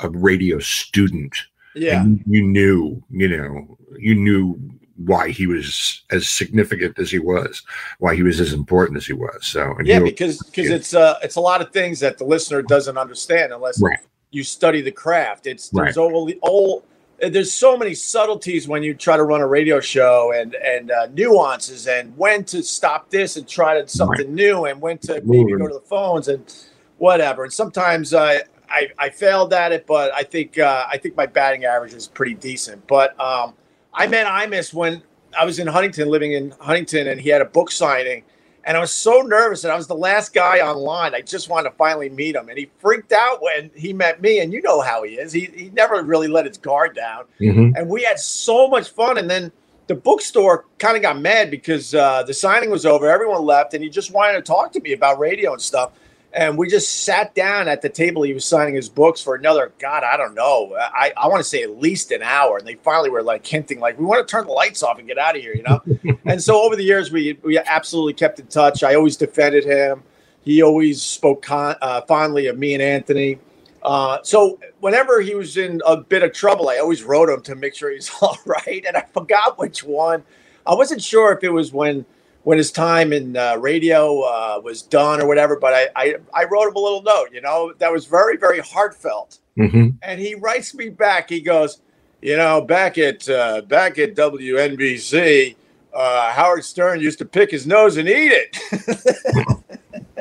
a 0.00 0.10
radio 0.10 0.58
student. 0.58 1.34
Yeah. 1.74 2.02
And 2.02 2.22
you 2.26 2.42
knew, 2.42 3.02
you 3.10 3.28
know, 3.28 3.78
you 3.98 4.14
knew 4.14 4.58
why 5.04 5.30
he 5.30 5.46
was 5.46 6.02
as 6.10 6.28
significant 6.28 6.98
as 6.98 7.10
he 7.10 7.18
was, 7.18 7.62
why 7.98 8.14
he 8.16 8.22
was 8.22 8.40
as 8.40 8.52
important 8.52 8.96
as 8.96 9.06
he 9.06 9.12
was. 9.12 9.46
So 9.46 9.74
and 9.78 9.86
yeah, 9.86 10.00
because 10.00 10.38
because 10.42 10.70
it's 10.70 10.94
uh 10.94 11.18
it's 11.22 11.36
a 11.36 11.40
lot 11.40 11.60
of 11.60 11.72
things 11.72 12.00
that 12.00 12.18
the 12.18 12.24
listener 12.24 12.62
doesn't 12.62 12.98
understand 12.98 13.52
unless 13.52 13.80
Right. 13.80 13.98
you 14.30 14.42
study 14.42 14.80
the 14.80 14.90
craft. 14.90 15.46
It's 15.46 15.70
Right. 15.72 15.84
there's 15.84 15.96
all, 15.96 16.30
all 16.42 16.84
there's 17.20 17.52
so 17.52 17.76
many 17.76 17.94
subtleties 17.94 18.68
when 18.68 18.82
you 18.82 18.94
try 18.94 19.16
to 19.16 19.24
run 19.24 19.40
a 19.40 19.46
radio 19.46 19.80
show 19.80 20.32
and 20.32 20.54
and 20.56 20.90
uh, 20.90 21.06
nuances 21.12 21.86
and 21.86 22.16
when 22.16 22.44
to 22.44 22.62
stop 22.62 23.10
this 23.10 23.36
and 23.36 23.46
try 23.48 23.80
to 23.80 23.86
something 23.88 24.34
new 24.34 24.64
and 24.66 24.80
when 24.80 24.98
to 24.98 25.20
maybe 25.24 25.52
go 25.52 25.68
to 25.68 25.74
the 25.74 25.80
phones 25.80 26.28
and 26.28 26.52
whatever. 26.98 27.44
And 27.44 27.52
sometimes 27.52 28.14
uh, 28.14 28.40
I 28.68 28.88
I 28.98 29.10
failed 29.10 29.52
at 29.52 29.70
it, 29.72 29.86
but 29.86 30.12
I 30.12 30.22
think 30.24 30.58
uh, 30.58 30.84
I 30.90 30.98
think 30.98 31.16
my 31.16 31.26
batting 31.26 31.64
average 31.64 31.94
is 31.94 32.08
pretty 32.08 32.34
decent. 32.34 32.86
But 32.86 33.18
um, 33.20 33.54
I 33.98 34.06
met 34.06 34.26
Imus 34.26 34.72
when 34.72 35.02
I 35.36 35.44
was 35.44 35.58
in 35.58 35.66
Huntington, 35.66 36.08
living 36.08 36.32
in 36.32 36.54
Huntington, 36.60 37.08
and 37.08 37.20
he 37.20 37.28
had 37.28 37.42
a 37.42 37.44
book 37.44 37.70
signing. 37.70 38.22
And 38.64 38.76
I 38.76 38.80
was 38.80 38.92
so 38.92 39.22
nervous, 39.22 39.64
and 39.64 39.72
I 39.72 39.76
was 39.76 39.86
the 39.86 39.96
last 39.96 40.34
guy 40.34 40.60
online. 40.60 41.14
I 41.14 41.20
just 41.22 41.48
wanted 41.48 41.70
to 41.70 41.76
finally 41.76 42.08
meet 42.08 42.36
him, 42.36 42.48
and 42.48 42.58
he 42.58 42.70
freaked 42.78 43.12
out 43.12 43.42
when 43.42 43.70
he 43.74 43.92
met 43.92 44.20
me. 44.20 44.40
And 44.40 44.52
you 44.52 44.62
know 44.62 44.80
how 44.80 45.02
he 45.02 45.14
is; 45.14 45.32
he 45.32 45.50
he 45.54 45.70
never 45.70 46.02
really 46.02 46.28
let 46.28 46.46
his 46.46 46.58
guard 46.58 46.94
down. 46.94 47.24
Mhm. 47.40 47.72
And 47.76 47.88
we 47.88 48.02
had 48.02 48.18
so 48.18 48.68
much 48.68 48.90
fun. 48.90 49.18
And 49.18 49.28
then 49.28 49.50
the 49.86 49.94
bookstore 49.94 50.66
kind 50.78 50.96
of 50.96 51.02
got 51.02 51.18
mad 51.18 51.50
because 51.50 51.94
uh, 51.94 52.22
the 52.22 52.34
signing 52.34 52.70
was 52.70 52.84
over, 52.84 53.08
everyone 53.08 53.42
left, 53.42 53.74
and 53.74 53.82
he 53.82 53.88
just 53.88 54.12
wanted 54.12 54.34
to 54.34 54.42
talk 54.42 54.70
to 54.72 54.80
me 54.80 54.92
about 54.92 55.18
radio 55.18 55.52
and 55.52 55.62
stuff. 55.62 55.92
And 56.34 56.58
we 56.58 56.68
just 56.68 57.04
sat 57.04 57.34
down 57.34 57.68
at 57.68 57.80
the 57.80 57.88
table 57.88 58.22
he 58.22 58.34
was 58.34 58.44
signing 58.44 58.74
his 58.74 58.88
books 58.88 59.20
for 59.20 59.34
another, 59.34 59.72
God, 59.78 60.04
I 60.04 60.16
don't 60.18 60.34
know. 60.34 60.76
I, 60.78 61.12
I 61.16 61.26
want 61.26 61.40
to 61.40 61.48
say 61.48 61.62
at 61.62 61.78
least 61.78 62.12
an 62.12 62.22
hour. 62.22 62.58
And 62.58 62.66
they 62.66 62.74
finally 62.74 63.08
were 63.08 63.22
like 63.22 63.46
hinting, 63.46 63.80
like, 63.80 63.98
we 63.98 64.04
want 64.04 64.26
to 64.26 64.30
turn 64.30 64.46
the 64.46 64.52
lights 64.52 64.82
off 64.82 64.98
and 64.98 65.08
get 65.08 65.16
out 65.16 65.36
of 65.36 65.42
here, 65.42 65.54
you 65.54 65.62
know? 65.62 65.80
and 66.26 66.42
so 66.42 66.62
over 66.62 66.76
the 66.76 66.82
years, 66.82 67.10
we, 67.10 67.38
we 67.42 67.58
absolutely 67.58 68.12
kept 68.12 68.38
in 68.40 68.46
touch. 68.46 68.82
I 68.82 68.94
always 68.94 69.16
defended 69.16 69.64
him. 69.64 70.02
He 70.42 70.62
always 70.62 71.00
spoke 71.02 71.42
con- 71.42 71.76
uh, 71.80 72.02
fondly 72.02 72.46
of 72.46 72.58
me 72.58 72.74
and 72.74 72.82
Anthony. 72.82 73.38
Uh, 73.82 74.18
so 74.22 74.58
whenever 74.80 75.20
he 75.22 75.34
was 75.34 75.56
in 75.56 75.80
a 75.86 75.96
bit 75.96 76.22
of 76.22 76.32
trouble, 76.32 76.68
I 76.68 76.78
always 76.78 77.02
wrote 77.02 77.30
him 77.30 77.40
to 77.42 77.54
make 77.54 77.74
sure 77.74 77.90
he's 77.90 78.10
all 78.20 78.38
right. 78.44 78.84
And 78.86 78.96
I 78.96 79.06
forgot 79.12 79.58
which 79.58 79.82
one. 79.82 80.24
I 80.66 80.74
wasn't 80.74 81.02
sure 81.02 81.32
if 81.32 81.42
it 81.42 81.48
was 81.48 81.72
when 81.72 82.04
when 82.48 82.56
his 82.56 82.72
time 82.72 83.12
in 83.12 83.36
uh, 83.36 83.56
radio 83.58 84.22
uh, 84.22 84.58
was 84.64 84.80
done 84.80 85.20
or 85.20 85.28
whatever. 85.28 85.54
But 85.60 85.74
I, 85.74 85.88
I 85.94 86.14
I 86.32 86.44
wrote 86.44 86.68
him 86.68 86.76
a 86.76 86.78
little 86.78 87.02
note, 87.02 87.28
you 87.30 87.42
know, 87.42 87.74
that 87.76 87.92
was 87.92 88.06
very 88.06 88.38
very 88.38 88.58
heartfelt. 88.60 89.40
Mhm. 89.58 89.98
And 90.00 90.18
he 90.18 90.34
writes 90.34 90.74
me 90.74 90.88
back. 90.88 91.28
He 91.28 91.42
goes, 91.42 91.82
you 92.22 92.38
know, 92.38 92.62
back 92.62 92.96
at 92.96 93.28
uh, 93.28 93.60
back 93.68 93.98
at 93.98 94.14
WNBC, 94.14 95.56
uh, 95.92 96.32
Howard 96.32 96.64
Stern 96.64 97.00
used 97.00 97.18
to 97.18 97.26
pick 97.26 97.50
his 97.50 97.66
nose 97.66 97.98
and 97.98 98.08
eat 98.08 98.32
it. 98.32 98.56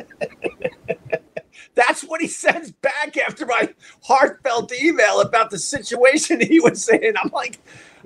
That's 1.75 2.01
what 2.03 2.19
he 2.19 2.27
sends 2.27 2.73
back 2.73 3.15
after 3.15 3.45
my 3.45 3.73
heartfelt 4.03 4.73
email 4.73 5.21
about 5.21 5.49
the 5.49 5.59
situation 5.59 6.41
he 6.41 6.59
was 6.59 6.89
in. 6.89 7.15
I'm 7.15 7.29
like, 7.31 7.59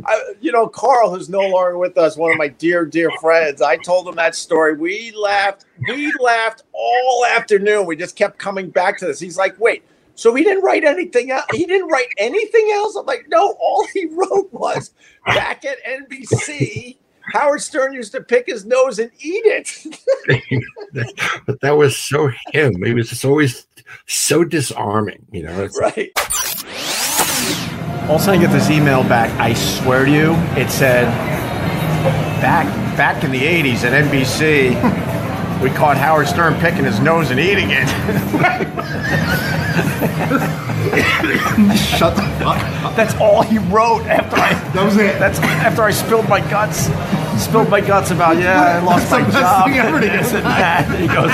I, 0.05 0.33
you 0.41 0.51
know, 0.51 0.67
Carl, 0.67 1.13
who's 1.13 1.29
no 1.29 1.41
longer 1.41 1.77
with 1.77 1.97
us, 1.97 2.17
one 2.17 2.31
of 2.31 2.37
my 2.37 2.47
dear, 2.47 2.85
dear 2.85 3.09
friends. 3.19 3.61
I 3.61 3.77
told 3.77 4.07
him 4.07 4.15
that 4.15 4.35
story. 4.35 4.75
We 4.75 5.11
laughed. 5.11 5.65
We 5.87 6.11
laughed 6.19 6.63
all 6.73 7.25
afternoon. 7.25 7.85
We 7.85 7.95
just 7.95 8.15
kept 8.15 8.37
coming 8.37 8.69
back 8.69 8.97
to 8.99 9.05
this. 9.05 9.19
He's 9.19 9.37
like, 9.37 9.59
wait, 9.59 9.83
so 10.15 10.35
he 10.35 10.43
didn't 10.43 10.63
write 10.63 10.83
anything 10.83 11.31
else? 11.31 11.45
He 11.51 11.65
didn't 11.65 11.87
write 11.87 12.07
anything 12.17 12.71
else? 12.73 12.95
I'm 12.95 13.05
like, 13.05 13.25
no, 13.29 13.57
all 13.59 13.87
he 13.93 14.05
wrote 14.05 14.51
was 14.51 14.91
back 15.25 15.65
at 15.65 15.77
NBC. 15.83 16.97
Howard 17.33 17.61
Stern 17.61 17.93
used 17.93 18.11
to 18.11 18.21
pick 18.21 18.45
his 18.47 18.65
nose 18.65 18.99
and 18.99 19.11
eat 19.19 19.43
it. 19.45 19.87
but 21.45 21.59
that 21.61 21.71
was 21.71 21.97
so 21.97 22.29
him. 22.51 22.83
He 22.83 22.93
was 22.93 23.09
just 23.09 23.25
always 23.25 23.65
so 24.07 24.43
disarming, 24.43 25.25
you 25.31 25.43
know. 25.43 25.63
It's 25.63 25.79
right. 25.79 26.11
All 28.09 28.15
of 28.15 28.21
a 28.21 28.25
sudden, 28.25 28.39
I 28.41 28.43
get 28.43 28.51
this 28.51 28.69
email 28.69 29.03
back. 29.03 29.29
I 29.39 29.53
swear 29.53 30.05
to 30.05 30.11
you, 30.11 30.33
it 30.59 30.69
said 30.69 31.05
back 32.41 32.65
back 32.97 33.23
in 33.23 33.31
the 33.31 33.39
'80s 33.39 33.83
at 33.83 33.93
NBC, 34.05 34.71
we 35.61 35.69
caught 35.69 35.97
Howard 35.97 36.27
Stern 36.27 36.55
picking 36.59 36.83
his 36.83 36.99
nose 36.99 37.31
and 37.31 37.39
eating 37.39 37.69
it. 37.71 37.87
Shut 41.77 42.15
the 42.15 42.23
fuck 42.39 42.57
up. 42.83 42.95
That's 42.95 43.13
all 43.15 43.43
he 43.43 43.57
wrote 43.59 44.01
after 44.07 44.35
I. 44.37 44.51
That 44.71 44.85
was 44.85 44.95
it. 44.97 45.19
That's 45.19 45.37
after 45.39 45.83
I 45.83 45.91
spilled 45.91 46.27
my 46.29 46.39
guts. 46.49 46.87
Spilled 47.41 47.69
my 47.69 47.81
guts 47.81 48.11
about 48.11 48.37
yeah, 48.37 48.79
I 48.79 48.79
lost 48.85 49.09
That's 49.09 49.11
the 49.11 49.19
my 49.19 49.25
best 49.41 49.41
job. 49.41 49.67
thing 49.69 49.79
ever 49.79 49.99
to 49.99 50.07
get 50.07 50.43
that. 50.43 50.99
He 50.99 51.07
goes, 51.07 51.31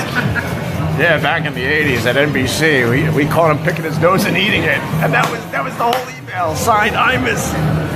yeah, 1.00 1.22
back 1.22 1.46
in 1.46 1.54
the 1.54 1.64
'80s 1.64 2.06
at 2.06 2.16
NBC, 2.16 2.90
we, 2.90 3.10
we 3.26 3.30
caught 3.30 3.56
him 3.56 3.64
picking 3.64 3.84
his 3.84 3.98
nose 4.00 4.26
and 4.26 4.36
eating 4.38 4.64
it, 4.64 4.80
and 5.04 5.14
that 5.14 5.30
was 5.32 5.40
that 5.52 5.64
was 5.64 5.76
the 5.78 5.84
whole 5.84 6.18
email. 6.18 6.56
Signed, 6.56 6.96
Imus. 6.96 7.54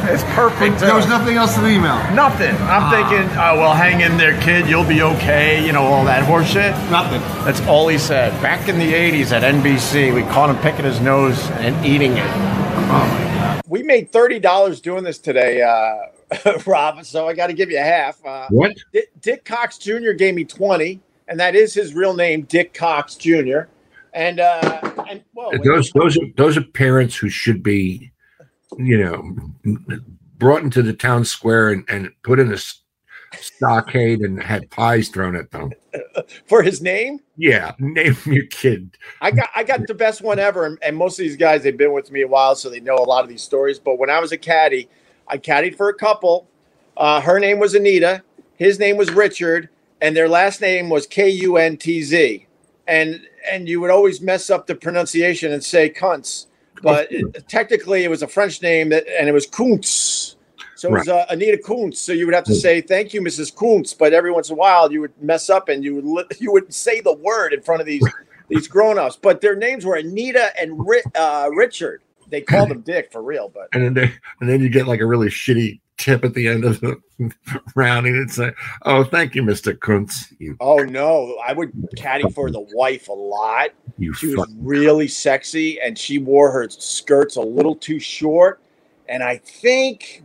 It's 0.10 0.24
perfect. 0.36 0.80
There 0.80 0.96
was 0.96 1.08
nothing 1.08 1.38
else 1.38 1.56
in 1.58 1.64
the 1.64 1.70
email. 1.70 1.96
Nothing. 2.14 2.56
I'm 2.62 2.90
thinking, 2.92 3.30
oh, 3.38 3.58
well, 3.60 3.74
hang 3.76 4.02
in 4.02 4.18
there, 4.18 4.40
kid. 4.42 4.68
You'll 4.68 4.88
be 4.88 5.02
okay. 5.04 5.64
You 5.64 5.74
know, 5.74 5.84
all 5.84 6.04
that 6.06 6.28
horseshit. 6.28 6.72
Nothing. 6.90 7.22
That's 7.46 7.62
all 7.68 7.88
he 7.88 8.00
said. 8.00 8.32
Back 8.42 8.68
in 8.68 8.80
the 8.80 8.92
80s 8.94 9.32
at 9.32 9.44
NBC, 9.44 10.14
we 10.14 10.24
caught 10.24 10.50
him 10.50 10.58
picking 10.58 10.86
his 10.86 11.00
nose 11.02 11.40
and 11.52 11.86
eating 11.86 12.14
it. 12.14 12.26
Oh, 12.26 13.08
my 13.08 13.24
God. 13.36 13.62
We 13.68 13.84
made 13.84 14.12
thirty 14.12 14.40
dollars 14.40 14.82
doing 14.82 15.04
this 15.04 15.20
today, 15.20 15.62
uh, 15.62 16.58
Rob. 16.66 17.06
So 17.06 17.28
I 17.28 17.34
got 17.34 17.48
to 17.48 17.54
give 17.54 17.70
you 17.70 17.78
a 17.78 17.84
half. 17.84 18.24
Uh, 18.26 18.48
what? 18.50 18.76
Dick, 18.92 19.10
Dick 19.22 19.46
Cox 19.46 19.78
Jr. 19.78 20.12
gave 20.12 20.34
me 20.34 20.44
twenty, 20.44 21.00
and 21.32 21.40
that 21.40 21.56
is 21.56 21.74
his 21.74 21.94
real 21.94 22.14
name, 22.14 22.42
Dick 22.42 22.74
Cox 22.74 23.16
Jr. 23.16 23.62
And 24.14 24.42
uh, 24.42 24.82
and 25.10 25.24
well, 25.34 25.52
Those 25.64 25.90
those 25.92 26.18
are 26.18 26.26
those 26.36 26.58
are 26.58 26.62
parents 26.62 27.16
who 27.16 27.30
should 27.30 27.64
be, 27.64 28.12
you 28.78 28.98
know, 28.98 29.80
brought 30.38 30.62
into 30.62 30.82
the 30.82 30.92
town 30.92 31.24
square 31.24 31.70
and, 31.70 31.86
and 31.88 32.12
put 32.24 32.38
in 32.42 32.54
a 32.54 32.58
stockade 33.40 34.20
and 34.20 34.44
had 34.44 34.70
pies 34.72 35.08
thrown 35.08 35.38
at 35.38 35.50
them. 35.52 35.72
for 36.48 36.62
his 36.62 36.82
name, 36.82 37.22
Yeah, 37.38 37.72
name 37.80 38.18
your 38.26 38.46
kid. 38.48 38.98
I 39.22 39.32
got 39.32 39.50
I 39.56 39.64
got 39.64 39.88
the 39.88 39.94
best 39.96 40.22
one 40.22 40.38
ever, 40.38 40.66
and, 40.66 40.78
and 40.82 40.98
most 40.98 41.18
of 41.18 41.24
these 41.24 41.38
guys 41.38 41.64
they've 41.64 41.78
been 41.78 41.94
with 41.94 42.12
me 42.12 42.24
a 42.24 42.28
while, 42.28 42.56
so 42.58 42.70
they 42.70 42.82
know 42.82 42.98
a 42.98 43.08
lot 43.08 43.24
of 43.24 43.30
these 43.30 43.42
stories. 43.42 43.80
But 43.80 43.98
when 43.98 44.10
I 44.10 44.20
was 44.20 44.34
a 44.34 44.38
caddy, 44.38 44.90
I 45.30 45.38
caddied 45.38 45.78
for 45.78 45.88
a 45.88 45.94
couple. 45.94 46.50
Uh, 46.98 47.22
her 47.22 47.40
name 47.40 47.58
was 47.58 47.74
Anita, 47.74 48.22
his 48.58 48.78
name 48.78 48.98
was 48.98 49.10
Richard, 49.12 49.70
and 50.02 50.16
their 50.16 50.28
last 50.28 50.60
name 50.62 50.90
was 50.90 51.06
K 51.06 51.30
U 51.30 51.58
N 51.58 51.78
T 51.78 52.02
Z. 52.02 52.48
And 52.88 53.22
and 53.50 53.70
you 53.70 53.80
would 53.80 53.92
always 53.92 54.22
mess 54.22 54.50
up 54.50 54.68
the 54.68 54.76
pronunciation 54.76 55.54
and 55.54 55.64
say 55.64 55.90
cunts, 55.90 56.48
but 56.82 57.12
it, 57.12 57.48
technically 57.48 58.04
it 58.04 58.10
was 58.10 58.22
a 58.22 58.28
French 58.28 58.62
name 58.62 58.90
that, 58.90 59.08
and 59.08 59.30
it 59.30 59.32
was 59.32 59.48
Kuntz. 59.48 60.36
So 60.76 60.90
it 60.90 60.92
was 60.94 61.08
uh, 61.08 61.26
Anita 61.30 61.60
Kuntz. 61.60 62.02
So 62.02 62.12
you 62.12 62.26
would 62.26 62.34
have 62.34 62.44
to 62.46 62.56
say 62.56 62.82
thank 62.82 63.14
you, 63.14 63.22
Mrs. 63.22 63.56
Kuntz. 63.56 63.94
But 63.94 64.14
every 64.14 64.32
once 64.32 64.50
in 64.50 64.54
a 64.54 64.58
while 64.58 64.92
you 64.92 65.02
would 65.02 65.14
mess 65.22 65.50
up 65.50 65.70
and 65.70 65.84
you 65.84 65.96
would 65.96 66.06
li- 66.06 66.26
you 66.40 66.52
would 66.52 66.74
say 66.74 67.02
the 67.02 67.14
word 67.14 67.54
in 67.54 67.62
front 67.62 67.82
of 67.82 67.88
these 67.88 68.06
these 68.50 68.68
grown-ups. 68.68 69.18
But 69.22 69.42
their 69.42 69.56
names 69.56 69.86
were 69.86 69.96
Anita 69.96 70.52
and 70.60 70.86
Ri- 70.86 71.04
uh, 71.16 71.50
Richard. 71.54 72.02
They 72.30 72.42
called 72.42 72.70
them 72.72 72.82
Dick 72.82 73.12
for 73.12 73.22
real, 73.22 73.50
but 73.50 73.70
And 73.74 73.84
then 73.84 73.94
they, 73.94 74.14
and 74.40 74.50
then 74.50 74.62
you 74.62 74.70
get 74.70 74.88
like 74.88 75.02
a 75.02 75.06
really 75.06 75.30
shitty 75.30 75.80
tip 75.98 76.24
at 76.26 76.34
the 76.34 76.48
end 76.48 76.66
of 76.66 76.80
the 76.82 76.98
rounding 77.76 78.16
and 78.16 78.32
say, 78.32 78.52
"Oh, 78.84 79.04
thank 79.04 79.36
you, 79.36 79.44
Mister 79.44 79.74
Kuntz. 79.74 80.34
You 80.40 80.58
oh 80.60 80.80
no, 80.80 81.38
I 81.46 81.54
would 81.54 81.72
caddy 81.96 82.30
for 82.32 82.50
the 82.52 82.66
wife 82.74 83.08
a 83.08 83.14
lot. 83.14 83.70
you 83.98 84.14
She 84.14 84.36
fuck." 84.36 84.48
was 84.48 84.56
really 84.60 85.08
sexy 85.08 85.80
and 85.80 85.98
she 85.98 86.18
wore 86.18 86.52
her 86.52 86.70
skirts 86.70 87.36
a 87.36 87.42
little 87.42 87.76
too 87.76 88.00
short. 88.00 88.62
And 89.08 89.24
I 89.24 89.38
think, 89.38 90.24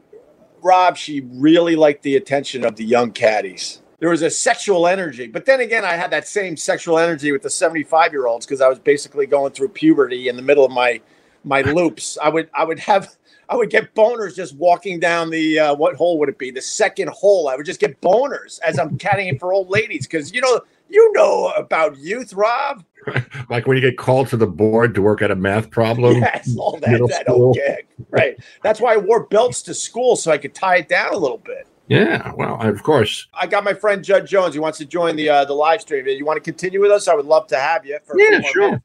Rob, 0.63 0.97
she 0.97 1.23
really 1.33 1.77
liked 1.77 2.03
the 2.03 2.17
attention 2.17 2.65
of 2.65 2.77
the 2.77 2.85
young 2.85 3.11
caddies. 3.11 3.83
There 3.99 4.11
was 4.11 4.23
a 4.23 4.31
sexual 4.31 4.87
energy. 4.87 5.27
But 5.27 5.47
then 5.47 5.61
again, 5.61 5.85
I 5.85 5.95
had 5.95 6.11
that 6.11 6.29
same 6.29 6.57
sexual 6.57 6.99
energy 6.99 7.33
with 7.33 7.43
the 7.43 7.51
75 7.51 8.13
year 8.13 8.27
olds 8.27 8.47
because 8.47 8.61
I 8.61 8.69
was 8.69 8.79
basically 8.79 9.27
going 9.27 9.53
through 9.53 9.69
puberty 9.71 10.29
in 10.29 10.37
the 10.37 10.43
middle 10.43 10.65
of 10.65 10.71
my 10.71 11.01
my 11.45 11.63
loops. 11.63 12.19
I 12.23 12.29
would 12.29 12.51
I 12.55 12.65
would 12.65 12.79
have 12.81 13.17
I 13.49 13.57
would 13.57 13.71
get 13.71 13.95
boners 13.95 14.35
just 14.35 14.57
walking 14.57 14.99
down 14.99 15.31
the 15.31 15.59
uh, 15.59 15.75
what 15.75 15.95
hole 15.97 16.19
would 16.19 16.29
it 16.29 16.39
be? 16.39 16.51
The 16.51 16.61
second 16.63 17.09
hole. 17.11 17.49
I 17.49 17.57
would 17.57 17.67
just 17.67 17.81
get 17.81 18.01
boners 18.01 18.59
as 18.61 18.79
I'm 18.79 18.99
caddying 18.99 19.39
for 19.39 19.53
old 19.53 19.71
ladies 19.71 20.07
because 20.07 20.33
you 20.33 20.41
know 20.41 20.61
you 20.89 21.13
know 21.13 21.53
about 21.57 21.97
youth, 21.99 22.33
Rob. 22.33 22.85
like 23.49 23.67
when 23.67 23.77
you 23.77 23.81
get 23.81 23.97
called 23.99 24.29
to 24.29 24.37
the 24.37 24.47
board 24.47 24.95
to 24.95 25.03
work 25.03 25.23
at 25.23 25.31
a 25.31 25.37
math 25.37 25.71
problem. 25.71 26.17
Yes, 26.21 26.57
all 26.59 26.79
that, 26.81 27.09
that 27.11 27.29
old 27.29 27.55
gig. 27.55 27.87
Right. 28.11 28.37
That's 28.63 28.81
why 28.81 28.95
I 28.95 28.97
wore 28.97 29.25
belts 29.25 29.63
to 29.63 29.75
school 29.75 30.17
so 30.17 30.33
I 30.33 30.39
could 30.39 30.55
tie 30.55 30.77
it 30.79 30.89
down 30.89 31.13
a 31.15 31.17
little 31.17 31.39
bit. 31.39 31.69
Yeah, 31.89 32.33
well, 32.37 32.61
of 32.61 32.83
course. 32.83 33.29
I 33.33 33.47
got 33.47 33.63
my 33.63 33.73
friend 33.73 34.03
Judd 34.03 34.27
Jones. 34.27 34.55
He 34.55 34.61
wants 34.61 34.79
to 34.79 34.85
join 34.85 35.15
the 35.15 35.29
uh, 35.29 35.45
the 35.45 35.53
live 35.53 35.81
stream. 35.83 36.07
If 36.09 36.19
you 36.19 36.25
want 36.25 36.37
to 36.37 36.41
continue 36.41 36.81
with 36.81 36.91
us? 36.91 37.07
I 37.07 37.15
would 37.15 37.27
love 37.27 37.47
to 37.49 37.57
have 37.57 37.87
you. 37.87 37.99
For 38.05 38.19
Yeah, 38.19 38.41
sure. 38.41 38.63
minutes. 38.63 38.85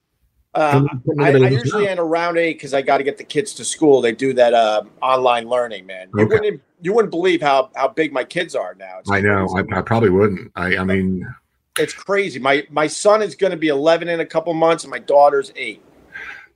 Uh, 0.53 0.83
I, 1.19 1.31
I, 1.31 1.49
usually 1.49 1.87
end 1.87 1.99
around 1.99 2.37
eight 2.37 2.55
because 2.55 2.73
I 2.73 2.81
got 2.81 2.97
to 2.97 3.05
get 3.05 3.17
the 3.17 3.23
kids 3.23 3.53
to 3.53 3.63
school. 3.63 4.01
They 4.01 4.11
do 4.11 4.33
that 4.33 4.53
uh, 4.53 4.83
online 5.01 5.47
learning, 5.47 5.85
man. 5.85 6.09
You 6.13 6.25
okay. 6.25 6.35
wouldn't 6.35 6.61
you 6.81 6.93
wouldn't 6.93 7.11
believe 7.11 7.41
how 7.41 7.69
how 7.73 7.87
big 7.87 8.11
my 8.11 8.25
kids 8.25 8.53
are 8.53 8.75
now. 8.75 8.99
It's 8.99 9.09
I 9.09 9.21
know. 9.21 9.47
I, 9.55 9.79
I, 9.79 9.81
probably 9.81 10.09
wouldn't. 10.09 10.51
I 10.57 10.77
I 10.77 10.83
mean, 10.83 11.25
it's 11.79 11.93
crazy. 11.93 12.37
My 12.37 12.67
my 12.69 12.87
son 12.87 13.21
is 13.21 13.33
going 13.33 13.51
to 13.51 13.57
be 13.57 13.69
eleven 13.69 14.09
in 14.09 14.19
a 14.19 14.25
couple 14.25 14.53
months, 14.53 14.83
and 14.83 14.91
my 14.91 14.99
daughter's 14.99 15.53
eight. 15.55 15.81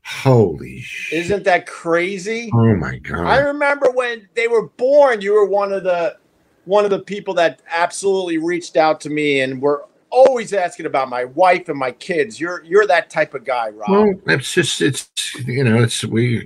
Holy 0.03 0.81
shit! 0.81 1.19
Isn't 1.25 1.45
that 1.45 1.65
crazy? 1.65 2.51
Oh 2.53 2.75
my 2.75 2.97
god! 2.97 3.25
I 3.25 3.37
remember 3.39 3.91
when 3.91 4.27
they 4.35 4.49
were 4.49 4.67
born. 4.67 5.21
You 5.21 5.33
were 5.35 5.45
one 5.45 5.71
of 5.71 5.83
the 5.85 6.17
one 6.65 6.83
of 6.83 6.91
the 6.91 6.99
people 6.99 7.33
that 7.35 7.61
absolutely 7.71 8.39
reached 8.39 8.75
out 8.75 8.99
to 9.01 9.09
me 9.09 9.39
and 9.39 9.61
were 9.61 9.85
always 10.15 10.53
asking 10.53 10.85
about 10.85 11.09
my 11.09 11.25
wife 11.25 11.67
and 11.67 11.77
my 11.77 11.91
kids. 11.91 12.39
You're 12.39 12.63
you're 12.63 12.87
that 12.87 13.09
type 13.09 13.33
of 13.33 13.43
guy, 13.43 13.69
Rob. 13.69 13.89
Well, 13.89 14.13
it's 14.27 14.53
just 14.53 14.81
it's 14.81 15.09
you 15.45 15.63
know 15.63 15.83
it's 15.83 16.03
we 16.05 16.45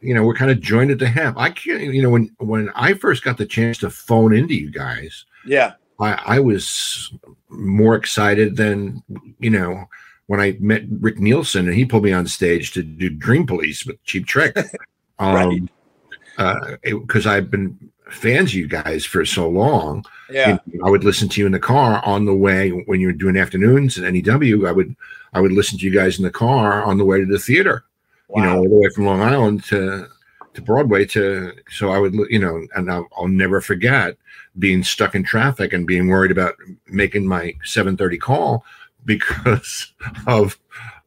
you 0.00 0.14
know 0.14 0.24
we're 0.24 0.34
kind 0.34 0.50
of 0.50 0.60
joined 0.60 0.90
at 0.90 0.98
the 0.98 1.08
hip. 1.08 1.34
I 1.36 1.50
can't 1.50 1.82
you 1.82 2.02
know 2.02 2.10
when 2.10 2.34
when 2.38 2.70
I 2.74 2.94
first 2.94 3.22
got 3.22 3.36
the 3.36 3.46
chance 3.46 3.78
to 3.78 3.90
phone 3.90 4.34
into 4.34 4.54
you 4.54 4.70
guys. 4.70 5.26
Yeah, 5.44 5.74
I, 6.00 6.36
I 6.36 6.40
was 6.40 7.12
more 7.50 7.94
excited 7.94 8.56
than 8.56 9.02
you 9.38 9.50
know 9.50 9.84
when 10.26 10.40
I 10.40 10.56
met 10.60 10.84
Rick 11.00 11.18
Nielsen 11.18 11.66
and 11.66 11.76
he 11.76 11.84
pulled 11.84 12.04
me 12.04 12.12
on 12.12 12.26
stage 12.26 12.72
to 12.72 12.82
do 12.82 13.10
Dream 13.10 13.46
Police 13.46 13.84
with 13.84 14.02
Cheap 14.04 14.26
Trick. 14.26 14.56
Um, 15.20 15.68
right. 16.38 16.72
Because 16.82 17.26
uh, 17.26 17.32
I've 17.32 17.50
been 17.50 17.90
fans 18.10 18.50
of 18.50 18.54
you 18.54 18.68
guys 18.68 19.04
for 19.04 19.24
so 19.24 19.48
long. 19.48 20.04
Yeah. 20.30 20.58
I 20.84 20.90
would 20.90 21.04
listen 21.04 21.28
to 21.30 21.40
you 21.40 21.46
in 21.46 21.52
the 21.52 21.58
car 21.58 22.04
on 22.04 22.24
the 22.24 22.34
way 22.34 22.70
when 22.70 23.00
you 23.00 23.08
were 23.08 23.12
doing 23.12 23.36
afternoons 23.36 23.98
at 23.98 24.12
NEW. 24.12 24.66
I 24.66 24.72
would 24.72 24.94
I 25.32 25.40
would 25.40 25.52
listen 25.52 25.78
to 25.78 25.84
you 25.84 25.92
guys 25.92 26.18
in 26.18 26.24
the 26.24 26.30
car 26.30 26.82
on 26.82 26.98
the 26.98 27.04
way 27.04 27.20
to 27.20 27.26
the 27.26 27.38
theater. 27.38 27.84
Wow. 28.28 28.42
You 28.42 28.48
know, 28.48 28.56
all 28.58 28.68
the 28.68 28.76
way 28.76 28.88
from 28.94 29.06
Long 29.06 29.22
Island 29.22 29.64
to 29.64 30.06
to 30.54 30.62
Broadway 30.62 31.04
to 31.06 31.52
so 31.70 31.90
I 31.90 31.98
would 31.98 32.14
you 32.28 32.38
know, 32.38 32.66
and 32.74 32.90
I'll, 32.90 33.08
I'll 33.16 33.28
never 33.28 33.60
forget 33.60 34.16
being 34.58 34.82
stuck 34.82 35.14
in 35.14 35.22
traffic 35.22 35.72
and 35.72 35.86
being 35.86 36.08
worried 36.08 36.30
about 36.30 36.54
making 36.88 37.26
my 37.26 37.54
7:30 37.64 38.20
call 38.20 38.64
because 39.04 39.92
of 40.26 40.58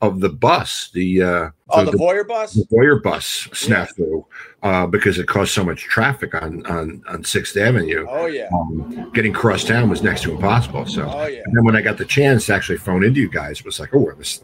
of 0.04 0.20
the 0.20 0.30
bus, 0.30 0.89
the 0.93 1.24
uh, 1.24 1.49
oh, 1.70 1.86
the, 1.86 1.91
the 1.91 1.97
Voyeur 1.97 2.28
bus, 2.28 2.54
the 2.54 2.66
Boyer 2.70 2.99
bus 2.99 3.47
snafu, 3.54 4.26
yeah. 4.62 4.84
uh, 4.84 4.86
because 4.86 5.18
it 5.18 5.28
caused 5.28 5.54
so 5.54 5.64
much 5.64 5.84
traffic 5.84 6.36
on 6.36 6.66
on 6.66 7.01
on 7.08 7.24
Sixth 7.24 7.56
Avenue. 7.56 8.06
Oh 8.10 8.26
yeah, 8.26 8.49
um, 8.54 9.10
getting 9.14 9.32
cross 9.32 9.64
town 9.64 9.89
was 9.89 10.04
next 10.04 10.24
to 10.24 10.32
impossible. 10.32 10.86
So, 10.86 11.10
oh 11.10 11.26
yeah. 11.26 11.41
And 11.45 11.56
then 11.56 11.64
when 11.64 11.78
I 11.78 11.82
got 11.82 11.97
the 11.97 12.06
chance 12.06 12.47
to 12.47 12.54
actually 12.54 12.80
phone 12.80 13.06
into 13.06 13.22
you 13.22 13.30
guys, 13.30 13.62
it 13.62 13.66
was 13.66 13.80
like, 13.80 13.95
oh, 13.95 14.12
this 14.18 14.41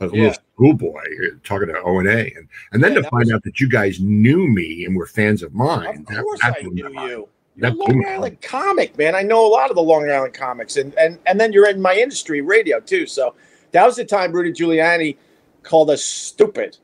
a, 0.00 0.06
a 0.06 0.16
yeah. 0.16 0.22
little 0.22 0.42
schoolboy 0.54 1.02
talking 1.44 1.68
to 1.68 1.78
O 1.82 1.98
and 1.98 2.08
A, 2.08 2.32
and 2.34 2.48
and 2.72 2.82
then 2.82 2.94
yeah, 2.94 3.02
to 3.02 3.10
find 3.10 3.26
was... 3.26 3.32
out 3.32 3.42
that 3.44 3.60
you 3.60 3.68
guys 3.68 4.00
knew 4.00 4.48
me 4.48 4.86
and 4.86 4.96
were 4.96 5.06
fans 5.06 5.42
of 5.42 5.52
mine. 5.52 6.06
Of 6.08 6.24
course, 6.24 6.40
that, 6.40 6.56
I 6.58 6.62
knew 6.62 6.88
you. 6.88 7.28
You're 7.58 7.70
Long 7.70 8.04
Island 8.06 8.42
comic, 8.42 8.98
man. 8.98 9.14
I 9.14 9.22
know 9.22 9.46
a 9.46 9.48
lot 9.48 9.70
of 9.70 9.76
the 9.76 9.82
Long 9.82 10.10
Island 10.10 10.32
comics, 10.32 10.78
and 10.78 10.94
and 10.94 11.18
and 11.26 11.38
then 11.38 11.52
you're 11.52 11.68
in 11.68 11.82
my 11.82 11.94
industry, 11.94 12.40
radio 12.40 12.80
too. 12.80 13.06
So 13.06 13.34
that 13.76 13.84
was 13.86 13.96
the 13.96 14.04
time 14.04 14.32
Rudy 14.32 14.52
Giuliani 14.52 15.16
called 15.62 15.90
us 15.90 16.02
stupid 16.02 16.78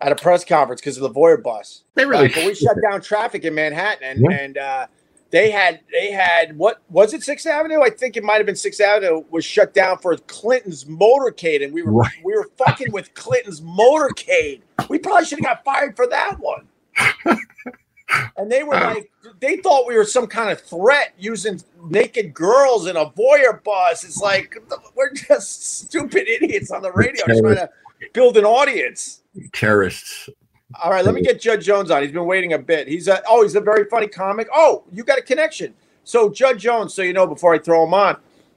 at 0.00 0.10
a 0.10 0.16
press 0.16 0.44
conference 0.44 0.80
because 0.80 0.96
of 0.96 1.02
the 1.02 1.10
Voyeur 1.10 1.40
bus. 1.40 1.84
They 1.94 2.04
really, 2.04 2.34
uh, 2.34 2.46
we 2.46 2.54
shut 2.54 2.76
down 2.90 3.00
traffic 3.00 3.44
in 3.44 3.54
Manhattan, 3.54 4.02
and, 4.02 4.26
yeah. 4.28 4.38
and 4.38 4.58
uh, 4.58 4.86
they 5.30 5.52
had 5.52 5.80
they 5.92 6.10
had 6.10 6.56
what 6.58 6.82
was 6.90 7.14
it 7.14 7.22
Sixth 7.22 7.46
Avenue? 7.46 7.80
I 7.80 7.90
think 7.90 8.16
it 8.16 8.24
might 8.24 8.38
have 8.38 8.46
been 8.46 8.56
Sixth 8.56 8.80
Avenue 8.80 9.24
was 9.30 9.44
shut 9.44 9.72
down 9.72 9.98
for 9.98 10.16
Clinton's 10.16 10.84
motorcade, 10.84 11.64
and 11.64 11.72
we 11.72 11.82
were 11.82 11.92
right. 11.92 12.10
we 12.24 12.34
were 12.34 12.50
fucking 12.58 12.90
with 12.90 13.14
Clinton's 13.14 13.60
motorcade. 13.60 14.62
We 14.88 14.98
probably 14.98 15.26
should 15.26 15.38
have 15.38 15.46
got 15.46 15.64
fired 15.64 15.94
for 15.94 16.08
that 16.08 16.40
one. 16.40 16.66
and 18.36 18.50
they 18.50 18.62
were 18.62 18.74
like, 18.74 19.10
they 19.40 19.56
thought 19.58 19.86
we 19.86 19.96
were 19.96 20.04
some 20.04 20.26
kind 20.26 20.50
of 20.50 20.60
threat 20.60 21.14
using 21.18 21.60
naked 21.88 22.34
girls 22.34 22.86
in 22.86 22.96
a 22.96 23.06
Voyeur 23.10 23.62
bus. 23.62 24.04
It's 24.04 24.20
like 24.20 24.56
we're 24.94 25.12
just 25.12 25.80
stupid 25.80 26.28
idiots 26.28 26.70
on 26.70 26.82
the 26.82 26.92
radio 26.92 27.24
trying 27.24 27.42
to 27.42 27.70
build 28.12 28.36
an 28.36 28.44
audience. 28.44 29.22
Terrorists. 29.52 30.28
All 30.82 30.90
right, 30.90 31.04
let 31.04 31.14
me 31.14 31.22
get 31.22 31.40
Judd 31.40 31.60
Jones 31.60 31.90
on. 31.90 32.02
He's 32.02 32.12
been 32.12 32.24
waiting 32.24 32.54
a 32.54 32.58
bit. 32.58 32.88
He's 32.88 33.08
a 33.08 33.22
oh, 33.28 33.42
he's 33.42 33.54
a 33.54 33.60
very 33.60 33.84
funny 33.84 34.08
comic. 34.08 34.48
Oh, 34.52 34.84
you 34.90 35.04
got 35.04 35.18
a 35.18 35.22
connection. 35.22 35.74
So 36.04 36.30
Judd 36.30 36.58
Jones, 36.58 36.94
so 36.94 37.02
you 37.02 37.12
know 37.12 37.26
before 37.26 37.54
I 37.54 37.58
throw 37.58 37.84
him 37.84 37.94
on, 37.94 38.16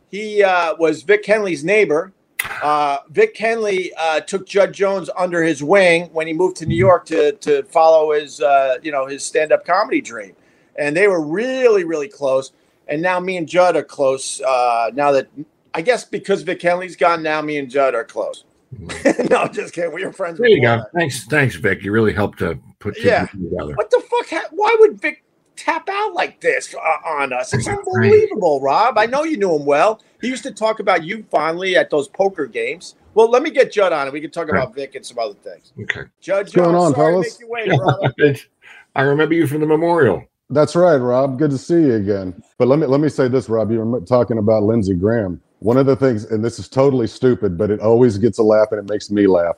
he 0.09 0.41
uh, 0.43 0.75
was 0.77 1.03
Vic 1.03 1.25
Henley's 1.25 1.63
neighbor 1.63 2.13
uh, 2.61 2.97
Vic 3.09 3.37
Henley 3.37 3.91
uh, 3.97 4.21
took 4.21 4.45
Judd 4.47 4.73
Jones 4.73 5.09
under 5.17 5.43
his 5.43 5.63
wing 5.63 6.09
when 6.13 6.27
he 6.27 6.33
moved 6.33 6.57
to 6.57 6.65
New 6.65 6.75
York 6.77 7.05
to 7.07 7.33
to 7.33 7.63
follow 7.63 8.11
his 8.11 8.41
uh, 8.41 8.77
you 8.81 8.91
know 8.91 9.05
his 9.05 9.23
stand 9.23 9.51
up 9.51 9.65
comedy 9.65 10.01
dream, 10.01 10.35
and 10.77 10.95
they 10.95 11.07
were 11.07 11.21
really 11.21 11.83
really 11.83 12.09
close. 12.09 12.51
And 12.87 13.01
now 13.01 13.19
me 13.19 13.37
and 13.37 13.47
Judd 13.47 13.75
are 13.75 13.83
close. 13.83 14.41
Uh, 14.41 14.91
now 14.93 15.11
that 15.11 15.27
I 15.73 15.81
guess 15.81 16.05
because 16.05 16.43
Vic 16.43 16.61
Henley's 16.61 16.95
gone, 16.95 17.23
now 17.23 17.41
me 17.41 17.57
and 17.57 17.69
Judd 17.69 17.95
are 17.95 18.05
close. 18.05 18.45
no, 19.29 19.47
just 19.47 19.73
kidding. 19.73 19.93
We 19.93 20.05
were 20.05 20.13
friends. 20.13 20.39
There 20.39 20.47
you 20.47 20.61
go. 20.61 20.77
That. 20.77 20.91
Thanks, 20.93 21.25
thanks, 21.25 21.55
Vic. 21.55 21.83
You 21.83 21.91
really 21.91 22.13
helped 22.13 22.39
to 22.39 22.59
put 22.79 22.97
yeah. 22.99 23.25
together. 23.27 23.75
What 23.75 23.89
the 23.89 24.01
fuck? 24.01 24.51
Why 24.51 24.75
would 24.79 24.99
Vic 25.01 25.23
tap 25.55 25.87
out 25.89 26.13
like 26.13 26.39
this 26.41 26.73
uh, 26.73 27.09
on 27.09 27.33
us. 27.33 27.53
It's 27.53 27.67
unbelievable, 27.67 28.61
Rob. 28.61 28.97
I 28.97 29.05
know 29.05 29.23
you 29.23 29.37
knew 29.37 29.55
him 29.55 29.65
well. 29.65 30.01
He 30.21 30.27
used 30.27 30.43
to 30.43 30.51
talk 30.51 30.79
about 30.79 31.03
you 31.03 31.25
fondly 31.29 31.75
at 31.75 31.89
those 31.89 32.07
poker 32.07 32.45
games. 32.45 32.95
Well, 33.13 33.29
let 33.29 33.43
me 33.43 33.49
get 33.49 33.71
Judd 33.71 33.93
on, 33.93 34.07
and 34.07 34.13
we 34.13 34.19
can 34.19 34.31
talk 34.31 34.49
about 34.49 34.75
Vic 34.75 34.95
and 34.95 35.05
some 35.05 35.19
other 35.19 35.35
things. 35.35 35.71
Okay, 35.81 36.09
Judd, 36.19 36.45
What's 36.45 36.55
going 36.55 36.75
on, 36.75 36.93
fellas? 36.93 37.39
Wait, 37.43 38.45
I 38.95 39.01
remember 39.01 39.35
you 39.35 39.47
from 39.47 39.61
the 39.61 39.67
memorial. 39.67 40.23
That's 40.49 40.75
right, 40.75 40.97
Rob. 40.97 41.39
Good 41.39 41.51
to 41.51 41.57
see 41.57 41.75
you 41.75 41.95
again. 41.95 42.43
But 42.57 42.67
let 42.67 42.77
me 42.79 42.85
let 42.85 42.99
me 42.99 43.09
say 43.09 43.27
this, 43.27 43.49
Rob. 43.49 43.71
You 43.71 43.79
were 43.79 44.01
talking 44.01 44.37
about 44.37 44.63
Lindsey 44.63 44.93
Graham. 44.93 45.41
One 45.59 45.77
of 45.77 45.85
the 45.85 45.95
things, 45.95 46.25
and 46.25 46.43
this 46.43 46.59
is 46.59 46.67
totally 46.67 47.07
stupid, 47.07 47.57
but 47.57 47.71
it 47.71 47.79
always 47.79 48.17
gets 48.17 48.37
a 48.37 48.43
laugh, 48.43 48.67
and 48.71 48.79
it 48.79 48.91
makes 48.91 49.09
me 49.09 49.25
laugh. 49.25 49.55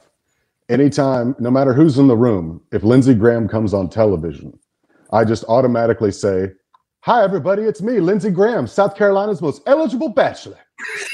Anytime, 0.69 1.35
no 1.39 1.49
matter 1.49 1.73
who's 1.73 1.97
in 1.97 2.07
the 2.07 2.15
room, 2.15 2.61
if 2.71 2.83
Lindsey 2.83 3.13
Graham 3.13 3.47
comes 3.47 3.73
on 3.73 3.89
television, 3.89 4.57
I 5.11 5.23
just 5.23 5.43
automatically 5.45 6.11
say, 6.11 6.51
Hi, 7.01 7.23
everybody, 7.23 7.63
it's 7.63 7.81
me, 7.81 7.99
Lindsey 7.99 8.29
Graham, 8.31 8.67
South 8.67 8.97
Carolina's 8.97 9.41
most 9.41 9.61
eligible 9.65 10.09
bachelor. 10.09 10.57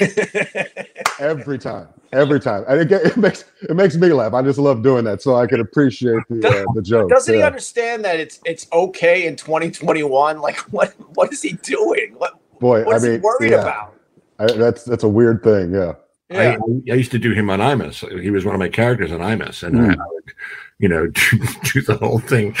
every 1.20 1.58
time, 1.58 1.88
every 2.12 2.40
time, 2.40 2.64
and 2.68 2.80
it, 2.80 2.92
it, 2.92 3.16
makes 3.16 3.44
it 3.62 3.74
makes 3.74 3.96
me 3.96 4.12
laugh. 4.12 4.34
I 4.34 4.42
just 4.42 4.58
love 4.58 4.82
doing 4.82 5.04
that, 5.04 5.22
so 5.22 5.36
I 5.36 5.46
can 5.46 5.60
appreciate 5.60 6.18
the 6.28 6.48
uh, 6.48 6.72
the 6.74 6.82
joke. 6.82 7.08
Doesn't 7.08 7.32
yeah. 7.32 7.40
he 7.40 7.46
understand 7.46 8.04
that 8.04 8.18
it's 8.18 8.40
it's 8.44 8.66
okay 8.72 9.26
in 9.26 9.36
2021? 9.36 10.40
Like, 10.40 10.58
what 10.72 10.94
what 11.14 11.32
is 11.32 11.42
he 11.42 11.52
doing? 11.52 12.14
What 12.18 12.38
boy? 12.58 12.84
What 12.84 12.96
I 12.96 12.98
mean, 12.98 13.22
worried 13.22 13.52
yeah. 13.52 13.62
about? 13.62 13.94
I, 14.38 14.52
that's 14.52 14.84
that's 14.84 15.04
a 15.04 15.08
weird 15.08 15.42
thing. 15.42 15.72
Yeah. 15.72 15.94
Yeah. 16.28 16.56
I, 16.88 16.92
I, 16.92 16.94
used 16.94 17.12
to 17.12 17.18
do 17.18 17.32
him 17.32 17.50
on 17.50 17.60
Imus. 17.60 18.20
He 18.20 18.30
was 18.30 18.44
one 18.44 18.54
of 18.54 18.58
my 18.58 18.68
characters 18.68 19.12
on 19.12 19.20
Imus, 19.20 19.62
and 19.62 19.76
mm. 19.76 19.90
I, 19.90 19.92
I, 19.92 20.06
would 20.08 20.32
you 20.78 20.88
know, 20.88 21.06
do, 21.08 21.38
do 21.72 21.82
the 21.82 21.96
whole 21.96 22.18
thing. 22.18 22.54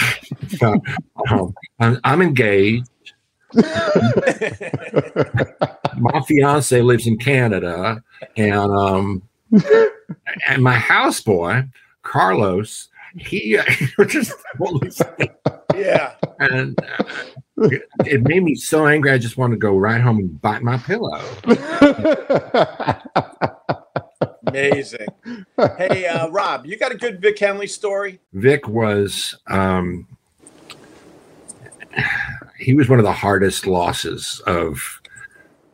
Uh, 0.62 0.78
um, 1.30 1.54
I'm, 1.80 2.00
I'm 2.04 2.22
engaged. 2.22 2.86
my 5.96 6.20
fiance 6.26 6.80
lives 6.80 7.06
in 7.06 7.16
Canada, 7.18 8.02
and 8.36 8.52
um, 8.72 9.22
and 10.48 10.62
my 10.62 10.76
houseboy 10.76 11.68
Carlos, 12.02 12.88
he 13.16 13.58
uh, 13.98 14.04
just 14.06 14.34
yeah, 15.74 16.14
and 16.38 16.78
uh, 16.98 17.68
it 18.04 18.22
made 18.22 18.42
me 18.42 18.54
so 18.54 18.86
angry. 18.86 19.10
I 19.10 19.18
just 19.18 19.36
wanted 19.36 19.54
to 19.56 19.60
go 19.60 19.76
right 19.76 20.00
home 20.00 20.18
and 20.18 20.40
bite 20.40 20.62
my 20.62 20.78
pillow. 20.78 21.20
Amazing. 24.54 25.08
hey, 25.78 26.06
uh, 26.06 26.28
Rob, 26.28 26.66
you 26.66 26.78
got 26.78 26.92
a 26.92 26.96
good 26.96 27.20
Vic 27.20 27.38
Henley 27.38 27.66
story? 27.66 28.20
Vic 28.32 28.68
was 28.68 29.34
um, 29.48 30.06
he 32.58 32.74
was 32.74 32.88
one 32.88 32.98
of 32.98 33.04
the 33.04 33.12
hardest 33.12 33.66
losses 33.66 34.40
of 34.46 35.00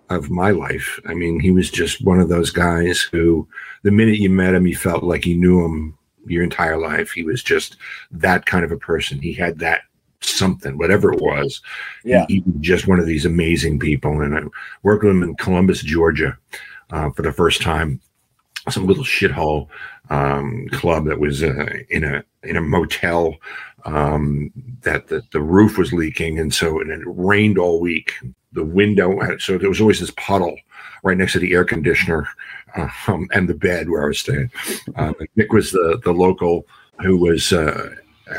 of 0.09 0.31
my 0.31 0.51
life. 0.51 0.99
I 1.07 1.14
mean, 1.14 1.39
he 1.39 1.51
was 1.51 1.70
just 1.70 2.05
one 2.05 2.18
of 2.18 2.28
those 2.28 2.51
guys 2.51 3.01
who, 3.01 3.47
the 3.85 3.93
minute 3.93 4.18
you 4.18 4.28
met 4.28 4.55
him, 4.55 4.66
you 4.66 4.76
felt 4.76 5.05
like 5.05 5.24
you 5.24 5.37
knew 5.37 5.64
him 5.64 5.97
your 6.26 6.43
entire 6.43 6.76
life. 6.76 7.12
He 7.12 7.22
was 7.22 7.45
just 7.45 7.76
that 8.11 8.45
kind 8.45 8.64
of 8.64 8.72
a 8.72 8.76
person. 8.76 9.20
He 9.20 9.33
had 9.33 9.61
that 9.61 9.83
something, 10.20 10.76
whatever 10.78 11.12
it 11.12 11.20
was. 11.20 11.62
Yeah, 12.03 12.26
he, 12.28 12.37
he 12.37 12.41
was 12.41 12.61
just 12.61 12.89
one 12.89 12.99
of 12.99 13.07
these 13.07 13.24
amazing 13.24 13.78
people. 13.78 14.20
And 14.20 14.37
I 14.37 14.43
worked 14.83 15.05
with 15.05 15.12
him 15.12 15.22
in 15.22 15.37
Columbus, 15.37 15.83
Georgia, 15.83 16.37
uh, 16.91 17.11
for 17.11 17.22
the 17.22 17.33
first 17.33 17.62
time 17.62 18.01
some 18.69 18.87
little 18.87 19.05
shithole 19.05 19.69
um, 20.11 20.69
club 20.73 21.07
that 21.07 21.21
was 21.21 21.43
uh, 21.43 21.67
in 21.89 22.05
a 22.05 22.23
in 22.43 22.57
a 22.57 22.61
motel 22.61 23.37
um, 23.85 24.51
that 24.83 25.09
the, 25.09 25.23
the 25.33 25.41
roof 25.41 25.79
was 25.79 25.93
leaking, 25.93 26.39
and 26.39 26.53
so 26.53 26.81
and 26.81 26.91
it 26.91 27.01
rained 27.07 27.59
all 27.59 27.81
week. 27.81 28.15
the 28.53 28.65
window. 28.65 29.17
So 29.39 29.59
there 29.59 29.69
was 29.69 29.81
always 29.81 30.01
this 30.01 30.13
puddle 30.17 30.57
right 31.05 31.17
next 31.17 31.33
to 31.35 31.39
the 31.39 31.53
air 31.53 31.65
conditioner 31.65 32.27
um, 33.07 33.29
and 33.33 33.49
the 33.49 33.55
bed 33.55 33.89
where 33.89 34.05
I 34.05 34.09
was 34.09 34.19
staying. 34.19 34.51
Um, 34.97 35.15
Nick 35.37 35.53
was 35.53 35.71
the 35.71 36.01
the 36.05 36.13
local 36.13 36.67
who 36.99 37.17
was, 37.17 37.53
uh, 37.53 37.95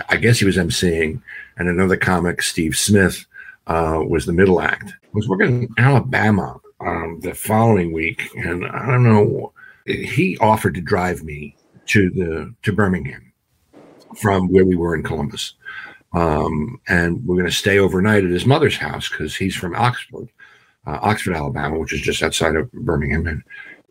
I 0.10 0.18
guess 0.18 0.38
he 0.38 0.46
was 0.46 0.58
emceeing, 0.58 1.22
and 1.58 1.68
another 1.68 1.98
comic, 1.98 2.42
Steve 2.42 2.78
Smith, 2.78 3.26
uh, 3.68 4.04
was 4.06 4.26
the 4.26 4.34
middle 4.34 4.62
act. 4.62 4.94
I 5.04 5.10
was 5.14 5.28
working 5.28 5.64
in 5.64 5.70
Alabama 5.78 6.60
um, 6.80 7.20
the 7.22 7.34
following 7.34 7.92
week, 7.94 8.30
and 8.36 8.68
I 8.68 8.86
don't 8.88 9.04
know. 9.04 9.54
He 9.86 10.38
offered 10.40 10.76
to 10.76 10.82
drive 10.82 11.24
me 11.24 11.56
to 11.88 12.10
the 12.10 12.54
to 12.64 12.74
Birmingham 12.74 13.34
from 14.16 14.48
where 14.50 14.66
we 14.66 14.76
were 14.76 14.96
in 14.96 15.04
Columbus, 15.04 15.56
um, 16.14 16.80
and 16.88 17.26
we're 17.26 17.36
going 17.36 17.50
to 17.50 17.56
stay 17.56 17.80
overnight 17.80 18.24
at 18.24 18.30
his 18.30 18.46
mother's 18.46 18.78
house 18.78 19.10
because 19.10 19.36
he's 19.36 19.56
from 19.56 19.76
Oxford, 19.76 20.30
uh, 20.86 21.00
Oxford, 21.02 21.36
Alabama, 21.36 21.80
which 21.80 21.94
is 21.94 22.02
just 22.02 22.22
outside 22.22 22.56
of 22.56 22.72
Birmingham, 22.72 23.28
and 23.28 23.44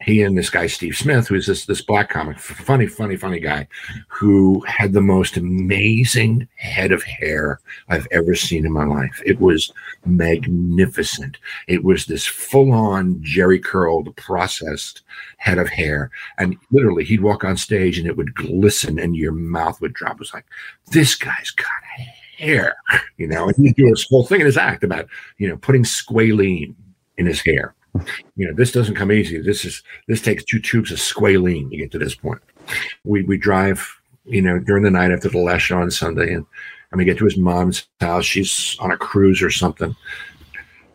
he 0.03 0.23
and 0.23 0.37
this 0.37 0.51
guy 0.51 0.67
Steve 0.67 0.97
Smith, 0.97 1.29
who 1.29 1.35
is 1.35 1.47
this 1.47 1.67
this 1.67 1.83
black 1.83 2.09
comic, 2.09 2.39
funny, 2.39 2.87
funny, 2.87 3.17
funny 3.17 3.39
guy, 3.39 3.69
who 4.09 4.61
had 4.61 4.93
the 4.93 5.01
most 5.01 5.37
amazing 5.37 6.49
head 6.57 6.91
of 6.91 7.03
hair 7.03 7.61
I've 7.89 8.09
ever 8.11 8.35
seen 8.35 8.65
in 8.65 8.73
my 8.73 8.85
life. 8.85 9.21
It 9.27 9.41
was 9.41 9.73
magnificent. 10.07 11.39
It 11.69 11.85
was 11.85 12.07
this 12.07 12.25
full 12.25 12.73
on 12.73 13.17
Jheri 13.17 13.63
curled, 13.63 14.15
processed 14.17 15.03
head 15.37 15.59
of 15.59 15.69
hair, 15.69 16.11
and 16.39 16.57
literally 16.71 17.05
he'd 17.05 17.23
walk 17.23 17.45
on 17.45 17.57
stage 17.57 17.99
and 17.99 18.07
it 18.07 18.17
would 18.17 18.35
glisten 18.35 18.99
and 18.99 19.17
your 19.17 19.33
mouth 19.33 19.81
would 19.83 19.93
drop. 19.93 20.15
It 20.15 20.21
was 20.21 20.35
like 20.35 20.47
this 20.93 21.15
guy's 21.15 21.51
got 21.51 21.67
hair, 22.39 22.75
you 23.19 23.27
know. 23.27 23.49
And 23.49 23.57
he'd 23.57 23.77
do 23.77 23.91
this 23.91 24.07
whole 24.09 24.27
thing 24.27 24.41
in 24.41 24.47
his 24.47 24.57
act 24.57 24.83
about 24.83 25.09
you 25.37 25.47
know 25.47 25.59
putting 25.59 25.85
squalene 25.85 26.75
in 27.19 27.27
his 27.27 27.43
hair 27.43 27.75
you 28.37 28.47
know, 28.47 28.55
this 28.55 28.73
doesn't 28.73 28.95
come 28.95 29.13
easy. 29.13 29.39
This 29.39 29.65
is 29.65 29.83
this 30.09 30.23
takes 30.23 30.45
two 30.45 30.61
tubes 30.61 30.93
of 30.93 30.99
squalene 30.99 31.71
to 31.71 31.77
get 31.77 31.91
to 31.93 31.99
this 31.99 32.15
point. 32.15 32.41
We 33.05 33.23
we 33.23 33.37
drive, 33.39 33.87
you 34.25 34.43
know, 34.43 34.59
during 34.59 34.83
the 34.83 34.91
night 34.91 35.11
after 35.11 35.29
the 35.29 35.39
last 35.39 35.63
show 35.63 35.79
on 35.79 35.91
Sunday, 35.91 36.33
and 36.35 36.47
and 36.91 36.99
we 36.99 37.05
get 37.05 37.19
to 37.19 37.25
his 37.25 37.37
mom's 37.37 37.87
house. 38.01 38.25
She's 38.25 38.77
on 38.81 38.91
a 38.91 38.97
cruise 38.97 39.43
or 39.43 39.51
something. 39.51 39.95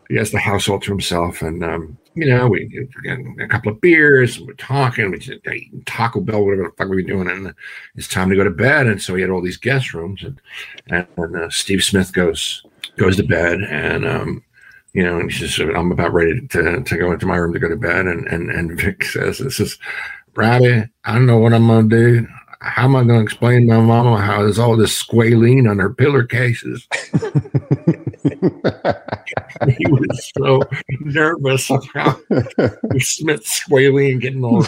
He 0.08 0.16
has 0.16 0.30
the 0.30 0.38
house 0.38 0.68
all 0.68 0.78
to 0.78 0.90
himself, 0.90 1.42
and 1.42 1.64
um, 1.64 1.98
you 2.16 2.26
know, 2.26 2.48
we 2.48 2.64
get 2.64 3.18
a 3.40 3.46
couple 3.46 3.70
of 3.70 3.80
beers, 3.80 4.38
and 4.38 4.46
we're 4.46 4.54
talking, 4.54 5.10
we 5.10 5.18
just 5.18 5.46
eating 5.46 5.82
Taco 5.84 6.20
Bell, 6.20 6.44
whatever 6.44 6.62
the 6.62 6.70
fuck 6.70 6.88
we 6.88 6.96
were 6.96 7.02
doing, 7.02 7.28
and 7.28 7.54
it's 7.94 8.08
time 8.08 8.30
to 8.30 8.36
go 8.36 8.42
to 8.42 8.50
bed. 8.50 8.86
And 8.86 9.00
so 9.02 9.14
he 9.14 9.20
had 9.20 9.30
all 9.30 9.42
these 9.42 9.58
guest 9.58 9.92
rooms, 9.92 10.22
and 10.22 10.40
and, 10.88 11.06
and 11.18 11.36
uh, 11.36 11.50
Steve 11.50 11.84
Smith 11.84 12.12
goes 12.14 12.64
goes 12.96 13.16
to 13.16 13.22
bed, 13.22 13.60
and 13.60 14.06
um, 14.06 14.42
you 14.96 15.04
know, 15.04 15.20
and 15.20 15.30
she 15.30 15.46
said, 15.46 15.68
I'm 15.74 15.92
about 15.92 16.14
ready 16.14 16.48
to, 16.48 16.82
to 16.82 16.96
go 16.96 17.12
into 17.12 17.26
my 17.26 17.36
room 17.36 17.52
to 17.52 17.58
go 17.58 17.68
to 17.68 17.76
bed. 17.76 18.06
And, 18.06 18.26
and, 18.28 18.50
and 18.50 18.80
Vic 18.80 19.04
says, 19.04 19.36
this 19.36 19.60
is, 19.60 19.76
Robbie, 20.34 20.84
I 21.04 21.12
don't 21.12 21.26
know 21.26 21.36
what 21.36 21.52
I'm 21.52 21.66
going 21.66 21.90
to 21.90 21.96
do. 21.96 22.26
How 22.60 22.84
am 22.84 22.96
I 22.96 23.04
going 23.04 23.18
to 23.18 23.22
explain 23.22 23.68
to 23.68 23.74
my 23.74 23.82
mama 23.82 24.18
how 24.18 24.40
there's 24.40 24.58
all 24.58 24.74
this 24.74 24.98
squalene 24.98 25.70
on 25.70 25.80
her 25.80 25.92
pillar 25.92 26.24
cases? 26.24 26.88
he 29.76 29.86
was 29.86 30.32
so 30.34 30.62
nervous 31.00 31.68
about 31.68 32.18
Smith 32.98 33.44
squalene 33.44 34.18
getting 34.18 34.42
all 34.42 34.62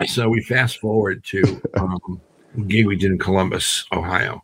So 0.08 0.28
we 0.28 0.42
fast 0.42 0.80
forward 0.80 1.22
to 1.26 1.62
um, 1.74 2.20
gig 2.66 2.88
we 2.88 2.96
did 2.96 3.12
in 3.12 3.20
Columbus, 3.20 3.86
Ohio 3.92 4.42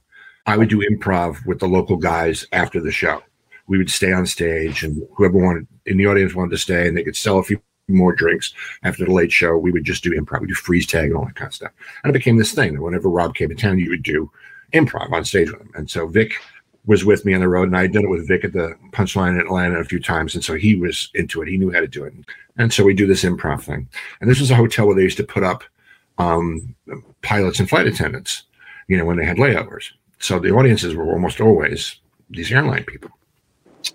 I 0.48 0.56
would 0.56 0.70
do 0.70 0.80
improv 0.80 1.44
with 1.44 1.58
the 1.58 1.68
local 1.68 1.98
guys 1.98 2.46
after 2.52 2.80
the 2.80 2.90
show. 2.90 3.22
We 3.66 3.76
would 3.76 3.90
stay 3.90 4.14
on 4.14 4.24
stage, 4.24 4.82
and 4.82 5.06
whoever 5.14 5.36
wanted 5.36 5.66
in 5.84 5.98
the 5.98 6.06
audience 6.06 6.34
wanted 6.34 6.52
to 6.52 6.58
stay, 6.58 6.88
and 6.88 6.96
they 6.96 7.04
could 7.04 7.16
sell 7.16 7.38
a 7.38 7.42
few 7.42 7.60
more 7.86 8.14
drinks 8.14 8.54
after 8.82 9.04
the 9.04 9.12
late 9.12 9.30
show. 9.30 9.58
We 9.58 9.70
would 9.72 9.84
just 9.84 10.02
do 10.02 10.18
improv. 10.18 10.40
We 10.40 10.46
do 10.46 10.54
freeze 10.54 10.86
tag 10.86 11.10
and 11.10 11.16
all 11.16 11.26
that 11.26 11.34
kind 11.34 11.48
of 11.48 11.54
stuff. 11.54 11.72
And 12.02 12.08
it 12.08 12.18
became 12.18 12.38
this 12.38 12.52
thing 12.52 12.72
that 12.72 12.80
whenever 12.80 13.10
Rob 13.10 13.34
came 13.34 13.50
to 13.50 13.54
town, 13.54 13.78
you 13.78 13.90
would 13.90 14.02
do 14.02 14.30
improv 14.72 15.12
on 15.12 15.22
stage 15.26 15.52
with 15.52 15.60
him. 15.60 15.70
And 15.74 15.90
so 15.90 16.06
Vic 16.06 16.32
was 16.86 17.04
with 17.04 17.26
me 17.26 17.34
on 17.34 17.40
the 17.40 17.48
road, 17.48 17.68
and 17.68 17.76
I 17.76 17.82
had 17.82 17.92
done 17.92 18.04
it 18.04 18.10
with 18.10 18.26
Vic 18.26 18.42
at 18.42 18.54
the 18.54 18.74
Punchline 18.92 19.34
in 19.34 19.40
Atlanta 19.40 19.78
a 19.78 19.84
few 19.84 20.00
times, 20.00 20.34
and 20.34 20.42
so 20.42 20.54
he 20.54 20.76
was 20.76 21.10
into 21.12 21.42
it. 21.42 21.48
He 21.48 21.58
knew 21.58 21.70
how 21.70 21.80
to 21.80 21.86
do 21.86 22.04
it, 22.04 22.14
and 22.56 22.72
so 22.72 22.84
we 22.84 22.94
do 22.94 23.06
this 23.06 23.22
improv 23.22 23.64
thing. 23.64 23.86
And 24.22 24.30
this 24.30 24.40
was 24.40 24.50
a 24.50 24.56
hotel 24.56 24.86
where 24.86 24.96
they 24.96 25.02
used 25.02 25.18
to 25.18 25.24
put 25.24 25.44
up 25.44 25.62
um, 26.16 26.74
pilots 27.20 27.60
and 27.60 27.68
flight 27.68 27.86
attendants, 27.86 28.44
you 28.86 28.96
know, 28.96 29.04
when 29.04 29.18
they 29.18 29.26
had 29.26 29.36
layovers 29.36 29.90
so 30.18 30.38
the 30.38 30.50
audiences 30.50 30.94
were 30.94 31.12
almost 31.12 31.40
always 31.40 32.00
these 32.30 32.52
airline 32.52 32.84
people. 32.84 33.10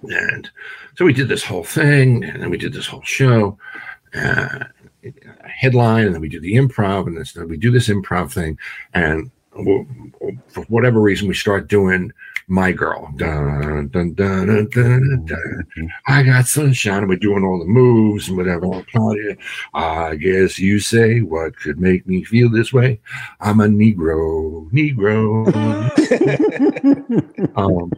And 0.04 0.50
so 0.96 1.06
we 1.06 1.14
did 1.14 1.28
this 1.28 1.44
whole 1.44 1.64
thing, 1.64 2.24
and 2.24 2.42
then 2.42 2.50
we 2.50 2.58
did 2.58 2.74
this 2.74 2.88
whole 2.88 3.04
show, 3.04 3.58
uh, 4.14 4.66
headline, 5.44 6.06
and 6.06 6.14
then 6.14 6.22
we 6.22 6.30
do 6.30 6.40
the 6.40 6.56
improv, 6.56 7.08
and 7.08 7.18
then 7.18 7.50
we 7.50 7.58
do 7.58 7.72
this 7.72 7.90
improv 7.90 8.32
thing, 8.32 8.58
and 8.94 9.30
we'll, 9.56 9.86
for 10.48 10.64
whatever 10.66 11.02
reason, 11.02 11.28
we 11.28 11.34
start 11.34 11.68
doing 11.68 12.12
my 12.48 12.72
girl. 12.72 13.12
Dun, 13.18 13.88
dun, 13.90 14.14
dun, 14.14 14.68
dun, 14.70 15.94
I 16.08 16.24
got 16.24 16.48
sunshine. 16.48 17.08
We're 17.08 17.18
doing 17.18 17.44
all 17.44 17.60
the 17.60 17.66
moves 17.66 18.28
and 18.28 18.38
whatever. 18.38 18.84
I 19.74 20.16
guess 20.16 20.60
you 20.60 20.80
say 20.80 21.22
what 21.22 21.56
could 21.58 21.80
make 21.80 22.08
me 22.08 22.24
feel 22.24 22.50
this 22.50 22.74
way. 22.74 23.00
I'm 23.40 23.60
a 23.60 23.68
Negro, 23.68 24.70
Negro. 24.72 25.48
um, 27.58 27.92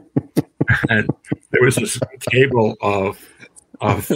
and 0.89 1.09
there 1.51 1.61
was 1.61 1.75
this 1.75 1.99
table 2.19 2.75
of 2.81 3.19
of 3.81 4.11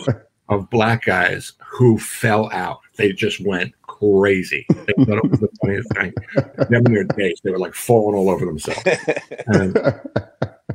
of 0.49 0.69
black 0.69 1.05
guys 1.05 1.53
who 1.65 1.97
fell 1.97 2.49
out. 2.51 2.79
They 2.97 3.13
just 3.13 3.39
went 3.39 3.73
crazy. 3.99 4.65
They 4.69 5.05
thought 5.05 5.17
it 5.17 5.29
was 5.29 5.39
the 5.39 5.49
funniest 5.61 5.93
thing. 5.93 6.13
Them 6.69 6.83
their 6.85 7.03
days, 7.03 7.39
they 7.43 7.51
were 7.51 7.59
like 7.59 7.73
falling 7.73 8.15
all 8.15 8.29
over 8.29 8.45
themselves. 8.45 8.81
And, 9.47 9.99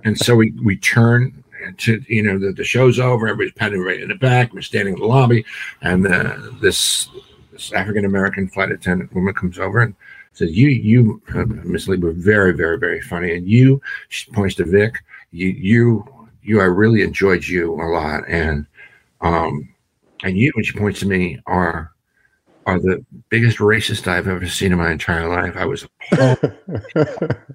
and 0.05 0.19
so 0.19 0.37
we 0.37 0.53
we 0.63 0.77
turn 0.77 1.45
to 1.79 2.03
you 2.09 2.23
know 2.23 2.39
the, 2.39 2.53
the 2.53 2.65
show's 2.65 2.99
over. 2.99 3.27
Everybody's 3.27 3.55
patting 3.55 3.81
right 3.81 4.01
in 4.01 4.09
the 4.09 4.15
back. 4.15 4.53
We're 4.53 4.63
standing 4.63 4.95
in 4.95 5.01
the 5.01 5.07
lobby, 5.07 5.45
and 5.83 6.07
uh, 6.07 6.37
this 6.61 7.09
this 7.53 7.73
African 7.73 8.05
American 8.05 8.49
flight 8.49 8.73
attendant 8.73 9.15
woman 9.15 9.35
comes 9.35 9.59
over 9.59 9.81
and 9.81 9.95
says, 10.33 10.53
"You 10.53 10.69
you 10.69 11.23
uh, 11.35 11.45
Miss 11.65 11.89
Lee 11.89 11.97
were 11.97 12.13
very 12.13 12.53
very 12.53 12.79
very 12.79 13.01
funny." 13.01 13.35
And 13.37 13.49
you, 13.49 13.81
she 14.09 14.31
points 14.33 14.57
to 14.57 14.65
Vic. 14.65 15.03
You 15.31 15.49
you 15.49 16.27
you. 16.43 16.61
I 16.61 16.65
really 16.65 17.03
enjoyed 17.03 17.45
you 17.45 17.75
a 17.75 17.87
lot, 17.87 18.29
and 18.29 18.67
um, 19.21 19.69
and 20.23 20.37
you, 20.37 20.53
when 20.55 20.65
she 20.65 20.79
points 20.79 21.01
to 21.01 21.07
me, 21.07 21.41
are 21.47 21.94
are 22.67 22.79
the 22.79 23.05
biggest 23.29 23.59
racist 23.59 24.07
I've 24.07 24.29
ever 24.29 24.49
seen 24.49 24.73
in 24.73 24.79
my 24.79 24.91
entire 24.91 25.29
life. 25.29 25.57
I 25.57 25.67
was 25.67 25.85
appalled 25.85 26.53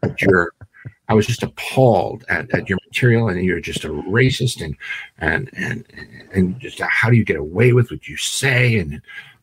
at 0.03 0.21
your, 0.21 0.53
I 1.07 1.13
was 1.13 1.27
just 1.27 1.43
appalled 1.43 2.23
at, 2.29 2.53
at 2.53 2.69
your 2.69 2.77
material, 2.85 3.29
and 3.29 3.43
you're 3.43 3.59
just 3.59 3.83
a 3.83 3.89
racist, 3.89 4.63
and 4.63 4.75
and 5.17 5.49
and 5.53 5.85
and 6.33 6.59
just 6.59 6.79
how 6.81 7.09
do 7.09 7.15
you 7.17 7.25
get 7.25 7.37
away 7.37 7.73
with 7.73 7.91
what 7.91 8.07
you 8.07 8.17
say, 8.17 8.77
and 8.77 9.01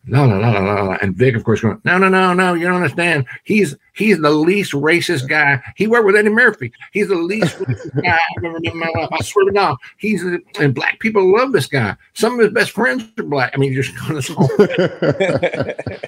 la 0.09 0.24
la 0.24 0.36
la 0.38 0.59
la 0.59 0.82
la. 0.82 0.98
And 1.00 1.14
Vic, 1.16 1.36
of 1.36 1.44
course, 1.44 1.61
going, 1.61 1.80
no, 1.84 1.98
no, 1.98 2.09
no, 2.09 2.32
no, 2.32 2.54
you 2.54 2.66
don't 2.66 2.76
understand. 2.76 3.26
He's 3.44 3.76
he's 3.94 4.18
the 4.18 4.30
least 4.30 4.72
racist 4.72 5.28
guy. 5.28 5.62
He 5.76 5.86
worked 5.86 6.07
with 6.07 6.16
Eddie 6.16 6.30
Murphy. 6.30 6.72
He's 6.92 7.09
the 7.09 7.14
least 7.14 7.57
racist 7.59 8.02
guy 8.02 8.18
I've 8.36 8.44
ever 8.44 8.61
met 8.61 8.72
in 8.72 8.78
my 8.78 8.90
life. 8.94 9.09
I 9.12 9.22
swear 9.22 9.44
to 9.46 9.52
God, 9.52 9.76
he's 9.98 10.22
and 10.59 10.74
black 10.74 10.98
people 11.00 11.36
love 11.36 11.52
this 11.52 11.66
guy. 11.66 11.96
Some 12.14 12.34
of 12.34 12.40
his 12.40 12.52
best 12.52 12.70
friends 12.72 13.04
are 13.18 13.22
black. 13.22 13.52
I 13.54 13.59
mean, 13.59 13.72
just 13.74 13.96
going 13.98 14.14
this 14.14 14.28
whole 14.28 14.48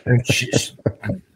and 0.07 0.26
she's 0.26 0.74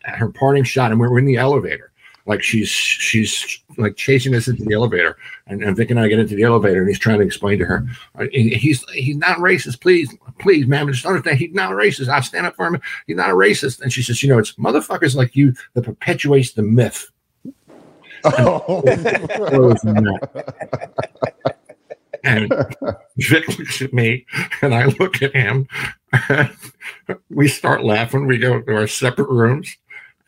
her 0.05 0.31
parting 0.31 0.65
shot, 0.65 0.91
and 0.91 1.01
we're 1.01 1.19
in 1.19 1.25
the 1.25 1.37
elevator 1.37 1.92
like 2.27 2.43
she's 2.43 2.69
she's 2.69 3.61
like 3.79 3.97
chasing 3.97 4.35
us 4.35 4.49
into 4.49 4.65
the 4.65 4.75
elevator 4.75 5.17
and, 5.47 5.63
and 5.63 5.77
Vic 5.77 5.91
and 5.91 5.99
I 5.99 6.09
get 6.09 6.19
into 6.19 6.35
the 6.35 6.43
elevator 6.43 6.81
and 6.81 6.89
he's 6.89 6.99
trying 6.99 7.19
to 7.19 7.25
explain 7.25 7.59
to 7.59 7.65
her 7.65 7.87
uh, 8.19 8.27
he's 8.33 8.85
he's 8.93 9.17
not 9.17 9.39
racist 9.39 9.81
please 9.81 10.15
please 10.39 10.67
ma'am 10.67 10.93
just 10.93 11.07
understand 11.07 11.39
he's 11.39 11.55
not 11.55 11.73
a 11.73 11.75
racist 11.75 12.09
I 12.09 12.21
stand 12.21 12.47
up 12.47 12.57
for 12.57 12.67
him 12.67 12.81
he's 13.07 13.17
not 13.17 13.31
a 13.31 13.35
racist 13.35 13.81
and 13.81 13.93
she 13.93 14.03
says 14.03 14.23
you 14.23 14.29
know 14.29 14.39
it's 14.39 14.55
motherfuckers 14.55 15.15
like 15.15 15.37
you 15.37 15.55
that 15.75 15.83
perpetuates 15.83 16.53
the 16.53 16.63
myth 16.63 17.11
oh. 18.25 18.83
and 22.25 22.53
Vic 23.17 23.59
looks 23.59 23.83
at 23.83 23.93
me 23.93 24.27
and 24.61 24.75
I 24.75 24.87
look 24.87 25.23
at 25.23 25.35
him 25.35 25.69
we 27.31 27.49
start 27.49 27.85
laughing 27.85 28.27
we 28.27 28.39
go 28.39 28.61
to 28.61 28.77
our 28.77 28.87
separate 28.87 29.29
rooms 29.29 29.77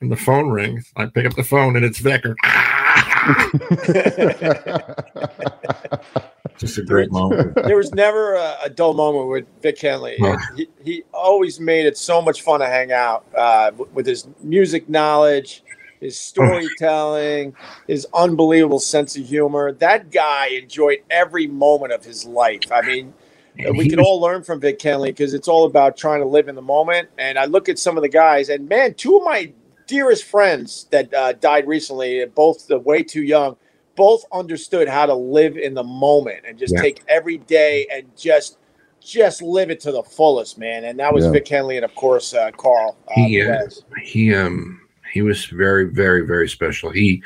and 0.04 0.12
the 0.12 0.16
phone 0.16 0.50
rings. 0.50 0.92
I 0.96 1.06
pick 1.06 1.26
up 1.26 1.34
the 1.34 1.42
phone 1.42 1.76
and 1.76 1.84
it's 1.84 1.98
Vicar. 1.98 2.36
Just 6.58 6.78
a 6.78 6.82
great 6.82 7.10
moment. 7.10 7.56
There 7.64 7.76
was 7.76 7.92
never 7.94 8.34
a, 8.34 8.56
a 8.64 8.70
dull 8.70 8.94
moment 8.94 9.28
with 9.28 9.46
Vic 9.62 9.80
Henley. 9.80 10.16
He, 10.56 10.68
he, 10.84 11.02
always 11.12 11.58
made 11.58 11.86
it 11.86 11.96
so 11.96 12.20
much 12.20 12.42
fun 12.42 12.60
to 12.60 12.66
hang 12.66 12.92
out 12.92 13.24
uh, 13.34 13.72
with 13.94 14.06
his 14.06 14.28
music 14.42 14.88
knowledge, 14.88 15.64
his 16.00 16.18
storytelling, 16.20 17.56
his 17.88 18.06
unbelievable 18.14 18.80
sense 18.80 19.16
of 19.16 19.24
humor. 19.24 19.72
That 19.72 20.10
guy 20.10 20.48
enjoyed 20.48 20.98
every 21.10 21.46
moment 21.46 21.92
of 21.92 22.04
his 22.04 22.26
life. 22.26 22.70
I 22.70 22.82
mean, 22.82 23.14
And 23.58 23.78
we 23.78 23.88
can 23.88 23.98
was- 23.98 24.06
all 24.06 24.20
learn 24.20 24.44
from 24.44 24.60
Vic 24.60 24.80
Henley 24.80 25.10
because 25.10 25.32
it's 25.32 25.48
all 25.48 25.64
about 25.64 25.96
trying 25.96 26.20
to 26.20 26.26
live 26.26 26.48
in 26.48 26.54
the 26.54 26.62
moment. 26.62 27.08
And 27.16 27.38
I 27.38 27.46
look 27.46 27.70
at 27.70 27.78
some 27.78 27.96
of 27.96 28.02
the 28.02 28.10
guys, 28.10 28.50
and 28.50 28.68
man, 28.68 28.94
two 28.94 29.16
of 29.16 29.24
my 29.24 29.52
dearest 29.86 30.24
friends 30.24 30.86
that 30.90 31.12
uh, 31.14 31.32
died 31.34 31.66
recently, 31.66 32.24
both 32.26 32.70
uh, 32.70 32.78
way 32.78 33.02
too 33.02 33.22
young, 33.22 33.56
both 33.96 34.24
understood 34.32 34.88
how 34.88 35.06
to 35.06 35.14
live 35.14 35.56
in 35.56 35.74
the 35.74 35.84
moment 35.84 36.44
and 36.46 36.58
just 36.58 36.74
Yeah. 36.74 36.82
take 36.82 37.02
every 37.08 37.38
day 37.38 37.86
and 37.92 38.04
just 38.16 38.58
just 39.00 39.42
live 39.42 39.70
it 39.70 39.80
to 39.80 39.92
the 39.92 40.02
fullest, 40.02 40.56
man. 40.58 40.84
And 40.84 40.98
that 40.98 41.12
was 41.12 41.26
Yeah. 41.26 41.32
Vic 41.32 41.46
Henley 41.48 41.76
and 41.76 41.84
of 41.84 41.94
course 41.94 42.32
uh, 42.32 42.50
Carl. 42.52 42.96
Uh, 43.06 43.12
He, 43.14 43.42
uh, 43.42 43.58
he 44.02 44.34
um 44.34 44.80
he 45.12 45.22
was 45.22 45.44
very 45.46 45.84
very 45.84 46.26
very 46.26 46.48
special 46.48 46.90
he 46.90 47.22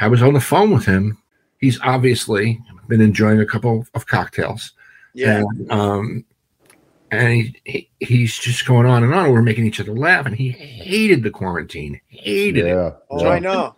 i 0.00 0.08
was 0.08 0.22
on 0.22 0.32
the 0.32 0.40
phone 0.40 0.72
with 0.72 0.84
him 0.84 1.16
he's 1.58 1.78
obviously 1.82 2.58
been 2.88 3.00
enjoying 3.00 3.40
a 3.40 3.46
couple 3.46 3.86
of 3.94 4.06
cocktails 4.06 4.72
yeah, 5.14 5.38
and, 5.38 5.70
um 5.70 6.24
and 7.12 7.56
he, 7.64 7.88
he 8.00 8.06
he's 8.06 8.36
just 8.38 8.66
going 8.66 8.86
on 8.86 9.04
and 9.04 9.14
on 9.14 9.30
we're 9.30 9.42
making 9.42 9.64
each 9.66 9.78
other 9.80 9.94
laugh 9.94 10.26
and 10.26 10.34
he 10.34 10.50
hated 10.50 11.22
the 11.22 11.30
quarantine 11.30 12.00
hated 12.08 12.64
it 12.66 12.68
Yeah. 12.68 12.92
oh, 13.10 13.22
yeah. 13.22 13.28
I 13.30 13.38
know. 13.38 13.76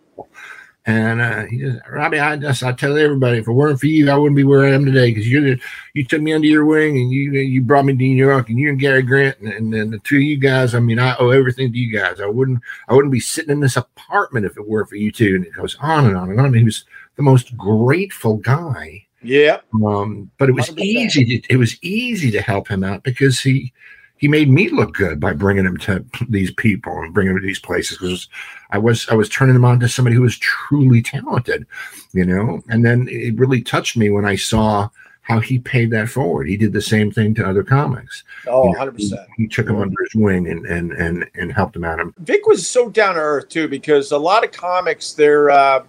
and 0.87 1.19
uh, 1.21 1.45
he 1.45 1.57
just, 1.59 1.79
Robbie, 1.89 2.19
I 2.19 2.37
just 2.37 2.61
I 2.63 2.71
tell 2.71 2.95
everybody, 2.97 3.39
if 3.39 3.47
it 3.47 3.51
weren't 3.51 3.79
for 3.79 3.87
you, 3.87 4.09
I 4.09 4.15
wouldn't 4.17 4.35
be 4.35 4.43
where 4.43 4.65
I 4.65 4.71
am 4.71 4.85
today 4.85 5.09
because 5.11 5.27
you 5.27 5.41
the- 5.41 5.61
you 5.95 6.03
took 6.05 6.21
me 6.21 6.31
under 6.33 6.47
your 6.47 6.63
wing 6.65 6.97
and 6.97 7.11
you 7.11 7.31
you 7.33 7.61
brought 7.61 7.85
me 7.85 7.93
to 7.93 7.97
New 7.97 8.15
York 8.25 8.49
and 8.49 8.59
you 8.59 8.69
and 8.69 8.79
Gary 8.79 9.01
Grant 9.01 9.39
and, 9.39 9.51
and, 9.51 9.73
and 9.73 9.91
the 9.93 9.97
two 9.99 10.17
of 10.17 10.21
you 10.21 10.37
guys. 10.37 10.75
I 10.75 10.79
mean, 10.79 10.99
I 10.99 11.15
owe 11.17 11.29
everything 11.31 11.71
to 11.71 11.77
you 11.77 11.91
guys. 11.91 12.21
I 12.21 12.27
wouldn't 12.27 12.61
I 12.87 12.93
wouldn't 12.93 13.11
be 13.11 13.19
sitting 13.19 13.51
in 13.51 13.59
this 13.61 13.77
apartment 13.77 14.45
if 14.45 14.57
it 14.57 14.67
weren't 14.67 14.89
for 14.89 14.95
you 14.97 15.11
two. 15.11 15.35
And 15.35 15.45
it 15.45 15.53
goes 15.55 15.75
on 15.81 16.05
and 16.05 16.15
on 16.15 16.29
and 16.29 16.39
on. 16.39 16.53
he 16.53 16.63
was 16.63 16.85
the 17.15 17.23
most 17.23 17.57
grateful 17.57 18.37
guy. 18.37 19.04
Yeah, 19.25 19.59
Um, 19.85 20.29
but 20.37 20.49
it 20.49 20.53
was 20.53 20.69
100%. 20.69 20.79
easy. 20.79 21.39
To, 21.39 21.53
it 21.53 21.57
was 21.57 21.77
easy 21.83 22.31
to 22.31 22.41
help 22.41 22.67
him 22.67 22.83
out 22.83 23.03
because 23.03 23.39
he 23.39 23.73
he 24.17 24.29
made 24.29 24.49
me 24.49 24.69
look 24.69 24.93
good 24.93 25.19
by 25.19 25.33
bringing 25.33 25.65
him 25.65 25.75
to 25.77 26.05
these 26.29 26.49
people 26.51 27.01
and 27.01 27.13
bringing 27.13 27.33
him 27.33 27.41
to 27.41 27.45
these 27.45 27.59
places 27.59 27.97
because 27.97 28.29
I 28.71 28.77
was 28.77 29.07
I 29.09 29.15
was 29.15 29.27
turning 29.29 29.55
him 29.55 29.65
on 29.65 29.79
to 29.81 29.89
somebody 29.89 30.15
who 30.15 30.21
was 30.21 30.37
truly 30.37 31.01
talented, 31.01 31.65
you 32.13 32.25
know. 32.25 32.61
And 32.69 32.85
then 32.85 33.07
it 33.09 33.37
really 33.37 33.61
touched 33.61 33.97
me 33.97 34.09
when 34.09 34.23
I 34.25 34.35
saw 34.37 34.89
how 35.21 35.39
he 35.39 35.57
paid 35.57 35.89
that 35.89 36.07
forward. 36.07 36.47
He 36.47 36.55
did 36.55 36.71
the 36.71 36.81
same 36.81 37.11
thing 37.11 37.33
to 37.33 37.45
other 37.47 37.63
comics. 37.63 38.23
oh, 38.47 38.65
You 38.67 38.73
know, 38.73 38.77
100 38.79 38.99
he, 38.99 39.09
percent. 39.09 39.29
he 39.37 39.47
took 39.47 39.67
him 39.67 39.81
under 39.81 39.95
his 40.03 40.15
wing 40.21 40.47
and 40.47 40.65
and 40.65 40.91
and 40.93 41.25
and 41.35 41.51
helped 41.51 41.75
him 41.75 41.83
out. 41.83 41.99
Him 41.99 42.13
Vic 42.19 42.45
was 42.47 42.65
so 42.67 42.89
down 42.89 43.15
to 43.15 43.19
earth 43.21 43.49
too, 43.49 43.67
because 43.67 44.11
a 44.11 44.17
lot 44.17 44.43
of 44.45 44.51
comics 44.51 45.11
they're 45.13 45.49
uh, 45.49 45.83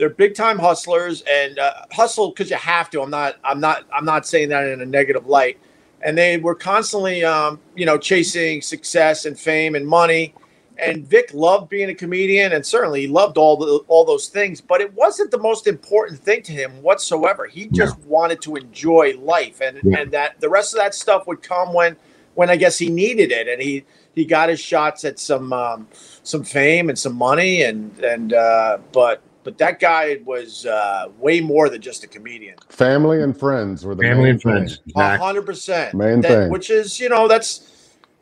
they're 0.00 0.08
big 0.08 0.34
time 0.34 0.58
hustlers 0.58 1.22
and 1.30 1.58
uh, 1.58 1.74
hustle 1.92 2.30
because 2.30 2.48
you 2.48 2.56
have 2.56 2.88
to. 2.90 3.02
I'm 3.02 3.10
not 3.10 3.36
I'm 3.44 3.60
not 3.60 3.84
I'm 3.94 4.06
not 4.06 4.26
saying 4.26 4.48
that 4.48 4.66
in 4.66 4.80
a 4.80 4.86
negative 4.86 5.26
light. 5.26 5.58
And 6.02 6.16
they 6.16 6.38
were 6.38 6.54
constantly 6.54 7.22
um, 7.22 7.60
you 7.76 7.84
know 7.84 7.98
chasing 7.98 8.62
success 8.62 9.26
and 9.26 9.38
fame 9.38 9.74
and 9.74 9.86
money. 9.86 10.34
And 10.78 11.06
Vic 11.06 11.34
loved 11.34 11.68
being 11.68 11.90
a 11.90 11.94
comedian, 11.94 12.52
and 12.52 12.64
certainly 12.64 13.02
he 13.02 13.08
loved 13.08 13.36
all 13.36 13.58
the 13.58 13.84
all 13.88 14.06
those 14.06 14.28
things. 14.28 14.62
But 14.62 14.80
it 14.80 14.90
wasn't 14.94 15.30
the 15.30 15.38
most 15.38 15.66
important 15.66 16.18
thing 16.18 16.42
to 16.44 16.52
him 16.52 16.80
whatsoever. 16.82 17.44
He 17.44 17.66
just 17.66 17.98
wanted 18.00 18.40
to 18.42 18.56
enjoy 18.56 19.12
life, 19.18 19.60
and 19.60 19.78
Yeah. 19.84 19.98
and 19.98 20.10
that 20.12 20.40
the 20.40 20.48
rest 20.48 20.72
of 20.72 20.80
that 20.80 20.94
stuff 20.94 21.26
would 21.26 21.42
come 21.42 21.74
when 21.74 21.96
when 22.36 22.48
I 22.48 22.56
guess 22.56 22.78
he 22.78 22.88
needed 22.88 23.32
it, 23.32 23.48
and 23.48 23.60
he 23.60 23.84
he 24.14 24.24
got 24.24 24.48
his 24.48 24.60
shots 24.60 25.04
at 25.04 25.18
some 25.18 25.52
um, 25.52 25.86
some 26.22 26.42
fame 26.42 26.88
and 26.88 26.98
some 26.98 27.16
money, 27.16 27.60
and 27.60 27.98
and 27.98 28.32
uh, 28.32 28.78
but 28.92 29.20
but 29.42 29.56
that 29.58 29.80
guy 29.80 30.18
was 30.24 30.66
uh, 30.66 31.08
way 31.18 31.40
more 31.40 31.68
than 31.68 31.80
just 31.80 32.04
a 32.04 32.06
comedian. 32.06 32.56
Family 32.68 33.22
and 33.22 33.36
friends 33.38 33.84
were 33.84 33.94
the 33.94 34.02
family 34.02 34.24
main 34.24 34.30
and 34.32 34.42
friends. 34.42 34.76
thing. 34.76 34.84
A 34.86 34.90
Exactly. 35.00 35.26
hundred 35.26 35.46
percent, 35.46 35.94
Main 35.94 36.20
That- 36.20 36.28
thing. 36.28 36.50
which 36.50 36.70
is 36.70 37.00
you 37.00 37.08
know 37.08 37.26
that's 37.28 37.66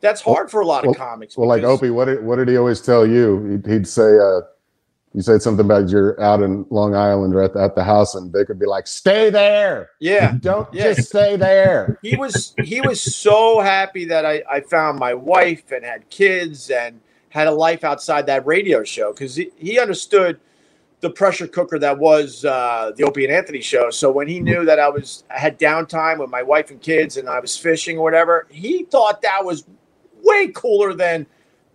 that's 0.00 0.20
hard 0.20 0.50
for 0.50 0.60
a 0.60 0.66
lot 0.66 0.84
of 0.84 0.88
well- 0.88 0.94
comics. 0.94 1.36
Well, 1.36 1.48
like 1.48 1.64
Opie, 1.64 1.90
what 1.90 2.04
did 2.06 2.24
what 2.24 2.36
did 2.36 2.48
he 2.48 2.56
always 2.56 2.80
tell 2.80 3.06
you? 3.06 3.44
He'd, 3.50 3.66
he'd 3.66 3.88
say, 3.88 4.16
uh, 4.18 4.40
you 5.14 5.22
said 5.22 5.42
something 5.42 5.64
about 5.64 5.88
you're 5.88 6.20
out 6.22 6.42
in 6.42 6.64
Long 6.70 6.94
Island 6.94 7.34
or 7.34 7.42
at 7.42 7.54
the, 7.54 7.60
at 7.62 7.74
the 7.74 7.82
house, 7.82 8.14
and 8.14 8.30
Vic 8.32 8.48
would 8.48 8.58
be 8.60 8.66
like, 8.66 8.86
"Stay 8.86 9.30
there, 9.30 9.90
yeah. 9.98 10.34
don't 10.40 10.72
Yeah. 10.72 10.92
just 10.92 11.08
stay 11.08 11.34
there." 11.36 11.98
he 12.02 12.14
was 12.14 12.54
he 12.62 12.80
was 12.80 13.00
so 13.00 13.58
happy 13.60 14.04
that 14.04 14.24
I, 14.24 14.42
I 14.48 14.60
found 14.60 14.98
my 15.00 15.14
wife 15.14 15.72
and 15.72 15.84
had 15.84 16.08
kids 16.10 16.70
and 16.70 17.00
had 17.30 17.46
a 17.48 17.50
life 17.52 17.82
outside 17.84 18.26
that 18.26 18.46
radio 18.46 18.84
show 18.84 19.12
because 19.12 19.34
he, 19.36 19.50
he 19.56 19.78
understood 19.80 20.38
the 21.00 21.10
pressure 21.10 21.46
cooker 21.46 21.78
that 21.78 21.96
was 21.98 22.44
uh, 22.44 22.92
the 22.96 23.04
Opie 23.04 23.24
and 23.24 23.32
Anthony 23.32 23.60
show. 23.60 23.88
So 23.90 24.10
when 24.10 24.26
he 24.26 24.40
knew 24.40 24.64
that 24.64 24.78
I 24.80 24.88
was 24.88 25.24
I 25.30 25.38
had 25.38 25.58
downtime 25.58 26.18
with 26.18 26.30
my 26.30 26.42
wife 26.42 26.70
and 26.70 26.80
kids 26.80 27.16
and 27.16 27.28
I 27.28 27.38
was 27.40 27.56
fishing 27.56 27.98
or 27.98 28.02
whatever, 28.02 28.46
he 28.50 28.84
thought 28.84 29.22
that 29.22 29.44
was 29.44 29.64
way 30.22 30.48
cooler 30.54 30.94
than 30.94 31.26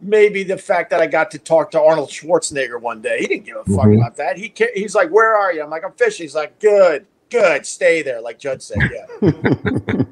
maybe 0.01 0.43
the 0.43 0.57
fact 0.57 0.89
that 0.89 0.99
I 0.99 1.07
got 1.07 1.31
to 1.31 1.39
talk 1.39 1.71
to 1.71 1.81
Arnold 1.81 2.09
Schwarzenegger 2.09 2.81
one 2.81 3.01
day. 3.01 3.19
He 3.21 3.27
didn't 3.27 3.45
give 3.45 3.55
a 3.55 3.63
fuck 3.63 3.85
Mhm. 3.85 3.97
about 3.99 4.17
that. 4.17 4.37
He 4.37 4.53
he's 4.75 4.93
like, 4.95 5.09
"Where 5.09 5.35
are 5.37 5.53
you?" 5.53 5.63
I'm 5.63 5.69
like, 5.69 5.85
"I'm 5.85 5.93
fishing." 5.93 6.25
He's 6.25 6.35
like, 6.35 6.59
"Good, 6.59 7.05
good, 7.29 7.65
stay 7.65 8.01
there." 8.01 8.19
Like 8.19 8.37
Judd 8.39 8.61
said, 8.61 8.79
yeah. 8.91 10.01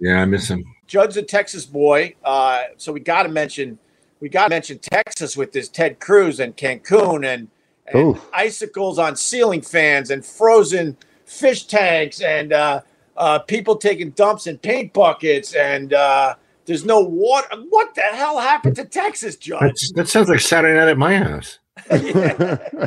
Yeah, 0.00 0.22
I 0.22 0.24
miss 0.24 0.48
him. 0.48 0.64
Judd's 0.86 1.16
a 1.16 1.22
Texas 1.22 1.66
boy, 1.66 2.14
uh, 2.24 2.62
so 2.76 2.92
we 2.92 3.00
got 3.00 3.24
to 3.24 3.28
mention 3.28 3.78
we 4.20 4.28
got 4.28 4.44
to 4.44 4.50
mention 4.50 4.78
Texas 4.78 5.36
with 5.36 5.52
this 5.52 5.68
Ted 5.68 6.00
Cruz 6.00 6.40
and 6.40 6.56
Cancun 6.56 7.24
and, 7.26 7.48
and 7.88 8.16
Oof. 8.16 8.28
icicles 8.32 8.98
on 8.98 9.16
ceiling 9.16 9.62
fans 9.62 10.10
and 10.10 10.24
frozen 10.24 10.96
fish 11.24 11.66
tanks 11.66 12.20
and 12.20 12.52
uh, 12.52 12.80
uh, 13.16 13.38
people 13.40 13.76
taking 13.76 14.10
dumps 14.10 14.46
in 14.46 14.58
paint 14.58 14.92
buckets 14.92 15.54
and 15.54 15.92
uh, 15.92 16.34
there's 16.66 16.84
no 16.84 17.00
water. 17.00 17.48
What 17.70 17.94
the 17.94 18.02
hell 18.02 18.38
happened 18.38 18.76
to 18.76 18.84
Texas, 18.84 19.36
Judd? 19.36 19.62
That's, 19.62 19.92
that 19.92 20.08
sounds 20.08 20.28
like 20.28 20.40
Saturday 20.40 20.74
night 20.74 20.88
at 20.88 20.98
my 20.98 21.16
house. 21.16 21.58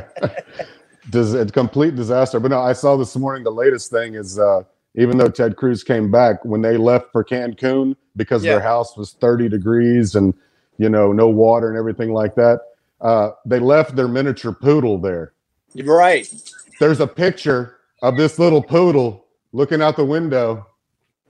Does 1.10 1.34
a 1.34 1.46
complete 1.48 1.96
disaster? 1.96 2.40
But 2.40 2.52
no, 2.52 2.60
I 2.60 2.74
saw 2.74 2.96
this 2.96 3.16
morning. 3.16 3.44
The 3.44 3.52
latest 3.52 3.90
thing 3.90 4.16
is, 4.16 4.38
uh, 4.38 4.62
even 4.96 5.18
though 5.18 5.30
Ted 5.30 5.56
Cruz 5.56 5.84
came 5.84 6.12
back 6.12 6.44
when 6.46 6.62
they 6.62 6.78
left 6.78 7.12
for 7.12 7.24
Cancun 7.24 7.96
because 8.16 8.44
Yeah. 8.44 8.54
their 8.54 8.62
house 8.62 8.96
was 8.98 9.14
30 9.14 9.50
degrees 9.50 10.16
and 10.16 10.34
you 10.78 10.90
know 10.90 11.12
no 11.12 11.28
water 11.28 11.70
and 11.70 11.78
everything 11.78 12.14
like 12.14 12.36
that, 12.36 12.60
uh, 13.02 13.32
they 13.46 13.60
left 13.60 13.96
their 13.96 14.08
miniature 14.08 14.52
poodle 14.54 14.98
there. 14.98 15.34
You're 15.74 15.98
right. 15.98 16.32
There's 16.80 17.00
a 17.00 17.08
picture 17.08 17.78
of 18.02 18.18
this 18.18 18.40
little 18.40 18.62
poodle 18.62 19.26
looking 19.54 19.82
out 19.82 19.96
the 19.96 20.06
window 20.06 20.66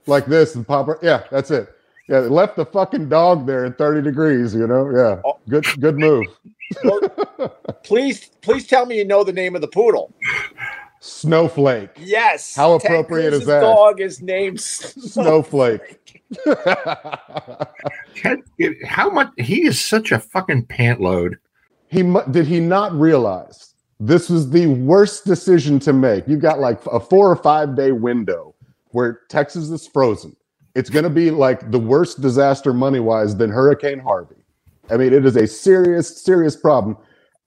like 0.06 0.26
this 0.26 0.54
and 0.54 0.66
pop. 0.66 0.88
Yeah, 1.02 1.24
that's 1.30 1.50
it. 1.50 1.68
Yeah, 2.08 2.20
they 2.20 2.28
left 2.28 2.56
the 2.56 2.66
fucking 2.66 3.08
dog 3.08 3.46
there 3.46 3.64
in 3.64 3.72
30 3.74 4.02
degrees. 4.02 4.54
You 4.54 4.66
know, 4.66 4.90
yeah, 4.90 5.20
Oh. 5.24 5.38
good, 5.48 5.64
good 5.78 5.96
move. 5.98 6.26
Please, 7.84 8.30
please 8.42 8.66
tell 8.66 8.86
me 8.86 8.96
you 8.98 9.04
know 9.04 9.22
the 9.24 9.32
name 9.32 9.54
of 9.54 9.60
the 9.60 9.68
poodle. 9.68 10.12
Snowflake. 11.00 11.90
Yes. 11.98 12.54
How 12.54 12.78
Ted 12.78 12.90
appropriate 12.90 13.32
is 13.32 13.46
that? 13.46 13.60
Dog 13.60 14.00
is 14.00 14.20
named 14.20 14.60
Snowflake. 14.60 16.00
Ted, 18.16 18.40
how 18.84 19.10
much? 19.10 19.30
He 19.38 19.64
is 19.66 19.82
such 19.82 20.12
a 20.12 20.18
fucking 20.18 20.66
pant 20.66 21.00
load. 21.00 21.38
He 21.90 22.02
did 22.30 22.46
he 22.46 22.60
not 22.60 22.92
realize 22.92 23.74
this 23.98 24.30
was 24.30 24.48
the 24.50 24.66
worst 24.68 25.24
decision 25.24 25.78
to 25.80 25.92
make? 25.92 26.26
You've 26.28 26.40
got 26.40 26.60
like 26.60 26.84
a 26.86 27.00
four 27.00 27.30
or 27.30 27.36
five 27.36 27.74
day 27.76 27.92
window 27.92 28.54
where 28.92 29.20
Texas 29.28 29.68
is 29.70 29.86
frozen. 29.86 30.36
It's 30.74 30.88
going 30.88 31.02
to 31.04 31.10
be 31.10 31.30
like 31.30 31.70
the 31.72 31.78
worst 31.78 32.20
disaster 32.20 32.72
money 32.72 33.00
wise 33.00 33.36
than 33.36 33.50
Hurricane 33.50 33.98
Harvey. 33.98 34.36
I 34.88 34.96
mean, 34.96 35.12
it 35.12 35.26
is 35.26 35.36
a 35.36 35.46
serious, 35.46 36.22
serious 36.22 36.56
problem. 36.56 36.96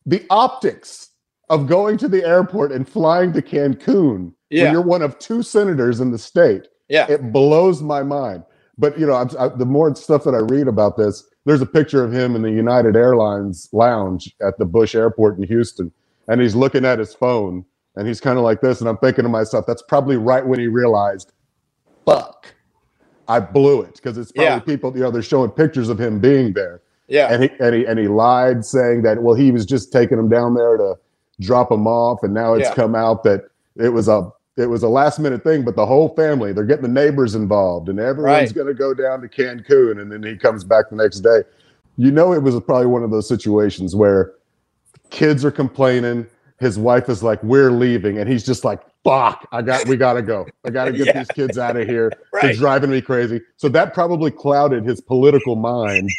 The 0.05 0.25
optics 0.29 1.09
of 1.49 1.67
going 1.67 1.97
to 1.99 2.07
the 2.09 2.23
airport 2.25 2.71
and 2.71 2.87
flying 2.87 3.31
to 3.33 3.41
Cancun 3.41 4.33
Yeah. 4.49 4.63
when 4.65 4.73
you're 4.73 4.81
one 4.81 5.01
of 5.01 5.17
two 5.19 5.41
senators 5.41 6.01
in 6.01 6.11
the 6.11 6.17
state 6.17 6.67
Yeah. 6.89 7.05
it 7.09 7.31
blows 7.31 7.81
my 7.81 8.03
mind. 8.03 8.43
But 8.77 8.99
you 8.99 9.05
know, 9.05 9.13
I'm, 9.13 9.29
I, 9.39 9.47
the 9.49 9.65
more 9.65 9.93
stuff 9.95 10.23
that 10.25 10.35
I 10.35 10.39
read 10.39 10.67
about 10.67 10.97
this, 10.97 11.23
there's 11.45 11.61
a 11.61 11.65
picture 11.65 12.03
of 12.03 12.11
him 12.13 12.35
in 12.35 12.41
the 12.41 12.51
United 12.51 12.95
Airlines 12.95 13.69
lounge 13.73 14.33
at 14.45 14.57
the 14.57 14.65
Bush 14.65 14.95
Airport 14.95 15.37
in 15.37 15.43
Houston, 15.43 15.91
and 16.27 16.39
he's 16.41 16.55
looking 16.55 16.85
at 16.85 16.99
his 16.99 17.13
phone, 17.13 17.65
and 17.95 18.07
he's 18.07 18.21
kind 18.21 18.37
of 18.37 18.43
like 18.43 18.61
this, 18.61 18.79
and 18.79 18.89
I'm 18.89 18.97
thinking 18.97 19.23
to 19.23 19.29
myself, 19.29 19.65
that's 19.67 19.81
probably 19.83 20.17
right 20.17 20.45
when 20.45 20.59
he 20.59 20.67
realized, 20.67 21.31
fuck, 22.05 22.53
I 23.27 23.39
blew 23.39 23.81
it 23.81 23.95
because 23.95 24.17
it's 24.17 24.31
probably 24.31 24.49
Yeah. 24.51 24.59
people, 24.59 24.93
you 24.95 25.01
know, 25.03 25.11
they're 25.11 25.21
showing 25.21 25.51
pictures 25.51 25.89
of 25.89 25.99
him 25.99 26.19
being 26.19 26.53
there, 26.53 26.81
Yeah. 27.07 27.27
and 27.31 27.43
he 27.43 27.49
and 27.59 27.75
he 27.75 27.85
and 27.85 27.99
he 27.99 28.07
lied, 28.07 28.65
saying 28.65 29.03
that 29.03 29.21
well, 29.23 29.35
he 29.35 29.51
was 29.51 29.65
just 29.65 29.91
taking 29.93 30.17
him 30.17 30.29
down 30.29 30.53
there 30.55 30.77
to 30.77 30.95
drop 31.39 31.71
him 31.71 31.87
off, 31.87 32.23
and 32.23 32.33
now 32.33 32.53
it's 32.53 32.69
Yeah. 32.69 32.75
come 32.75 32.95
out 32.95 33.23
that 33.23 33.45
it 33.77 33.89
was 33.89 34.07
a 34.07 34.29
it 34.57 34.67
was 34.67 34.83
a 34.83 34.87
last 34.89 35.19
minute 35.19 35.43
thing, 35.43 35.63
but 35.63 35.75
the 35.75 35.85
whole 35.85 36.09
family 36.15 36.53
they're 36.53 36.63
getting 36.65 36.83
the 36.83 36.87
neighbors 36.87 37.35
involved, 37.35 37.89
and 37.89 37.99
everyone's 37.99 38.49
Right. 38.49 38.53
going 38.53 38.67
to 38.67 38.73
go 38.73 38.93
down 38.93 39.21
to 39.21 39.27
Cancun, 39.27 39.99
and 40.01 40.11
then 40.11 40.21
he 40.23 40.37
comes 40.37 40.63
back 40.63 40.89
the 40.89 40.95
next 40.95 41.21
day. 41.21 41.41
You 41.97 42.11
know, 42.11 42.33
it 42.33 42.41
was 42.43 42.59
probably 42.61 42.87
one 42.87 43.03
of 43.03 43.11
those 43.11 43.27
situations 43.27 43.95
where 43.95 44.33
Kids 45.09 45.45
are 45.45 45.51
complaining. 45.51 46.25
His 46.59 46.79
wife 46.79 47.07
is 47.09 47.21
like, 47.21 47.43
"We're 47.43 47.69
leaving," 47.71 48.17
and 48.17 48.27
he's 48.29 48.43
just 48.43 48.63
like, 48.63 48.79
"Fuck! 49.03 49.47
I 49.51 49.61
got. 49.61 49.87
We 49.87 49.95
gotta 49.97 50.21
go. 50.23 50.47
I 50.65 50.69
gotta 50.71 50.91
get 50.93 51.07
Yeah. 51.07 51.19
these 51.19 51.27
kids 51.27 51.57
out 51.59 51.75
of 51.77 51.87
here. 51.87 52.11
They're 52.41 52.53
driving 52.53 52.89
me 52.89 52.99
crazy." 53.01 53.41
So 53.57 53.69
that 53.69 53.93
probably 53.93 54.31
clouded 54.31 54.85
his 54.85 55.01
political 55.01 55.55
mind, 55.55 56.09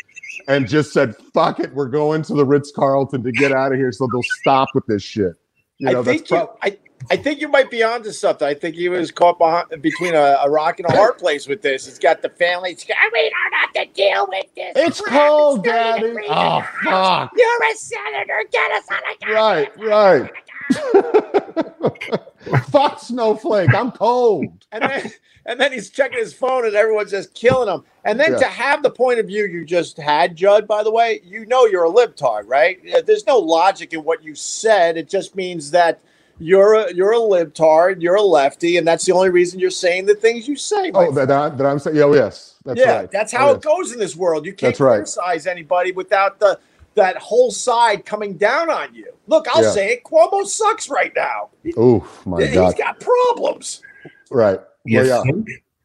and 0.46 0.68
just 0.68 0.92
said, 0.92 1.16
"Fuck 1.32 1.58
it, 1.60 1.74
we're 1.74 1.88
going 1.88 2.22
to 2.22 2.34
the 2.34 2.44
Ritz 2.44 2.70
Carlton 2.70 3.22
to 3.24 3.32
get 3.32 3.50
out 3.52 3.72
of 3.72 3.78
here, 3.78 3.90
so 3.90 4.06
they'll 4.12 4.22
stop 4.40 4.68
with 4.74 4.86
this 4.86 5.02
shit." 5.02 5.32
You 5.78 5.90
know, 5.90 6.00
I 6.00 6.04
think 6.04 6.28
that's 6.28 6.30
you, 6.30 6.48
I, 6.62 6.78
I 7.10 7.16
think 7.16 7.40
you 7.40 7.48
might 7.48 7.70
be 7.70 7.82
onto 7.82 8.10
something. 8.12 8.46
I 8.46 8.54
think 8.54 8.76
he 8.76 8.88
was 8.88 9.10
caught 9.10 9.38
behind, 9.38 9.82
between 9.82 10.14
a, 10.14 10.38
a 10.42 10.50
rock 10.50 10.80
and 10.80 10.88
a 10.88 10.92
hard 10.96 11.18
place 11.18 11.46
with 11.46 11.60
this. 11.62 11.86
He's 11.86 11.98
got 11.98 12.22
the 12.22 12.28
family. 12.30 12.74
Got, 12.74 12.96
we 13.12 13.30
don't 13.30 13.54
have 13.54 13.72
to 13.74 13.86
deal 13.94 14.26
with 14.28 14.46
this. 14.54 14.72
It's 14.76 15.00
crap. 15.00 15.28
cold, 15.28 15.64
30 15.64 15.70
Daddy. 15.70 16.14
Oh, 16.28 16.60
house. 16.60 16.66
fuck. 16.84 17.32
You're 17.36 17.70
a 17.72 17.76
senator. 17.76 18.44
Get 18.50 18.70
us 18.72 18.84
on 18.90 18.98
a 19.30 19.34
Right, 19.34 19.78
right. 19.78 20.30
Fuck 22.70 23.00
snowflake. 23.00 23.72
I'm 23.74 23.90
cold. 23.92 24.46
And 24.72 24.82
then, 24.84 25.12
and 25.46 25.60
then 25.60 25.72
he's 25.72 25.90
checking 25.90 26.18
his 26.18 26.32
phone, 26.34 26.66
and 26.66 26.74
everyone's 26.74 27.10
just 27.10 27.34
killing 27.34 27.68
him. 27.72 27.84
And 28.04 28.18
then 28.20 28.32
Yeah. 28.32 28.38
to 28.38 28.44
have 28.46 28.82
the 28.82 28.90
point 28.90 29.18
of 29.18 29.26
view 29.26 29.46
you 29.46 29.64
just 29.64 29.96
had, 29.96 30.36
Judd. 30.36 30.66
By 30.66 30.82
the 30.82 30.90
way, 30.90 31.20
you 31.24 31.46
know 31.46 31.64
you're 31.66 31.84
a 31.86 31.90
libtard, 31.90 32.44
right? 32.46 32.78
There's 33.06 33.26
no 33.26 33.38
logic 33.38 33.92
in 33.92 34.04
what 34.04 34.22
you 34.22 34.34
said. 34.34 34.96
It 34.96 35.08
just 35.08 35.34
means 35.34 35.70
that 35.70 36.00
you're 36.38 36.74
a 36.74 36.92
you're 36.92 37.12
a 37.12 37.18
libtard, 37.18 38.02
you're 38.02 38.16
a 38.16 38.22
lefty, 38.22 38.76
and 38.76 38.86
that's 38.86 39.04
the 39.04 39.12
only 39.12 39.30
reason 39.30 39.60
you're 39.60 39.70
saying 39.70 40.06
the 40.06 40.14
things 40.14 40.48
you 40.48 40.56
say. 40.56 40.90
Oh, 40.94 41.10
that, 41.12 41.30
I, 41.30 41.48
that 41.50 41.66
I'm 41.66 41.78
saying. 41.78 41.98
Oh, 41.98 42.14
yes. 42.14 42.56
That's 42.64 42.80
yeah, 42.80 42.96
right. 42.98 43.10
that's 43.10 43.32
Oh, 43.34 43.38
how 43.38 43.46
yes. 43.48 43.56
it 43.56 43.62
goes 43.62 43.92
in 43.92 43.98
this 43.98 44.16
world. 44.16 44.44
You 44.46 44.52
can't 44.52 44.72
That's 44.72 44.80
right. 44.80 44.96
criticize 44.96 45.46
anybody 45.46 45.92
without 45.92 46.40
the 46.40 46.58
that 46.94 47.16
whole 47.16 47.50
side 47.50 48.06
coming 48.06 48.36
down 48.36 48.70
on 48.70 48.94
you. 48.94 49.12
Look, 49.26 49.46
I'll 49.48 49.62
Yeah. 49.64 49.70
say 49.70 49.92
it. 49.94 50.04
Cuomo 50.04 50.46
sucks 50.46 50.88
right 50.88 51.12
now. 51.16 51.50
Oh 51.50 51.58
He, 51.62 51.74
Oof, 51.78 52.24
he's 52.38 52.74
got 52.74 53.00
problems. 53.00 53.82
Right. 54.30 54.60
Yes. 54.84 55.08
Well, 55.08 55.44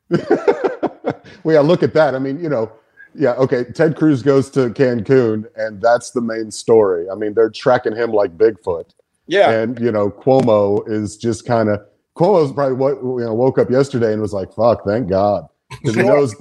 yeah. 0.10 0.22
well, 1.44 1.56
yeah, 1.56 1.62
look 1.62 1.84
at 1.84 1.94
that. 1.94 2.16
I 2.16 2.20
mean, 2.20 2.42
you 2.42 2.50
know, 2.50 2.72
yeah, 3.16 3.34
okay. 3.34 3.64
Ted 3.64 3.96
Cruz 3.96 4.22
goes 4.22 4.50
to 4.52 4.70
Cancun, 4.70 5.46
and 5.56 5.82
that's 5.82 6.12
the 6.12 6.22
main 6.22 6.52
story. 6.52 7.10
I 7.10 7.16
mean, 7.16 7.34
they're 7.34 7.50
tracking 7.50 7.96
him 7.96 8.12
like 8.12 8.38
Bigfoot. 8.38 8.92
Yeah, 9.30 9.52
And, 9.52 9.80
you 9.80 9.92
know, 9.92 10.10
Cuomo 10.10 10.90
is 10.90 11.16
just 11.16 11.46
kind 11.46 11.70
of, 11.70 11.80
Cuomo's 12.18 12.52
probably 12.52 12.76
what, 12.76 12.96
you 12.96 13.24
know, 13.26 13.34
woke 13.36 13.60
up 13.60 13.70
yesterday 13.70 14.12
and 14.12 14.22
was 14.22 14.34
like, 14.34 14.52
fuck, 14.54 14.84
thank 14.86 15.08
God. 15.08 15.46
Because 15.70 15.96
he 15.96 16.02
knows, 16.02 16.36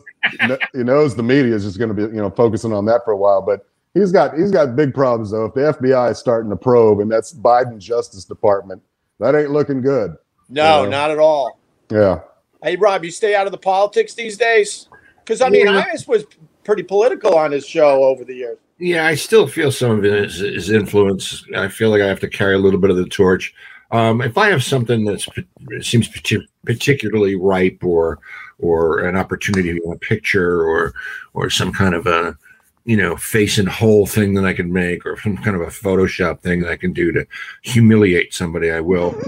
he 0.73 0.83
knows 0.83 1.15
the 1.15 1.23
media 1.23 1.55
is 1.55 1.65
just 1.65 1.79
going 1.79 1.95
to 1.95 1.95
be, 1.95 2.03
you 2.05 2.21
know, 2.23 2.31
focusing 2.31 2.73
on 2.73 2.87
that 2.87 3.03
for 3.05 3.13
a 3.13 3.17
while. 3.17 3.43
But 3.43 3.67
he's 3.93 4.11
got, 4.11 4.39
he's 4.39 4.51
got 4.51 4.75
big 4.75 4.95
problems, 4.95 5.31
though. 5.33 5.45
If 5.45 5.55
the 5.55 5.61
FBI 5.61 6.13
is 6.13 6.19
starting 6.19 6.49
to 6.49 6.57
probe, 6.57 7.01
and 7.01 7.13
that's 7.13 7.35
Biden 7.35 7.79
Justice 7.79 8.25
Department, 8.25 8.81
that 9.21 9.35
ain't 9.35 9.51
looking 9.51 9.83
good. 9.83 10.17
no, 10.49 10.85
Yeah. 10.85 10.89
not 10.89 11.11
at 11.11 11.19
all. 11.19 11.61
Yeah. 11.91 12.21
Hey, 12.63 12.77
Rob, 12.77 13.05
you 13.05 13.11
stay 13.11 13.35
out 13.35 13.45
of 13.47 13.53
the 13.53 13.59
politics 13.59 14.15
these 14.15 14.39
days? 14.39 14.89
Because 15.23 15.43
I 15.43 15.51
mean, 15.51 15.67
Yeah. 15.67 15.85
Imus 15.85 16.09
was 16.09 16.25
pretty 16.65 16.85
political 16.85 17.35
on 17.37 17.53
his 17.53 17.67
show 17.67 18.03
over 18.05 18.25
the 18.25 18.35
years. 18.35 18.59
Yeah, 18.79 19.07
I 19.07 19.17
still 19.17 19.49
feel 19.49 19.73
some 19.73 19.91
of 19.91 20.05
his, 20.05 20.71
influence. 20.71 21.45
I 21.57 21.69
feel 21.69 21.91
like 21.91 22.01
I 22.01 22.07
have 22.07 22.21
to 22.21 22.29
carry 22.29 22.55
a 22.55 22.59
little 22.59 22.79
bit 22.79 22.91
of 22.91 22.97
the 22.97 23.07
torch. 23.07 23.53
Um, 23.91 24.21
if 24.21 24.39
I 24.39 24.49
have 24.51 24.63
something 24.63 25.05
that 25.07 25.21
seems 25.81 26.09
particularly 26.65 27.35
ripe, 27.35 27.83
or 27.83 28.21
or 28.59 29.01
an 29.01 29.17
opportunity 29.17 29.71
in 29.71 29.93
a 29.93 29.97
picture, 29.97 30.63
or 30.63 30.93
or 31.35 31.51
some 31.51 31.73
kind 31.73 31.95
of 31.95 32.07
a 32.07 32.37
you 32.85 32.97
know 32.97 33.17
face 33.17 33.59
and 33.59 33.69
whole 33.69 34.07
thing 34.07 34.35
that 34.35 34.45
I 34.45 34.53
can 34.53 34.73
make, 34.73 35.05
or 35.07 35.19
some 35.19 35.39
kind 35.39 35.57
of 35.57 35.63
a 35.63 35.67
Photoshop 35.67 36.41
thing 36.41 36.61
that 36.61 36.71
I 36.71 36.77
can 36.77 36.93
do 36.93 37.11
to 37.13 37.27
humiliate 37.63 38.33
somebody, 38.33 38.71
I 38.71 38.81
will. 38.81 39.17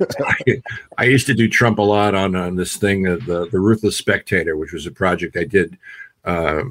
I, 0.00 0.62
I 0.98 1.04
used 1.04 1.26
to 1.26 1.34
do 1.34 1.48
Trump 1.48 1.78
a 1.78 1.82
lot 1.82 2.14
on 2.14 2.36
on 2.36 2.56
this 2.56 2.76
thing, 2.76 3.06
uh, 3.06 3.16
the 3.24 3.48
the 3.50 3.60
Ruthless 3.60 3.96
Spectator, 3.96 4.56
which 4.56 4.72
was 4.72 4.86
a 4.86 4.90
project 4.90 5.36
I 5.38 5.44
did. 5.44 5.78
Uh, 6.24 6.64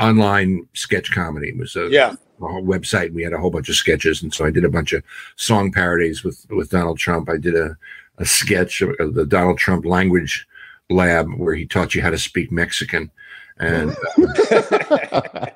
online 0.00 0.66
sketch 0.74 1.12
comedy 1.12 1.48
it 1.48 1.58
was 1.58 1.76
a, 1.76 1.88
Yeah, 1.90 2.14
a 2.40 2.44
website. 2.44 3.12
We 3.12 3.22
had 3.22 3.32
a 3.32 3.38
whole 3.38 3.50
bunch 3.50 3.68
of 3.68 3.74
sketches, 3.76 4.22
and 4.22 4.32
so 4.32 4.44
I 4.44 4.50
did 4.50 4.64
a 4.64 4.70
bunch 4.70 4.92
of 4.92 5.02
song 5.36 5.72
parodies 5.72 6.24
with 6.24 6.46
with 6.50 6.70
Donald 6.70 6.98
Trump. 6.98 7.28
I 7.28 7.36
did 7.36 7.54
a 7.54 7.76
a 8.18 8.24
sketch 8.24 8.82
of, 8.82 9.14
the 9.14 9.26
Donald 9.26 9.58
Trump 9.58 9.84
language 9.84 10.46
lab 10.90 11.26
where 11.36 11.54
he 11.54 11.66
taught 11.66 11.94
you 11.94 12.02
how 12.02 12.10
to 12.10 12.18
speak 12.18 12.52
Mexican, 12.52 13.10
and 13.58 13.90
mm. 13.90 15.52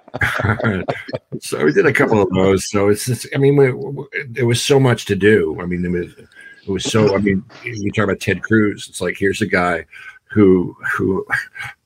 uh, 0.55 0.92
so 1.40 1.64
we 1.64 1.72
did 1.72 1.86
a 1.86 1.92
couple 1.92 2.22
of 2.22 2.30
those. 2.30 2.68
So 2.70 2.88
it's, 2.88 3.09
it's 3.09 3.26
I 3.34 3.38
mean, 3.38 3.57
we, 3.57 3.72
we, 3.72 4.05
there 4.28 4.47
was 4.47 4.62
so 4.62 4.80
much 4.80 5.05
to 5.07 5.16
do. 5.16 5.59
I 5.61 5.66
mean, 5.66 5.84
it 5.84 5.90
was 5.90 6.14
it 6.66 6.70
was 6.70 6.84
so. 6.84 7.14
I 7.14 7.18
mean, 7.18 7.45
you 7.62 7.92
talk 7.92 8.05
about 8.05 8.20
Ted 8.20 8.42
Cruz. 8.42 8.88
It's 8.88 9.01
like 9.01 9.16
here's 9.18 9.42
a 9.42 9.47
guy 9.47 9.84
who 10.30 10.76
who 10.92 11.26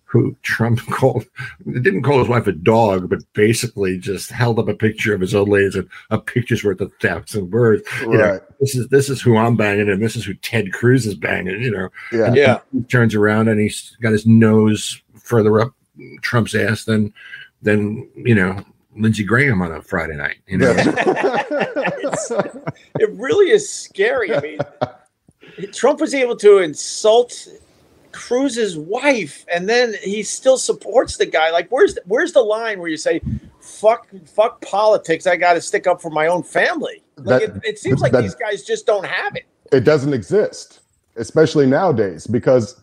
who 0.08 0.34
Trump 0.42 0.80
called 0.90 1.26
didn't 1.66 2.02
call 2.02 2.18
his 2.18 2.28
wife 2.28 2.46
a 2.46 2.52
dog, 2.52 3.08
but 3.10 3.20
basically 3.34 3.98
just 3.98 4.30
held 4.30 4.58
up 4.58 4.66
a 4.68 4.74
picture 4.74 5.14
of 5.14 5.20
his 5.20 5.34
old 5.34 5.50
lady 5.50 5.66
and 5.66 5.74
said, 5.74 5.88
"A 6.10 6.18
picture's 6.18 6.64
worth 6.64 6.80
a 6.80 6.88
thousand 7.00 7.50
words." 7.50 7.82
You 8.00 8.14
know, 8.16 8.32
right. 8.32 8.40
this 8.58 8.74
is 8.74 8.88
this 8.88 9.10
is 9.10 9.20
who 9.20 9.36
I'm 9.36 9.54
banging, 9.56 9.90
and 9.90 10.02
this 10.02 10.16
is 10.16 10.24
who 10.24 10.34
Ted 10.34 10.72
Cruz 10.72 11.06
is 11.06 11.14
banging. 11.14 11.62
You 11.62 11.70
know, 11.70 11.88
Yeah. 12.10 12.32
yeah. 12.32 12.58
he 12.72 12.82
turns 12.84 13.14
around 13.14 13.48
and 13.48 13.60
he's 13.60 13.96
got 14.00 14.12
his 14.12 14.26
nose 14.26 15.00
further 15.14 15.60
up 15.60 15.74
Trump's 16.22 16.54
ass 16.54 16.84
than 16.84 17.12
than 17.60 18.08
you 18.16 18.34
know 18.34 18.64
Lindsey 18.96 19.24
Graham 19.24 19.60
on 19.60 19.72
a 19.72 19.82
Friday 19.82 20.16
night. 20.16 20.38
You 20.46 20.56
know, 20.58 20.74
it 22.98 23.10
really 23.12 23.50
is 23.50 23.70
scary. 23.70 24.34
I 24.34 24.40
mean, 24.40 24.58
Trump 25.72 26.00
was 26.00 26.14
able 26.14 26.36
to 26.36 26.58
insult 26.58 27.46
Cruz's 28.12 28.76
wife, 28.76 29.44
and 29.52 29.68
then 29.68 29.94
he 30.02 30.22
still 30.22 30.56
supports 30.58 31.16
the 31.16 31.26
guy. 31.26 31.50
Like, 31.50 31.68
where's 31.70 31.94
the, 31.94 32.02
where's 32.06 32.32
the 32.32 32.42
line 32.42 32.78
where 32.80 32.88
you 32.88 32.96
say, 32.96 33.20
"Fuck, 33.60 34.06
fuck 34.26 34.60
politics"? 34.62 35.26
I 35.26 35.36
got 35.36 35.54
to 35.54 35.60
stick 35.60 35.86
up 35.86 36.00
for 36.02 36.10
my 36.10 36.26
own 36.26 36.42
family. 36.42 37.02
Like, 37.16 37.40
That- 37.40 37.56
it, 37.56 37.62
it 37.64 37.78
seems 37.78 38.00
like 38.00 38.12
that- 38.12 38.22
these 38.22 38.34
guys 38.34 38.62
just 38.64 38.86
don't 38.86 39.06
have 39.06 39.36
it. 39.36 39.44
it 39.72 39.80
doesn't 39.84 40.12
exist, 40.14 40.80
especially 41.16 41.66
nowadays, 41.66 42.26
because 42.26 42.80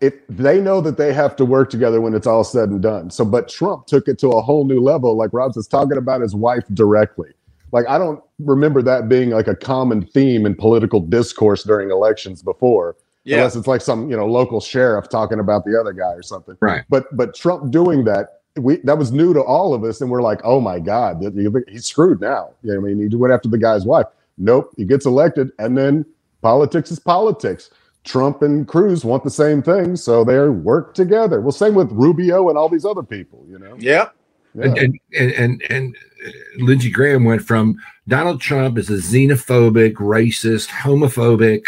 if 0.00 0.14
they 0.28 0.60
know 0.60 0.80
that 0.80 0.96
they 0.96 1.12
have 1.12 1.34
to 1.36 1.44
work 1.44 1.70
together 1.70 2.00
when 2.00 2.14
it's 2.14 2.26
all 2.26 2.44
said 2.44 2.68
and 2.68 2.80
done. 2.80 3.10
So, 3.10 3.24
but 3.24 3.48
Trump 3.48 3.86
took 3.86 4.06
it 4.06 4.16
to 4.20 4.28
a 4.28 4.40
whole 4.40 4.64
new 4.64 4.80
level. 4.80 5.16
Like 5.16 5.30
Rob 5.32 5.56
was 5.56 5.66
talking 5.66 5.96
about 5.98 6.20
his 6.20 6.36
wife 6.36 6.62
directly. 6.72 7.30
Like 7.72 7.86
I 7.88 7.98
don't 7.98 8.22
remember 8.38 8.80
that 8.82 9.08
being 9.08 9.30
like 9.30 9.48
a 9.48 9.56
common 9.56 10.06
theme 10.06 10.46
in 10.46 10.54
political 10.54 11.00
discourse 11.00 11.64
during 11.64 11.90
elections 11.90 12.42
before, 12.42 12.96
Yeah, 13.28 13.38
unless 13.38 13.56
it's 13.56 13.66
like 13.66 13.82
some 13.82 14.10
you 14.10 14.16
know 14.16 14.26
local 14.26 14.58
sheriff 14.60 15.08
talking 15.10 15.38
about 15.38 15.64
the 15.66 15.78
other 15.78 15.92
guy 15.92 16.12
or 16.12 16.22
something. 16.22 16.56
right? 16.60 16.84
But 16.88 17.14
but 17.14 17.34
Trump 17.34 17.70
doing 17.70 18.04
that, 18.04 18.40
we 18.56 18.78
that 18.78 18.96
was 18.96 19.12
new 19.12 19.34
to 19.34 19.42
all 19.42 19.74
of 19.74 19.84
us, 19.84 20.00
and 20.00 20.10
we're 20.10 20.22
like, 20.22 20.40
oh 20.44 20.60
my 20.60 20.78
god, 20.80 21.20
th- 21.20 21.34
th- 21.34 21.64
he's 21.68 21.84
screwed 21.84 22.22
now. 22.22 22.54
You 22.62 22.72
know, 22.72 22.80
what 22.80 22.90
I 22.90 22.94
mean, 22.94 23.10
he 23.10 23.16
went 23.16 23.34
after 23.34 23.48
the 23.48 23.58
guy's 23.58 23.84
wife. 23.84 24.06
Nope, 24.38 24.72
he 24.78 24.84
gets 24.86 25.04
elected, 25.04 25.50
and 25.58 25.76
then 25.76 26.06
politics 26.40 26.90
is 26.90 26.98
politics. 26.98 27.70
Trump 28.04 28.40
and 28.40 28.66
Cruz 28.66 29.04
want 29.04 29.24
the 29.24 29.30
same 29.30 29.60
thing, 29.62 29.94
so 29.94 30.24
they 30.24 30.38
work 30.48 30.94
together. 30.94 31.42
Well, 31.42 31.52
same 31.52 31.74
with 31.74 31.92
Rubio 31.92 32.48
and 32.48 32.56
all 32.56 32.70
these 32.70 32.86
other 32.86 33.02
people. 33.02 33.44
You 33.46 33.58
know, 33.58 33.76
yeah, 33.78 34.08
yeah. 34.54 34.64
And, 34.64 34.78
and 34.78 34.98
and 35.18 35.32
and 35.32 35.62
and 35.68 35.96
uh, 36.26 36.30
Lindsey 36.64 36.90
Graham 36.90 37.24
went 37.24 37.42
from 37.42 37.76
Donald 38.08 38.40
Trump 38.40 38.78
is 38.78 38.88
a 38.88 38.94
xenophobic, 38.94 39.94
racist, 39.94 40.68
homophobic, 40.68 41.62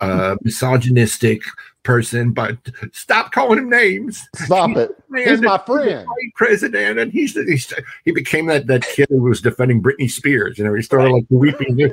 uh, 0.00 0.36
misogynistic 0.42 1.40
person, 1.84 2.32
but 2.32 2.58
stop 2.92 3.30
calling 3.30 3.58
him 3.58 3.70
names. 3.70 4.26
stop 4.34 4.76
it. 4.76 4.90
He's 5.14 5.40
my 5.40 5.58
friend. 5.58 6.06
great 6.06 6.34
president, 6.34 6.98
and 6.98 7.12
he's, 7.12 7.34
he's 7.34 7.72
he 8.04 8.10
became 8.10 8.46
that 8.46 8.66
that 8.66 8.82
kid 8.82 9.06
who 9.08 9.22
was 9.22 9.40
defending 9.40 9.82
Britney 9.82 10.10
Spears. 10.10 10.58
You 10.58 10.64
know, 10.64 10.74
he 10.74 10.82
started 10.82 11.12
like 11.12 11.26
weeping. 11.30 11.76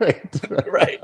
right. 0.00 0.66
right. 0.68 1.00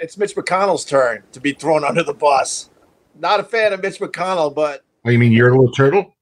it's 0.00 0.18
Mitch 0.18 0.34
McConnell's 0.34 0.84
turn 0.84 1.22
to 1.32 1.40
be 1.40 1.52
thrown 1.52 1.84
under 1.84 2.02
the 2.02 2.14
bus. 2.14 2.70
Not 3.18 3.40
a 3.40 3.44
fan 3.44 3.72
of 3.72 3.80
Mitch 3.82 4.00
McConnell, 4.00 4.52
but 4.54 4.82
Oh, 5.06 5.10
you 5.10 5.20
mean 5.20 5.30
you're 5.30 5.48
a 5.48 5.52
little 5.52 5.70
turtle? 5.70 6.15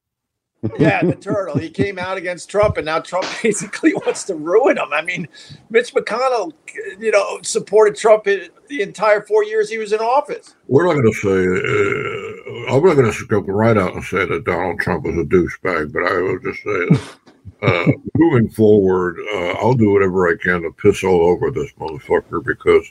Yeah, 0.78 1.02
the 1.02 1.14
turtle. 1.14 1.58
He 1.58 1.70
came 1.70 1.98
out 1.98 2.16
against 2.16 2.48
Trump, 2.48 2.76
and 2.76 2.86
now 2.86 2.98
Trump 2.98 3.26
basically 3.42 3.94
wants 3.94 4.24
to 4.24 4.34
ruin 4.34 4.78
him. 4.78 4.92
I 4.92 5.02
mean, 5.02 5.28
Mitch 5.70 5.94
McConnell, 5.94 6.52
you 6.98 7.10
know, 7.10 7.40
supported 7.42 7.96
Trump 7.96 8.24
the 8.24 8.50
entire 8.82 9.22
four 9.22 9.44
years 9.44 9.70
he 9.70 9.78
was 9.78 9.92
in 9.92 10.00
office. 10.00 10.54
We're 10.68 10.86
not 10.86 10.94
going 10.94 11.12
to 11.12 11.18
say, 11.18 12.70
uh, 12.70 12.74
I'm 12.76 12.84
not 12.84 12.94
going 12.94 13.12
to 13.12 13.26
go 13.26 13.40
right 13.40 13.76
out 13.76 13.94
and 13.94 14.04
say 14.04 14.26
that 14.26 14.44
Donald 14.44 14.80
Trump 14.80 15.06
is 15.06 15.16
a 15.16 15.24
douchebag, 15.24 15.92
but 15.92 16.04
I 16.04 16.20
will 16.20 16.38
just 16.38 16.62
say 16.62 16.86
that 16.86 17.16
uh, 17.62 17.92
moving 18.14 18.48
forward, 18.50 19.18
uh, 19.32 19.52
I'll 19.60 19.74
do 19.74 19.92
whatever 19.92 20.28
I 20.28 20.36
can 20.42 20.62
to 20.62 20.72
piss 20.72 21.04
all 21.04 21.28
over 21.28 21.50
this 21.50 21.72
motherfucker 21.78 22.44
because 22.44 22.90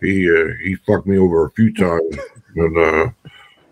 he 0.00 0.28
uh, 0.30 0.54
he 0.62 0.76
fucked 0.86 1.06
me 1.06 1.18
over 1.18 1.46
a 1.46 1.50
few 1.52 1.72
times. 1.72 2.16
And 2.56 2.78
uh, 2.78 3.10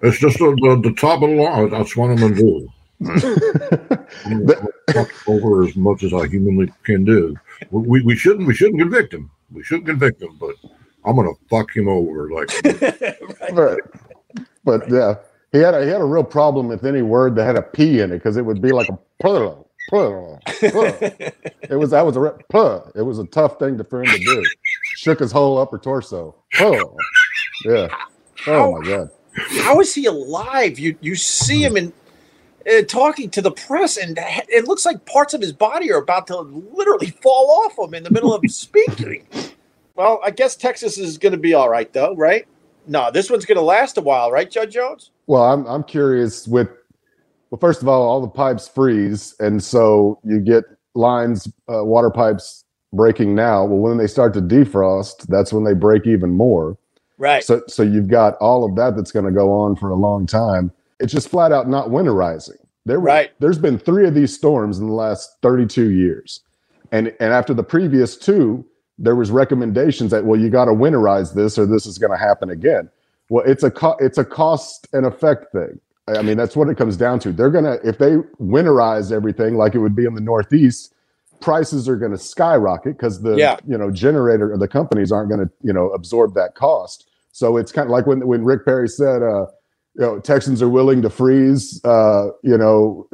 it's 0.02 0.18
just 0.18 0.38
the, 0.38 0.56
the, 0.62 0.88
the 0.88 0.94
top 0.96 1.22
of 1.22 1.30
the 1.30 1.36
line. 1.36 1.70
That's 1.70 1.96
what 1.96 2.10
I'm 2.10 2.16
going 2.16 2.34
to 2.34 2.40
do. 2.40 2.68
I'm 3.08 4.46
gonna 4.46 4.66
fuck 4.92 5.10
him 5.10 5.16
over 5.26 5.64
as 5.64 5.76
much 5.76 6.02
as 6.02 6.12
I 6.12 6.26
humanly 6.26 6.72
can 6.84 7.04
do. 7.04 7.36
We, 7.70 8.02
we 8.02 8.16
shouldn't 8.16 8.46
we 8.46 8.54
shouldn't 8.54 8.78
convict 8.78 9.14
him. 9.14 9.30
We 9.50 9.62
shouldn't 9.62 9.86
convict 9.86 10.22
him, 10.22 10.36
but 10.38 10.54
I'm 11.04 11.16
gonna 11.16 11.32
fuck 11.50 11.74
him 11.74 11.88
over 11.88 12.30
like 12.30 12.50
Right. 13.52 13.80
But 14.64 14.90
yeah, 14.90 15.16
he 15.52 15.58
had 15.58 15.74
a 15.74 15.84
he 15.84 15.90
had 15.90 16.00
a 16.00 16.04
real 16.04 16.24
problem 16.24 16.68
with 16.68 16.84
any 16.84 17.02
word 17.02 17.34
that 17.36 17.44
had 17.44 17.56
a 17.56 17.62
P 17.62 18.00
in 18.00 18.12
it 18.12 18.18
because 18.18 18.36
it 18.36 18.44
would 18.44 18.62
be 18.62 18.72
like 18.72 18.88
a 18.88 18.98
plural, 19.20 19.70
plural, 19.88 20.40
plural. 20.46 20.98
It 21.00 21.78
was 21.78 21.90
that 21.90 22.06
was 22.06 22.16
a 22.16 22.20
re- 22.20 22.42
pluh. 22.50 22.90
It 22.94 23.02
was 23.02 23.18
a 23.18 23.26
tough 23.26 23.58
thing 23.58 23.76
to, 23.78 23.84
for 23.84 24.02
him 24.02 24.10
to 24.10 24.18
do. 24.18 24.44
Shook 24.96 25.18
his 25.18 25.32
whole 25.32 25.58
upper 25.58 25.78
torso. 25.78 26.34
Plural. 26.52 26.96
Yeah. 27.64 27.88
Oh 28.46 28.78
my 28.78 28.86
god. 28.86 29.10
How 29.62 29.80
is 29.80 29.94
he 29.94 30.06
alive? 30.06 30.78
You 30.78 30.96
you 31.00 31.14
see 31.16 31.62
him 31.64 31.76
in 31.76 31.92
uh, 32.70 32.82
talking 32.82 33.30
to 33.30 33.42
the 33.42 33.50
press, 33.50 33.96
and 33.96 34.18
it 34.48 34.66
looks 34.66 34.84
like 34.84 35.04
parts 35.06 35.34
of 35.34 35.40
his 35.40 35.52
body 35.52 35.92
are 35.92 35.98
about 35.98 36.26
to 36.28 36.38
literally 36.38 37.10
fall 37.22 37.64
off 37.64 37.78
him 37.78 37.94
in 37.94 38.02
the 38.02 38.10
middle 38.10 38.34
of 38.34 38.42
speaking. 38.48 39.26
Well, 39.94 40.20
I 40.24 40.30
guess 40.30 40.56
Texas 40.56 40.98
is 40.98 41.18
going 41.18 41.32
to 41.32 41.38
be 41.38 41.54
all 41.54 41.68
right, 41.68 41.92
though, 41.92 42.14
right? 42.16 42.46
No, 42.86 43.10
this 43.10 43.30
one's 43.30 43.44
going 43.44 43.56
to 43.56 43.62
last 43.62 43.98
a 43.98 44.00
while, 44.00 44.30
right, 44.30 44.50
Judd 44.50 44.70
Jones? 44.70 45.10
Well, 45.26 45.42
I'm 45.44 45.66
I'm 45.66 45.84
curious 45.84 46.48
with 46.48 46.68
well, 47.50 47.58
first 47.58 47.82
of 47.82 47.88
all, 47.88 48.02
all 48.02 48.20
the 48.20 48.28
pipes 48.28 48.66
freeze, 48.66 49.34
and 49.38 49.62
so 49.62 50.18
you 50.24 50.40
get 50.40 50.64
lines, 50.94 51.46
uh, 51.72 51.84
water 51.84 52.10
pipes 52.10 52.64
breaking 52.92 53.34
now. 53.34 53.64
Well, 53.64 53.78
when 53.78 53.98
they 53.98 54.06
start 54.06 54.34
to 54.34 54.40
defrost, 54.40 55.26
that's 55.28 55.52
when 55.52 55.64
they 55.64 55.74
break 55.74 56.06
even 56.06 56.30
more. 56.30 56.76
Right. 57.18 57.44
So 57.44 57.62
so 57.68 57.82
you've 57.82 58.08
got 58.08 58.36
all 58.36 58.64
of 58.64 58.74
that 58.76 58.96
that's 58.96 59.12
going 59.12 59.26
to 59.26 59.30
go 59.30 59.52
on 59.52 59.76
for 59.76 59.90
a 59.90 59.94
long 59.94 60.26
time. 60.26 60.72
It's 61.02 61.12
just 61.12 61.28
flat 61.28 61.52
out 61.52 61.68
not 61.68 61.88
winterizing. 61.88 62.56
There 62.86 62.98
were, 63.00 63.06
Right. 63.06 63.30
There's 63.40 63.58
been 63.58 63.78
three 63.78 64.06
of 64.06 64.14
these 64.14 64.34
storms 64.34 64.78
in 64.78 64.86
the 64.86 64.92
last 64.94 65.36
32 65.42 65.90
years, 65.90 66.40
and 66.90 67.08
and 67.20 67.32
after 67.32 67.52
the 67.54 67.62
previous 67.62 68.16
two, 68.16 68.64
there 68.98 69.14
was 69.16 69.30
recommendations 69.30 70.10
that 70.12 70.24
well 70.24 70.38
you 70.40 70.48
got 70.50 70.66
to 70.66 70.72
winterize 70.72 71.34
this 71.34 71.58
or 71.58 71.66
this 71.66 71.86
is 71.86 71.98
going 71.98 72.12
to 72.12 72.18
happen 72.18 72.50
again. 72.50 72.88
Well, 73.28 73.44
it's 73.46 73.62
a 73.62 73.70
co- 73.70 73.96
it's 74.00 74.18
a 74.18 74.24
cost 74.24 74.88
and 74.92 75.04
effect 75.06 75.52
thing. 75.52 75.80
I 76.08 76.22
mean 76.22 76.36
that's 76.36 76.56
what 76.56 76.68
it 76.68 76.76
comes 76.76 76.96
down 76.96 77.20
to. 77.20 77.32
They're 77.32 77.50
gonna 77.50 77.78
if 77.84 77.98
they 77.98 78.16
winterize 78.40 79.12
everything 79.12 79.56
like 79.56 79.74
it 79.74 79.78
would 79.78 79.94
be 79.94 80.04
in 80.04 80.14
the 80.14 80.20
Northeast, 80.20 80.92
prices 81.40 81.88
are 81.88 81.96
going 81.96 82.10
to 82.12 82.18
skyrocket 82.18 82.96
because 82.96 83.22
the 83.22 83.36
Yeah. 83.36 83.56
you 83.66 83.78
know 83.78 83.90
generator 83.90 84.52
of 84.52 84.58
the 84.60 84.68
companies 84.68 85.12
aren't 85.12 85.28
going 85.30 85.46
to 85.46 85.50
you 85.62 85.72
know 85.72 85.90
absorb 85.90 86.34
that 86.34 86.54
cost. 86.56 87.08
So 87.30 87.56
it's 87.56 87.70
kind 87.72 87.86
of 87.86 87.90
like 87.92 88.06
when 88.06 88.26
when 88.26 88.44
Rick 88.44 88.64
Perry 88.64 88.88
said, 88.88 89.22
uh, 89.22 89.46
you 89.94 90.00
know, 90.00 90.18
Texans 90.20 90.62
are 90.62 90.68
willing 90.68 91.02
to 91.02 91.10
freeze, 91.10 91.82
uh, 91.84 92.28
you 92.42 92.56
know, 92.56 93.08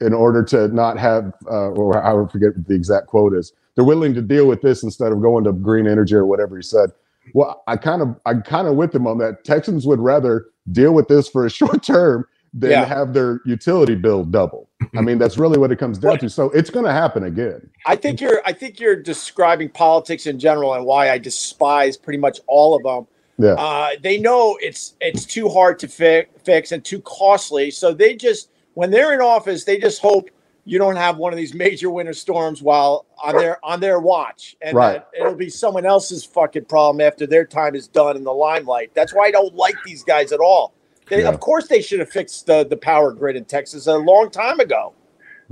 in 0.00 0.14
order 0.14 0.42
to 0.44 0.68
not 0.68 0.98
have, 0.98 1.32
uh, 1.50 1.68
or 1.70 2.02
I 2.02 2.12
forget 2.30 2.56
what 2.56 2.66
the 2.66 2.74
exact 2.74 3.08
quote 3.08 3.34
is. 3.34 3.52
They're 3.74 3.84
willing 3.84 4.14
to 4.14 4.22
deal 4.22 4.46
with 4.46 4.62
this 4.62 4.82
instead 4.82 5.12
of 5.12 5.20
going 5.20 5.44
to 5.44 5.52
green 5.52 5.86
energy 5.86 6.14
or 6.14 6.24
whatever 6.26 6.56
he 6.56 6.62
said. 6.62 6.90
Well, 7.34 7.62
I 7.66 7.76
kind 7.76 8.00
of, 8.02 8.16
I 8.24 8.34
kind 8.34 8.68
of 8.68 8.76
with 8.76 8.94
him 8.94 9.06
on 9.06 9.18
that. 9.18 9.44
Texans 9.44 9.86
would 9.86 10.00
rather 10.00 10.46
deal 10.72 10.94
with 10.94 11.08
this 11.08 11.28
for 11.28 11.44
a 11.44 11.50
short 11.60 11.82
term 11.82 12.26
than 12.54 12.70
Yeah. 12.70 12.84
have 12.84 13.12
their 13.12 13.40
utility 13.44 13.96
bill 13.96 14.24
double. 14.24 14.68
I 14.96 15.00
mean, 15.00 15.18
that's 15.18 15.36
really 15.38 15.58
what 15.58 15.72
it 15.72 15.76
comes 15.78 15.98
down 15.98 16.18
to. 16.18 16.30
So 16.30 16.50
it's 16.50 16.70
going 16.70 16.84
to 16.86 16.92
happen 16.92 17.24
again. 17.24 17.68
I 17.86 17.96
think 17.96 18.20
you're 18.20 18.40
I 18.46 18.52
think 18.52 18.78
you're 18.78 18.94
describing 18.96 19.70
politics 19.70 20.26
in 20.26 20.38
general 20.38 20.72
and 20.74 20.84
why 20.86 21.10
I 21.10 21.18
despise 21.18 21.96
pretty 21.96 22.18
much 22.18 22.40
all 22.46 22.76
of 22.76 22.82
them. 22.84 23.08
Yeah. 23.38 23.54
Uh, 23.54 23.90
they 24.02 24.18
know 24.18 24.56
it's 24.60 24.94
it's 25.00 25.24
too 25.24 25.48
hard 25.48 25.78
to 25.80 25.88
fi- 25.88 26.26
fix 26.44 26.72
and 26.72 26.84
too 26.84 27.00
costly, 27.00 27.70
so 27.70 27.92
they 27.92 28.14
just 28.14 28.50
when 28.74 28.90
they're 28.90 29.12
in 29.14 29.20
office, 29.20 29.64
they 29.64 29.78
just 29.78 30.00
hope 30.00 30.30
you 30.66 30.78
don't 30.78 30.96
have 30.96 31.16
one 31.18 31.32
of 31.32 31.36
these 31.36 31.52
major 31.66 31.90
winter 31.90 32.12
storms 32.12 32.62
while 32.62 33.06
on 33.22 33.36
their 33.36 33.64
on 33.64 33.80
their 33.80 33.98
watch, 34.00 34.56
and 34.62 34.76
Right. 34.76 35.02
that 35.12 35.20
it'll 35.20 35.34
be 35.34 35.48
someone 35.50 35.84
else's 35.84 36.24
fucking 36.24 36.66
problem 36.66 37.00
after 37.00 37.26
their 37.26 37.44
time 37.44 37.74
is 37.74 37.88
done 37.88 38.16
in 38.16 38.22
the 38.24 38.32
limelight. 38.32 38.92
That's 38.94 39.12
why 39.12 39.26
I 39.26 39.30
don't 39.32 39.54
like 39.54 39.76
these 39.84 40.04
guys 40.04 40.30
at 40.32 40.40
all. 40.40 40.72
They, 41.08 41.22
Yeah. 41.22 41.28
Of 41.28 41.40
course, 41.40 41.66
they 41.66 41.82
should 41.82 41.98
have 42.00 42.10
fixed 42.10 42.46
the 42.46 42.64
the 42.64 42.76
power 42.76 43.12
grid 43.12 43.34
in 43.36 43.44
Texas 43.46 43.88
a 43.88 43.96
long 43.96 44.30
time 44.30 44.60
ago. 44.60 44.92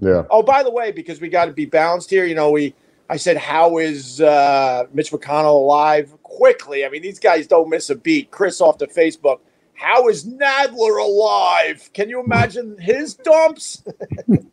Yeah. 0.01 0.22
Oh, 0.30 0.43
by 0.43 0.62
the 0.62 0.70
way, 0.70 0.93
because 0.93 1.20
we 1.20 1.28
got 1.28 1.45
to 1.47 1.53
be 1.53 1.66
balanced 1.66 2.09
here, 2.11 2.24
you 2.24 2.35
know, 2.35 2.51
we 2.51 2.74
I 3.12 3.16
said, 3.16 3.36
how 3.36 3.76
is 3.76 4.22
uh, 4.22 4.84
Mitch 4.94 5.12
McConnell 5.12 5.56
alive? 5.56 6.14
Quickly, 6.22 6.86
I 6.86 6.88
mean, 6.88 7.02
these 7.02 7.18
guys 7.18 7.46
don't 7.46 7.68
miss 7.68 7.90
a 7.90 7.94
beat. 7.94 8.30
Chris 8.30 8.58
off 8.62 8.78
to 8.78 8.86
Facebook. 8.86 9.40
How 9.74 10.08
is 10.08 10.24
Nadler 10.24 10.98
alive? 11.04 11.90
Can 11.92 12.08
you 12.08 12.24
imagine 12.24 12.78
his 12.78 13.12
dumps? 13.12 13.82
I 14.08 14.22
mean, 14.28 14.50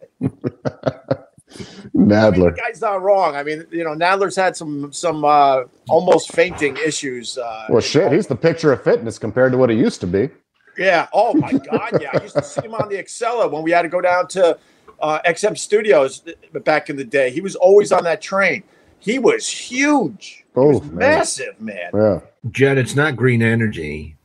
Nadler. 1.95 2.55
guy's 2.57 2.82
not 2.82 3.01
wrong. 3.01 3.38
I 3.38 3.43
mean, 3.43 3.66
you 3.72 3.86
know, 3.86 3.91
Nadler's 3.91 4.36
had 4.36 4.57
some 4.57 4.91
some 4.91 5.24
uh, 5.24 5.64
almost 5.88 6.34
fainting 6.34 6.76
issues. 6.86 7.38
Uh, 7.38 7.68
Well, 7.70 7.80
shit, 7.82 8.12
he's 8.12 8.28
the 8.28 8.36
picture 8.36 8.74
of 8.74 8.84
fitness 8.84 9.18
compared 9.18 9.53
to 9.53 9.57
what 9.57 9.70
he 9.70 9.78
used 9.78 10.01
to 10.01 10.07
be. 10.07 10.30
Yeah. 10.78 11.07
Oh 11.14 11.34
my 11.34 11.53
God. 11.53 12.01
Yeah. 12.01 12.10
I 12.14 12.24
used 12.24 12.36
to 12.36 12.43
see 12.43 12.62
him 12.62 12.74
on 12.76 12.89
the 12.89 12.95
Acela 12.97 13.49
when 13.49 13.64
we 13.64 13.72
had 13.72 13.84
to 13.84 13.89
go 13.89 14.01
down 14.01 14.28
to 14.30 14.57
uh, 15.02 15.20
XM 15.26 15.58
Studios 15.58 16.24
back 16.64 16.89
in 16.89 16.95
the 16.95 17.04
day. 17.04 17.30
He 17.32 17.41
was 17.41 17.56
always 17.56 17.91
on 17.91 18.04
that 18.04 18.22
train. 18.22 18.64
He 19.00 19.20
was 19.20 19.47
huge. 19.47 20.45
He 20.54 20.60
Oh, 20.60 20.80
was 20.80 20.82
man. 20.84 20.95
massive, 20.95 21.60
man. 21.62 21.89
Yeah. 21.93 22.20
Jed, 22.52 22.78
it's 22.78 22.95
not 22.95 23.16
green 23.16 23.41
energy. 23.41 24.16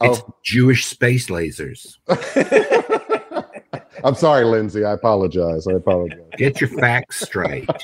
It's 0.00 0.20
Oh. 0.20 0.34
Jewish 0.42 0.86
space 0.86 1.28
lasers. 1.28 1.96
I'm 4.04 4.14
sorry, 4.14 4.44
Lindsay. 4.44 4.84
I 4.84 4.92
apologize. 4.92 5.66
I 5.66 5.72
apologize. 5.72 6.18
Get 6.36 6.60
your 6.60 6.68
facts 6.70 7.20
straight. 7.20 7.68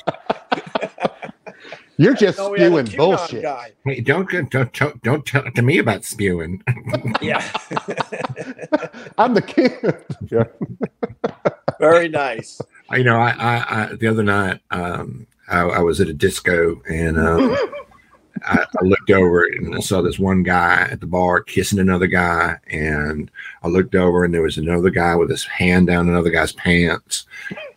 You're 1.97 2.15
just 2.15 2.37
No, 2.39 2.49
we 2.49 2.59
had 2.59 2.71
a 2.73 2.85
spewing 2.85 2.97
bullshit. 2.97 3.43
Guy. 3.43 3.71
Hey, 3.85 4.01
don't 4.01 4.27
don't 4.49 4.73
don't, 4.73 5.01
don't 5.03 5.25
tell 5.25 5.43
to 5.51 5.61
me 5.61 5.77
about 5.77 6.03
spewing. 6.03 6.63
Yeah. 7.21 7.47
I'm 9.19 9.35
the 9.35 9.41
king. 9.43 9.77
Yeah. 11.79 11.89
Very 11.91 12.09
nice. 12.09 12.61
you 12.93 13.03
know, 13.03 13.17
I, 13.17 13.29
I, 13.31 13.83
I 13.83 13.95
the 13.95 14.07
other 14.07 14.23
night, 14.23 14.59
um, 14.71 15.27
I, 15.47 15.61
I 15.61 15.79
was 15.79 15.99
at 15.99 16.07
a 16.07 16.13
disco 16.13 16.81
and 16.89 17.19
um, 17.19 17.57
I, 18.43 18.65
I 18.79 18.83
looked 18.83 19.11
over 19.11 19.43
and 19.43 19.75
I 19.75 19.79
saw 19.79 20.01
this 20.01 20.19
one 20.19 20.43
guy 20.43 20.87
at 20.89 20.99
the 20.99 21.07
bar 21.07 21.41
kissing 21.41 21.79
another 21.79 22.07
guy, 22.07 22.57
and 22.67 23.29
I 23.63 23.67
looked 23.67 23.95
over 23.95 24.23
and 24.23 24.33
there 24.33 24.41
was 24.41 24.57
another 24.57 24.89
guy 24.89 25.15
with 25.15 25.29
his 25.29 25.45
hand 25.45 25.87
down 25.87 26.09
another 26.09 26.29
guy's 26.29 26.53
pants, 26.53 27.25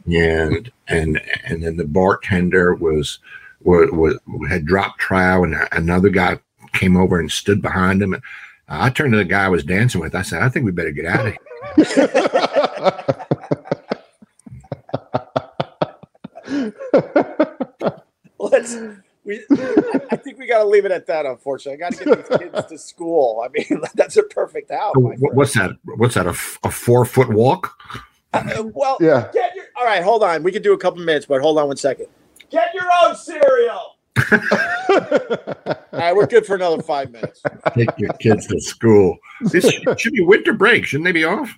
and 0.07 0.71
and 0.89 1.21
and 1.45 1.63
then 1.63 1.77
the 1.77 1.85
bartender 1.85 2.75
was 2.75 3.19
was, 3.63 3.91
was 3.93 4.19
had 4.49 4.67
dropped 4.67 5.01
trow, 5.01 5.45
and 5.45 5.57
another 5.73 6.09
guy 6.09 6.39
came 6.73 6.97
over 6.97 7.19
and 7.19 7.31
stood 7.31 7.61
behind 7.61 8.03
him. 8.03 8.15
And 8.15 8.23
I 8.69 8.91
turned 8.91 9.13
to 9.13 9.19
the 9.19 9.25
guy 9.25 9.45
I 9.45 9.49
was 9.49 9.65
dancing 9.65 10.01
with. 10.01 10.15
I 10.15 10.23
said, 10.23 10.43
"I 10.43 10.49
think 10.49 10.65
we 10.65 10.73
better 10.73 10.93
get 10.93 11.07
out 11.07 11.27
of 11.27 11.37
here." 11.77 13.15
Let's. 18.73 18.99
We, 19.25 19.43
I 19.53 20.01
I 20.11 20.17
think 20.17 20.39
we 20.39 20.47
got 20.47 20.59
to 20.59 20.67
leave 20.67 20.85
it 20.85 20.93
at 20.93 21.07
that. 21.07 21.25
Unfortunately, 21.25 21.83
I 21.83 21.89
got 21.89 21.97
to 21.99 22.05
get 22.05 22.29
these 22.29 22.39
kids 22.39 22.67
to 22.69 22.79
school. 22.79 23.43
I 23.43 23.49
mean, 23.49 23.81
that's 23.95 24.19
a 24.19 24.23
perfect 24.23 24.71
out. 24.71 24.95
my 24.97 25.15
Wh- 25.15 25.19
friend. 25.19 25.35
What's 25.35 25.55
that? 25.55 25.71
What's 25.97 26.15
that? 26.15 26.27
A, 26.27 26.31
f- 26.31 26.59
a 26.63 26.71
four 26.71 27.07
foot 27.07 27.31
walk? 27.31 27.73
Uh, 28.35 28.65
well, 28.75 28.99
yeah. 29.01 29.31
Get 29.33 29.55
your, 29.55 29.65
all 29.79 29.87
right, 29.87 30.03
hold 30.03 30.23
on. 30.23 30.43
We 30.43 30.53
can 30.53 30.61
do 30.63 30.75
a 30.75 30.79
couple 30.79 31.03
minutes, 31.03 31.25
but 31.25 31.41
hold 31.41 31.59
on 31.59 31.69
one 31.69 31.77
second. 31.79 32.07
Get 32.51 32.75
your 32.75 32.85
own 33.03 33.17
cereal. 33.17 33.97
all 34.33 35.79
right, 35.93 36.15
we're 36.15 36.27
good 36.27 36.45
for 36.45 36.55
another 36.57 36.83
five 36.83 37.11
minutes. 37.11 37.43
Take 37.75 37.89
your 37.99 38.13
kids 38.15 38.47
to 38.49 38.61
school. 38.61 39.17
This 39.41 39.69
should 39.71 39.99
should 40.01 40.13
be 40.13 40.21
winter 40.23 40.53
break. 40.53 40.85
Shouldn't 40.85 41.05
they 41.07 41.13
be 41.13 41.25
off? 41.25 41.49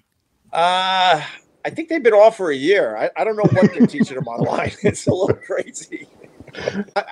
Uh, 0.52 1.20
I 1.64 1.70
think 1.70 1.88
they've 1.88 2.02
been 2.02 2.14
off 2.14 2.36
for 2.36 2.50
a 2.50 2.56
year. 2.56 2.96
I, 2.96 3.10
I 3.16 3.24
don't 3.24 3.36
know 3.36 3.42
what 3.42 3.74
they're 3.74 3.86
teaching 3.88 4.14
them 4.16 4.28
online. 4.28 4.72
It's 4.82 5.06
a 5.06 5.10
little 5.12 5.34
crazy. 5.34 6.06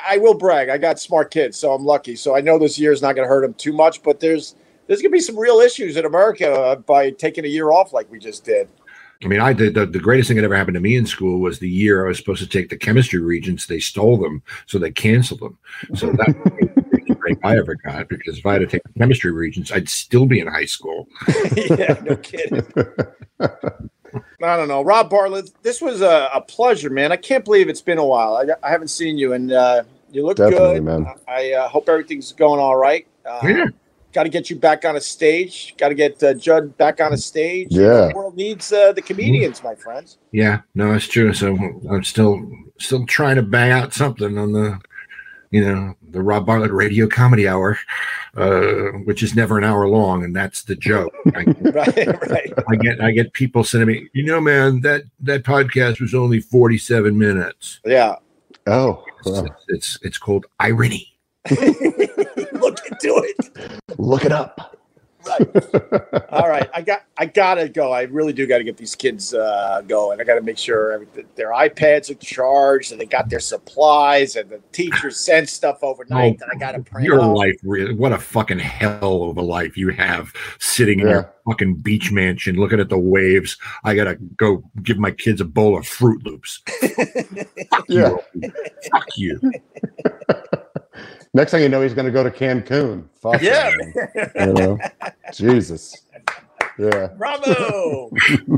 I, 0.09 0.19
will 0.19 0.35
brag. 0.35 0.69
I 0.69 0.79
got 0.79 0.99
smart 0.99 1.31
kids, 1.31 1.59
so 1.59 1.73
I'm 1.73 1.85
lucky. 1.85 2.17
So 2.17 2.37
I 2.37 2.41
know 2.41 2.59
this 2.59 2.79
year 2.79 2.93
is 2.93 3.03
not 3.03 3.15
going 3.15 3.27
to 3.27 3.29
hurt 3.29 3.43
them 3.43 3.55
too 3.55 3.73
much, 3.73 4.03
but 4.03 4.21
there's 4.21 4.57
there's 4.87 5.01
going 5.01 5.11
to 5.11 5.17
be 5.17 5.21
some 5.21 5.39
real 5.39 5.61
issues 5.61 5.97
in 5.97 6.05
America 6.05 6.53
uh, 6.53 6.77
by 6.77 7.11
taking 7.11 7.45
a 7.45 7.49
year 7.49 7.71
off 7.71 7.93
like 7.93 8.11
we 8.11 8.19
just 8.19 8.45
did. 8.45 8.69
I 9.23 9.27
mean, 9.27 9.41
I 9.41 9.53
the, 9.53 9.71
the 9.71 9.99
greatest 9.99 10.29
thing 10.29 10.37
that 10.37 10.45
ever 10.45 10.57
happened 10.57 10.75
to 10.75 10.81
me 10.81 10.97
in 10.97 11.07
school 11.07 11.41
was 11.41 11.59
the 11.59 11.69
year 11.69 12.05
I 12.05 12.09
was 12.09 12.19
supposed 12.19 12.43
to 12.43 12.49
take 12.49 12.69
the 12.69 12.77
chemistry 12.77 13.21
regents. 13.21 13.67
They 13.67 13.81
stole 13.81 14.19
them, 14.19 14.43
so 14.67 14.79
they 14.79 14.91
canceled 14.91 15.41
them. 15.41 15.59
So 15.95 16.11
that 16.13 16.85
break 17.25 17.39
I 17.43 17.57
ever 17.57 17.75
got 17.75 18.09
because 18.09 18.39
if 18.39 18.47
I 18.47 18.55
had 18.55 18.59
to 18.61 18.67
take 18.67 18.83
chemistry 18.99 19.33
regents, 19.33 19.73
I'd 19.73 19.89
still 19.89 20.27
be 20.27 20.41
in 20.41 20.47
high 20.47 20.67
school. 20.67 21.09
yeah, 21.57 21.99
no 22.03 22.17
kidding. 22.17 22.67
I 24.43 24.57
don't 24.57 24.69
know, 24.69 24.83
Rob 24.83 25.11
Bartlett. 25.11 25.51
This 25.63 25.81
was 25.81 26.01
a, 26.03 26.29
a 26.35 26.41
pleasure, 26.41 26.91
man. 26.91 27.11
I 27.13 27.17
can't 27.17 27.45
believe 27.45 27.69
it's 27.69 27.81
been 27.81 27.99
a 27.99 28.05
while. 28.05 28.37
I, 28.37 28.67
I 28.67 28.71
haven't 28.71 28.89
seen 28.89 29.17
you, 29.19 29.33
and 29.33 29.51
uh, 29.53 29.83
you 30.13 30.25
look 30.25 30.37
Definitely, 30.37 30.75
good. 30.75 30.85
man. 30.85 31.07
I 31.27 31.53
uh, 31.53 31.69
hope 31.69 31.89
everything's 31.89 32.33
going 32.33 32.61
all 32.61 32.77
right. 32.77 33.07
Uh, 33.27 33.41
Yeah. 33.43 33.67
got 34.13 34.25
to 34.25 34.29
get 34.29 34.51
you 34.51 34.57
back 34.57 34.85
on 34.85 34.97
a 34.97 35.01
stage. 35.01 35.75
Got 35.79 35.89
to 35.89 35.95
get 35.95 36.23
uh, 36.23 36.35
Judd 36.35 36.77
back 36.77 37.01
on 37.01 37.13
a 37.13 37.17
stage. 37.17 37.69
Yeah. 37.71 38.09
the 38.09 38.13
world 38.15 38.37
needs 38.37 38.73
uh, 38.73 38.93
the 38.93 39.03
comedians, 39.03 39.65
my 39.65 39.75
friends. 39.75 40.19
Yeah, 40.31 40.61
no, 40.75 40.93
it's 40.93 41.09
true. 41.09 41.33
So 41.33 41.57
I'm 41.91 42.05
still 42.05 42.41
still 42.79 43.07
trying 43.07 43.37
to 43.37 43.43
bang 43.43 43.73
out 43.73 43.95
something 43.95 44.37
on 44.39 44.53
the, 44.53 44.79
you 45.55 45.65
know, 45.65 45.95
the 46.11 46.21
Rob 46.21 46.47
Bartlett 46.47 46.73
Radio 46.73 47.07
Comedy 47.07 47.47
Hour, 47.47 47.79
uh, 48.37 48.89
which 49.05 49.23
is 49.23 49.37
never 49.37 49.57
an 49.57 49.63
hour 49.63 49.87
long, 49.87 50.25
and 50.25 50.35
that's 50.35 50.65
the 50.65 50.75
joke. 50.75 51.15
I, 51.37 51.45
Right, 51.61 52.29
right. 52.29 52.53
I 52.69 52.75
get 52.75 53.01
I 53.01 53.13
get 53.13 53.33
people 53.35 53.63
sending 53.63 53.87
me, 53.87 54.09
you 54.13 54.25
know, 54.25 54.41
man, 54.41 54.81
that 54.81 55.05
that 55.21 55.45
podcast 55.45 56.01
was 56.01 56.13
only 56.13 56.41
47 56.41 57.17
minutes. 57.17 57.79
Yeah. 57.85 58.17
Oh, 58.67 59.05
It's 59.25 59.43
it's, 59.69 59.99
it's 60.03 60.19
called 60.19 60.47
irony. 60.59 61.17
Look 61.51 62.81
into 62.91 63.23
it. 63.23 63.81
look 63.97 64.25
it 64.25 64.33
up. 64.33 64.74
All 66.31 66.49
right, 66.49 66.69
I 66.75 66.83
got 66.83 67.05
I 67.17 67.27
gotta 67.27 67.69
go. 67.69 67.93
I 67.93 68.03
really 68.03 68.33
do 68.33 68.47
got 68.47 68.59
to 68.59 68.65
get 68.65 68.77
these 68.77 68.95
kids 68.95 69.35
uh, 69.35 69.83
going. 69.87 70.21
I 70.21 70.25
got 70.25 70.35
to 70.35 70.43
make 70.43 70.59
sure 70.59 70.93
everything, 70.93 71.27
their 71.37 71.51
iPads 71.51 72.11
are 72.11 72.15
charged 72.15 72.93
and 72.93 73.01
they 73.01 73.07
got 73.07 73.29
their 73.29 73.41
supplies 73.41 74.37
and 74.37 74.51
the 74.51 74.61
teachers 74.73 75.19
sends 75.19 75.53
stuff 75.53 75.79
overnight 75.83 76.39
that 76.41 76.49
I 76.53 76.59
got 76.59 76.73
to 76.73 76.81
print. 76.83 77.07
Your 77.07 77.21
off. 77.21 77.37
life, 77.37 77.57
really, 77.63 77.95
what 77.95 78.13
a 78.13 78.19
fucking 78.19 78.59
hell 78.59 79.25
of 79.25 79.37
a 79.37 79.43
life 79.43 79.77
you 79.77 79.91
have 79.91 80.33
sitting 80.59 81.01
in 81.01 81.09
your 81.09 81.33
fucking 81.47 81.75
beach 81.77 82.11
mansion 82.13 82.57
looking 82.57 82.81
at 82.81 82.89
the 82.89 82.99
waves. 82.99 83.57
I 83.85 83.95
gotta 83.95 84.17
go 84.37 84.63
give 84.83 84.99
my 84.99 85.11
kids 85.11 85.41
a 85.41 85.45
bowl 85.45 85.77
of 85.79 85.85
Froot 85.85 86.25
Loops. 86.25 86.63
Fuck 87.71 87.85
Yeah. 87.89 88.17
you. 88.35 88.53
Fuck 88.91 89.07
you. 89.17 89.41
Next 91.35 91.51
thing 91.51 91.63
you 91.63 91.69
know, 91.69 91.83
he's 91.83 91.95
going 91.95 92.07
to 92.07 92.13
go 92.13 92.23
to 92.23 92.31
Cancun. 92.31 93.05
Fuck 93.21 93.43
Yeah. 93.43 93.73
You 94.37 94.53
know? 94.53 94.79
Jesus. 95.33 96.07
Yeah. 96.79 97.09
Bravo, 97.17 98.11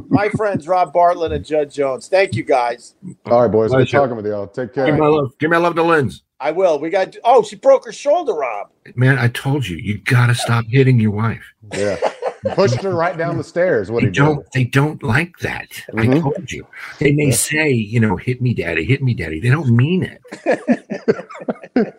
my 0.09 0.29
friends 0.31 0.67
Rob 0.67 0.93
Bartlett 0.93 1.33
and 1.33 1.45
Judd 1.45 1.71
Jones. 1.71 2.09
Thank 2.09 2.35
you 2.35 2.45
guys. 2.45 2.95
All 3.27 3.43
right, 3.43 3.51
boys. 3.51 3.71
Good 3.71 3.77
Pleasure. 3.77 3.99
talking 3.99 4.17
with 4.17 4.27
y'all. 4.27 4.47
Take 4.47 4.73
care. 4.73 4.87
Give 4.87 4.95
my 4.95 5.01
care. 5.01 5.11
love, 5.11 5.39
give 5.39 5.51
my 5.51 5.59
love 5.59 5.75
to 5.75 5.83
Linz. 5.83 6.23
I 6.41 6.51
will. 6.51 6.79
We 6.79 6.89
got. 6.89 7.15
Oh, 7.25 7.43
she 7.43 7.57
broke 7.57 7.85
her 7.85 7.93
shoulder, 7.93 8.33
Rob. 8.33 8.69
Man, 8.95 9.19
I 9.19 9.29
told 9.29 9.67
you, 9.67 9.77
you 9.77 9.99
gotta 9.99 10.35
stop 10.35 10.65
hitting 10.69 10.99
your 10.99 11.11
wife. 11.11 11.45
Yeah. 11.75 11.97
Pushed 12.55 12.83
her 12.83 12.95
right 12.95 13.17
down 13.17 13.37
the 13.39 13.45
stairs. 13.45 13.91
What 13.91 14.01
They 14.01 14.07
he 14.07 14.13
did. 14.13 14.19
don't 14.21 14.47
they 14.53 14.65
don't 14.65 15.03
like 15.03 15.39
that. 15.41 15.67
I 15.97 16.07
Mhm. 16.07 16.21
told 16.23 16.53
you. 16.53 16.67
They 16.99 17.13
may 17.13 17.31
say, 17.31 17.71
you 17.71 18.01
know, 18.01 18.17
hit 18.17 18.41
me 18.43 18.55
daddy, 18.55 18.85
hit 18.85 19.03
me 19.03 19.15
daddy. 19.15 19.41
They 19.41 19.51
don't 19.51 19.75
mean 19.75 20.03
it. 20.05 20.21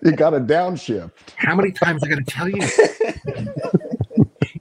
He 0.04 0.12
got 0.14 0.34
a 0.34 0.40
downshift. 0.40 1.12
How 1.36 1.54
many 1.56 1.72
times 1.72 2.02
I 2.04 2.08
gotta 2.08 2.24
tell 2.24 2.50
you? 2.50 2.62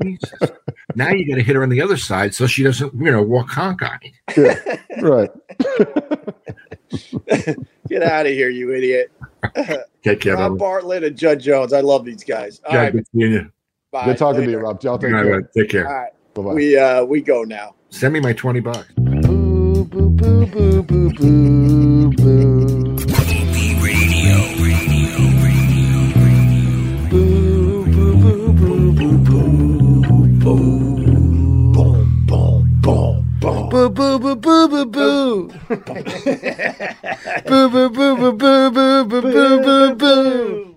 Jesus. 0.03 0.51
Now 0.95 1.09
you 1.11 1.27
gotta 1.29 1.41
hit 1.43 1.57
her 1.57 1.63
on 1.63 1.71
the 1.71 1.81
other 1.81 1.97
side 1.97 2.35
so 2.35 2.47
she 2.47 2.63
doesn't, 2.63 2.93
you 2.95 3.11
know, 3.11 3.23
walk 3.23 3.49
cockeyed. 3.49 4.13
Yeah. 4.37 4.59
Right. 5.01 5.31
Get 7.89 8.03
out 8.03 8.27
of 8.27 8.33
here, 8.33 8.51
you 8.51 8.75
idiot. 8.75 9.11
Take 10.03 10.21
care, 10.21 10.35
Rob 10.35 10.41
brother. 10.51 10.55
Bartlett 10.57 11.05
and 11.05 11.17
Judd 11.17 11.41
Jones. 11.41 11.73
I 11.73 11.81
love 11.81 12.05
these 12.05 12.25
guys. 12.25 12.61
All 12.67 12.75
Yeah, 12.75 12.81
right, 12.83 12.93
good 12.93 13.07
seeing 13.15 13.33
you. 13.33 13.51
Bye. 14.01 14.05
Good 14.07 14.19
talking 14.19 14.45
to 14.45 14.51
you, 14.51 14.59
Rob. 14.59 14.83
Y'all 14.83 14.99
take 14.99 15.13
All 15.15 15.23
care. 15.23 15.37
right, 15.37 15.45
take 15.57 15.71
care. 15.71 15.85
right, 15.85 16.11
Bye 16.35 16.43
bye. 16.43 16.53
we 16.55 16.77
uh 16.79 17.05
we 17.05 17.21
go 17.23 17.43
now. 17.45 17.75
Send 17.91 18.13
me 18.13 18.21
my 18.21 18.33
20 18.33 18.61
bucks. 18.61 18.93
Boo, 18.97 19.85
boo, 19.85 20.11
boo, 20.11 20.47
boo, 20.47 20.83
boo, 20.83 21.11
boo, 21.13 22.11
boo. 22.11 22.97
Boo, 27.09 27.87
boo, 27.87 28.17
boo, 28.17 28.53
boo, 28.53 28.93
boo, 28.93 29.19
boo, 29.23 30.39
boo. 30.39 30.67
Boom, 31.73 32.27
boom, 32.27 32.81
boom, 32.83 33.39
boom. 33.41 33.69
Boo, 33.71 33.91
boo, 33.91 34.19
boo, 34.19 34.37
boo, 34.37 34.69
boo, 34.69 34.87
boo. 34.87 35.53
Boo, 37.47 37.71
boo, 37.71 37.89
boo, 37.91 38.17
boo, 38.17 38.33
boo, 38.33 38.71
boo, 38.71 38.71
boo, 38.71 39.21
boo, 39.23 39.23
boo, 39.23 39.61
boo, 39.61 39.95
boo. 39.95 40.76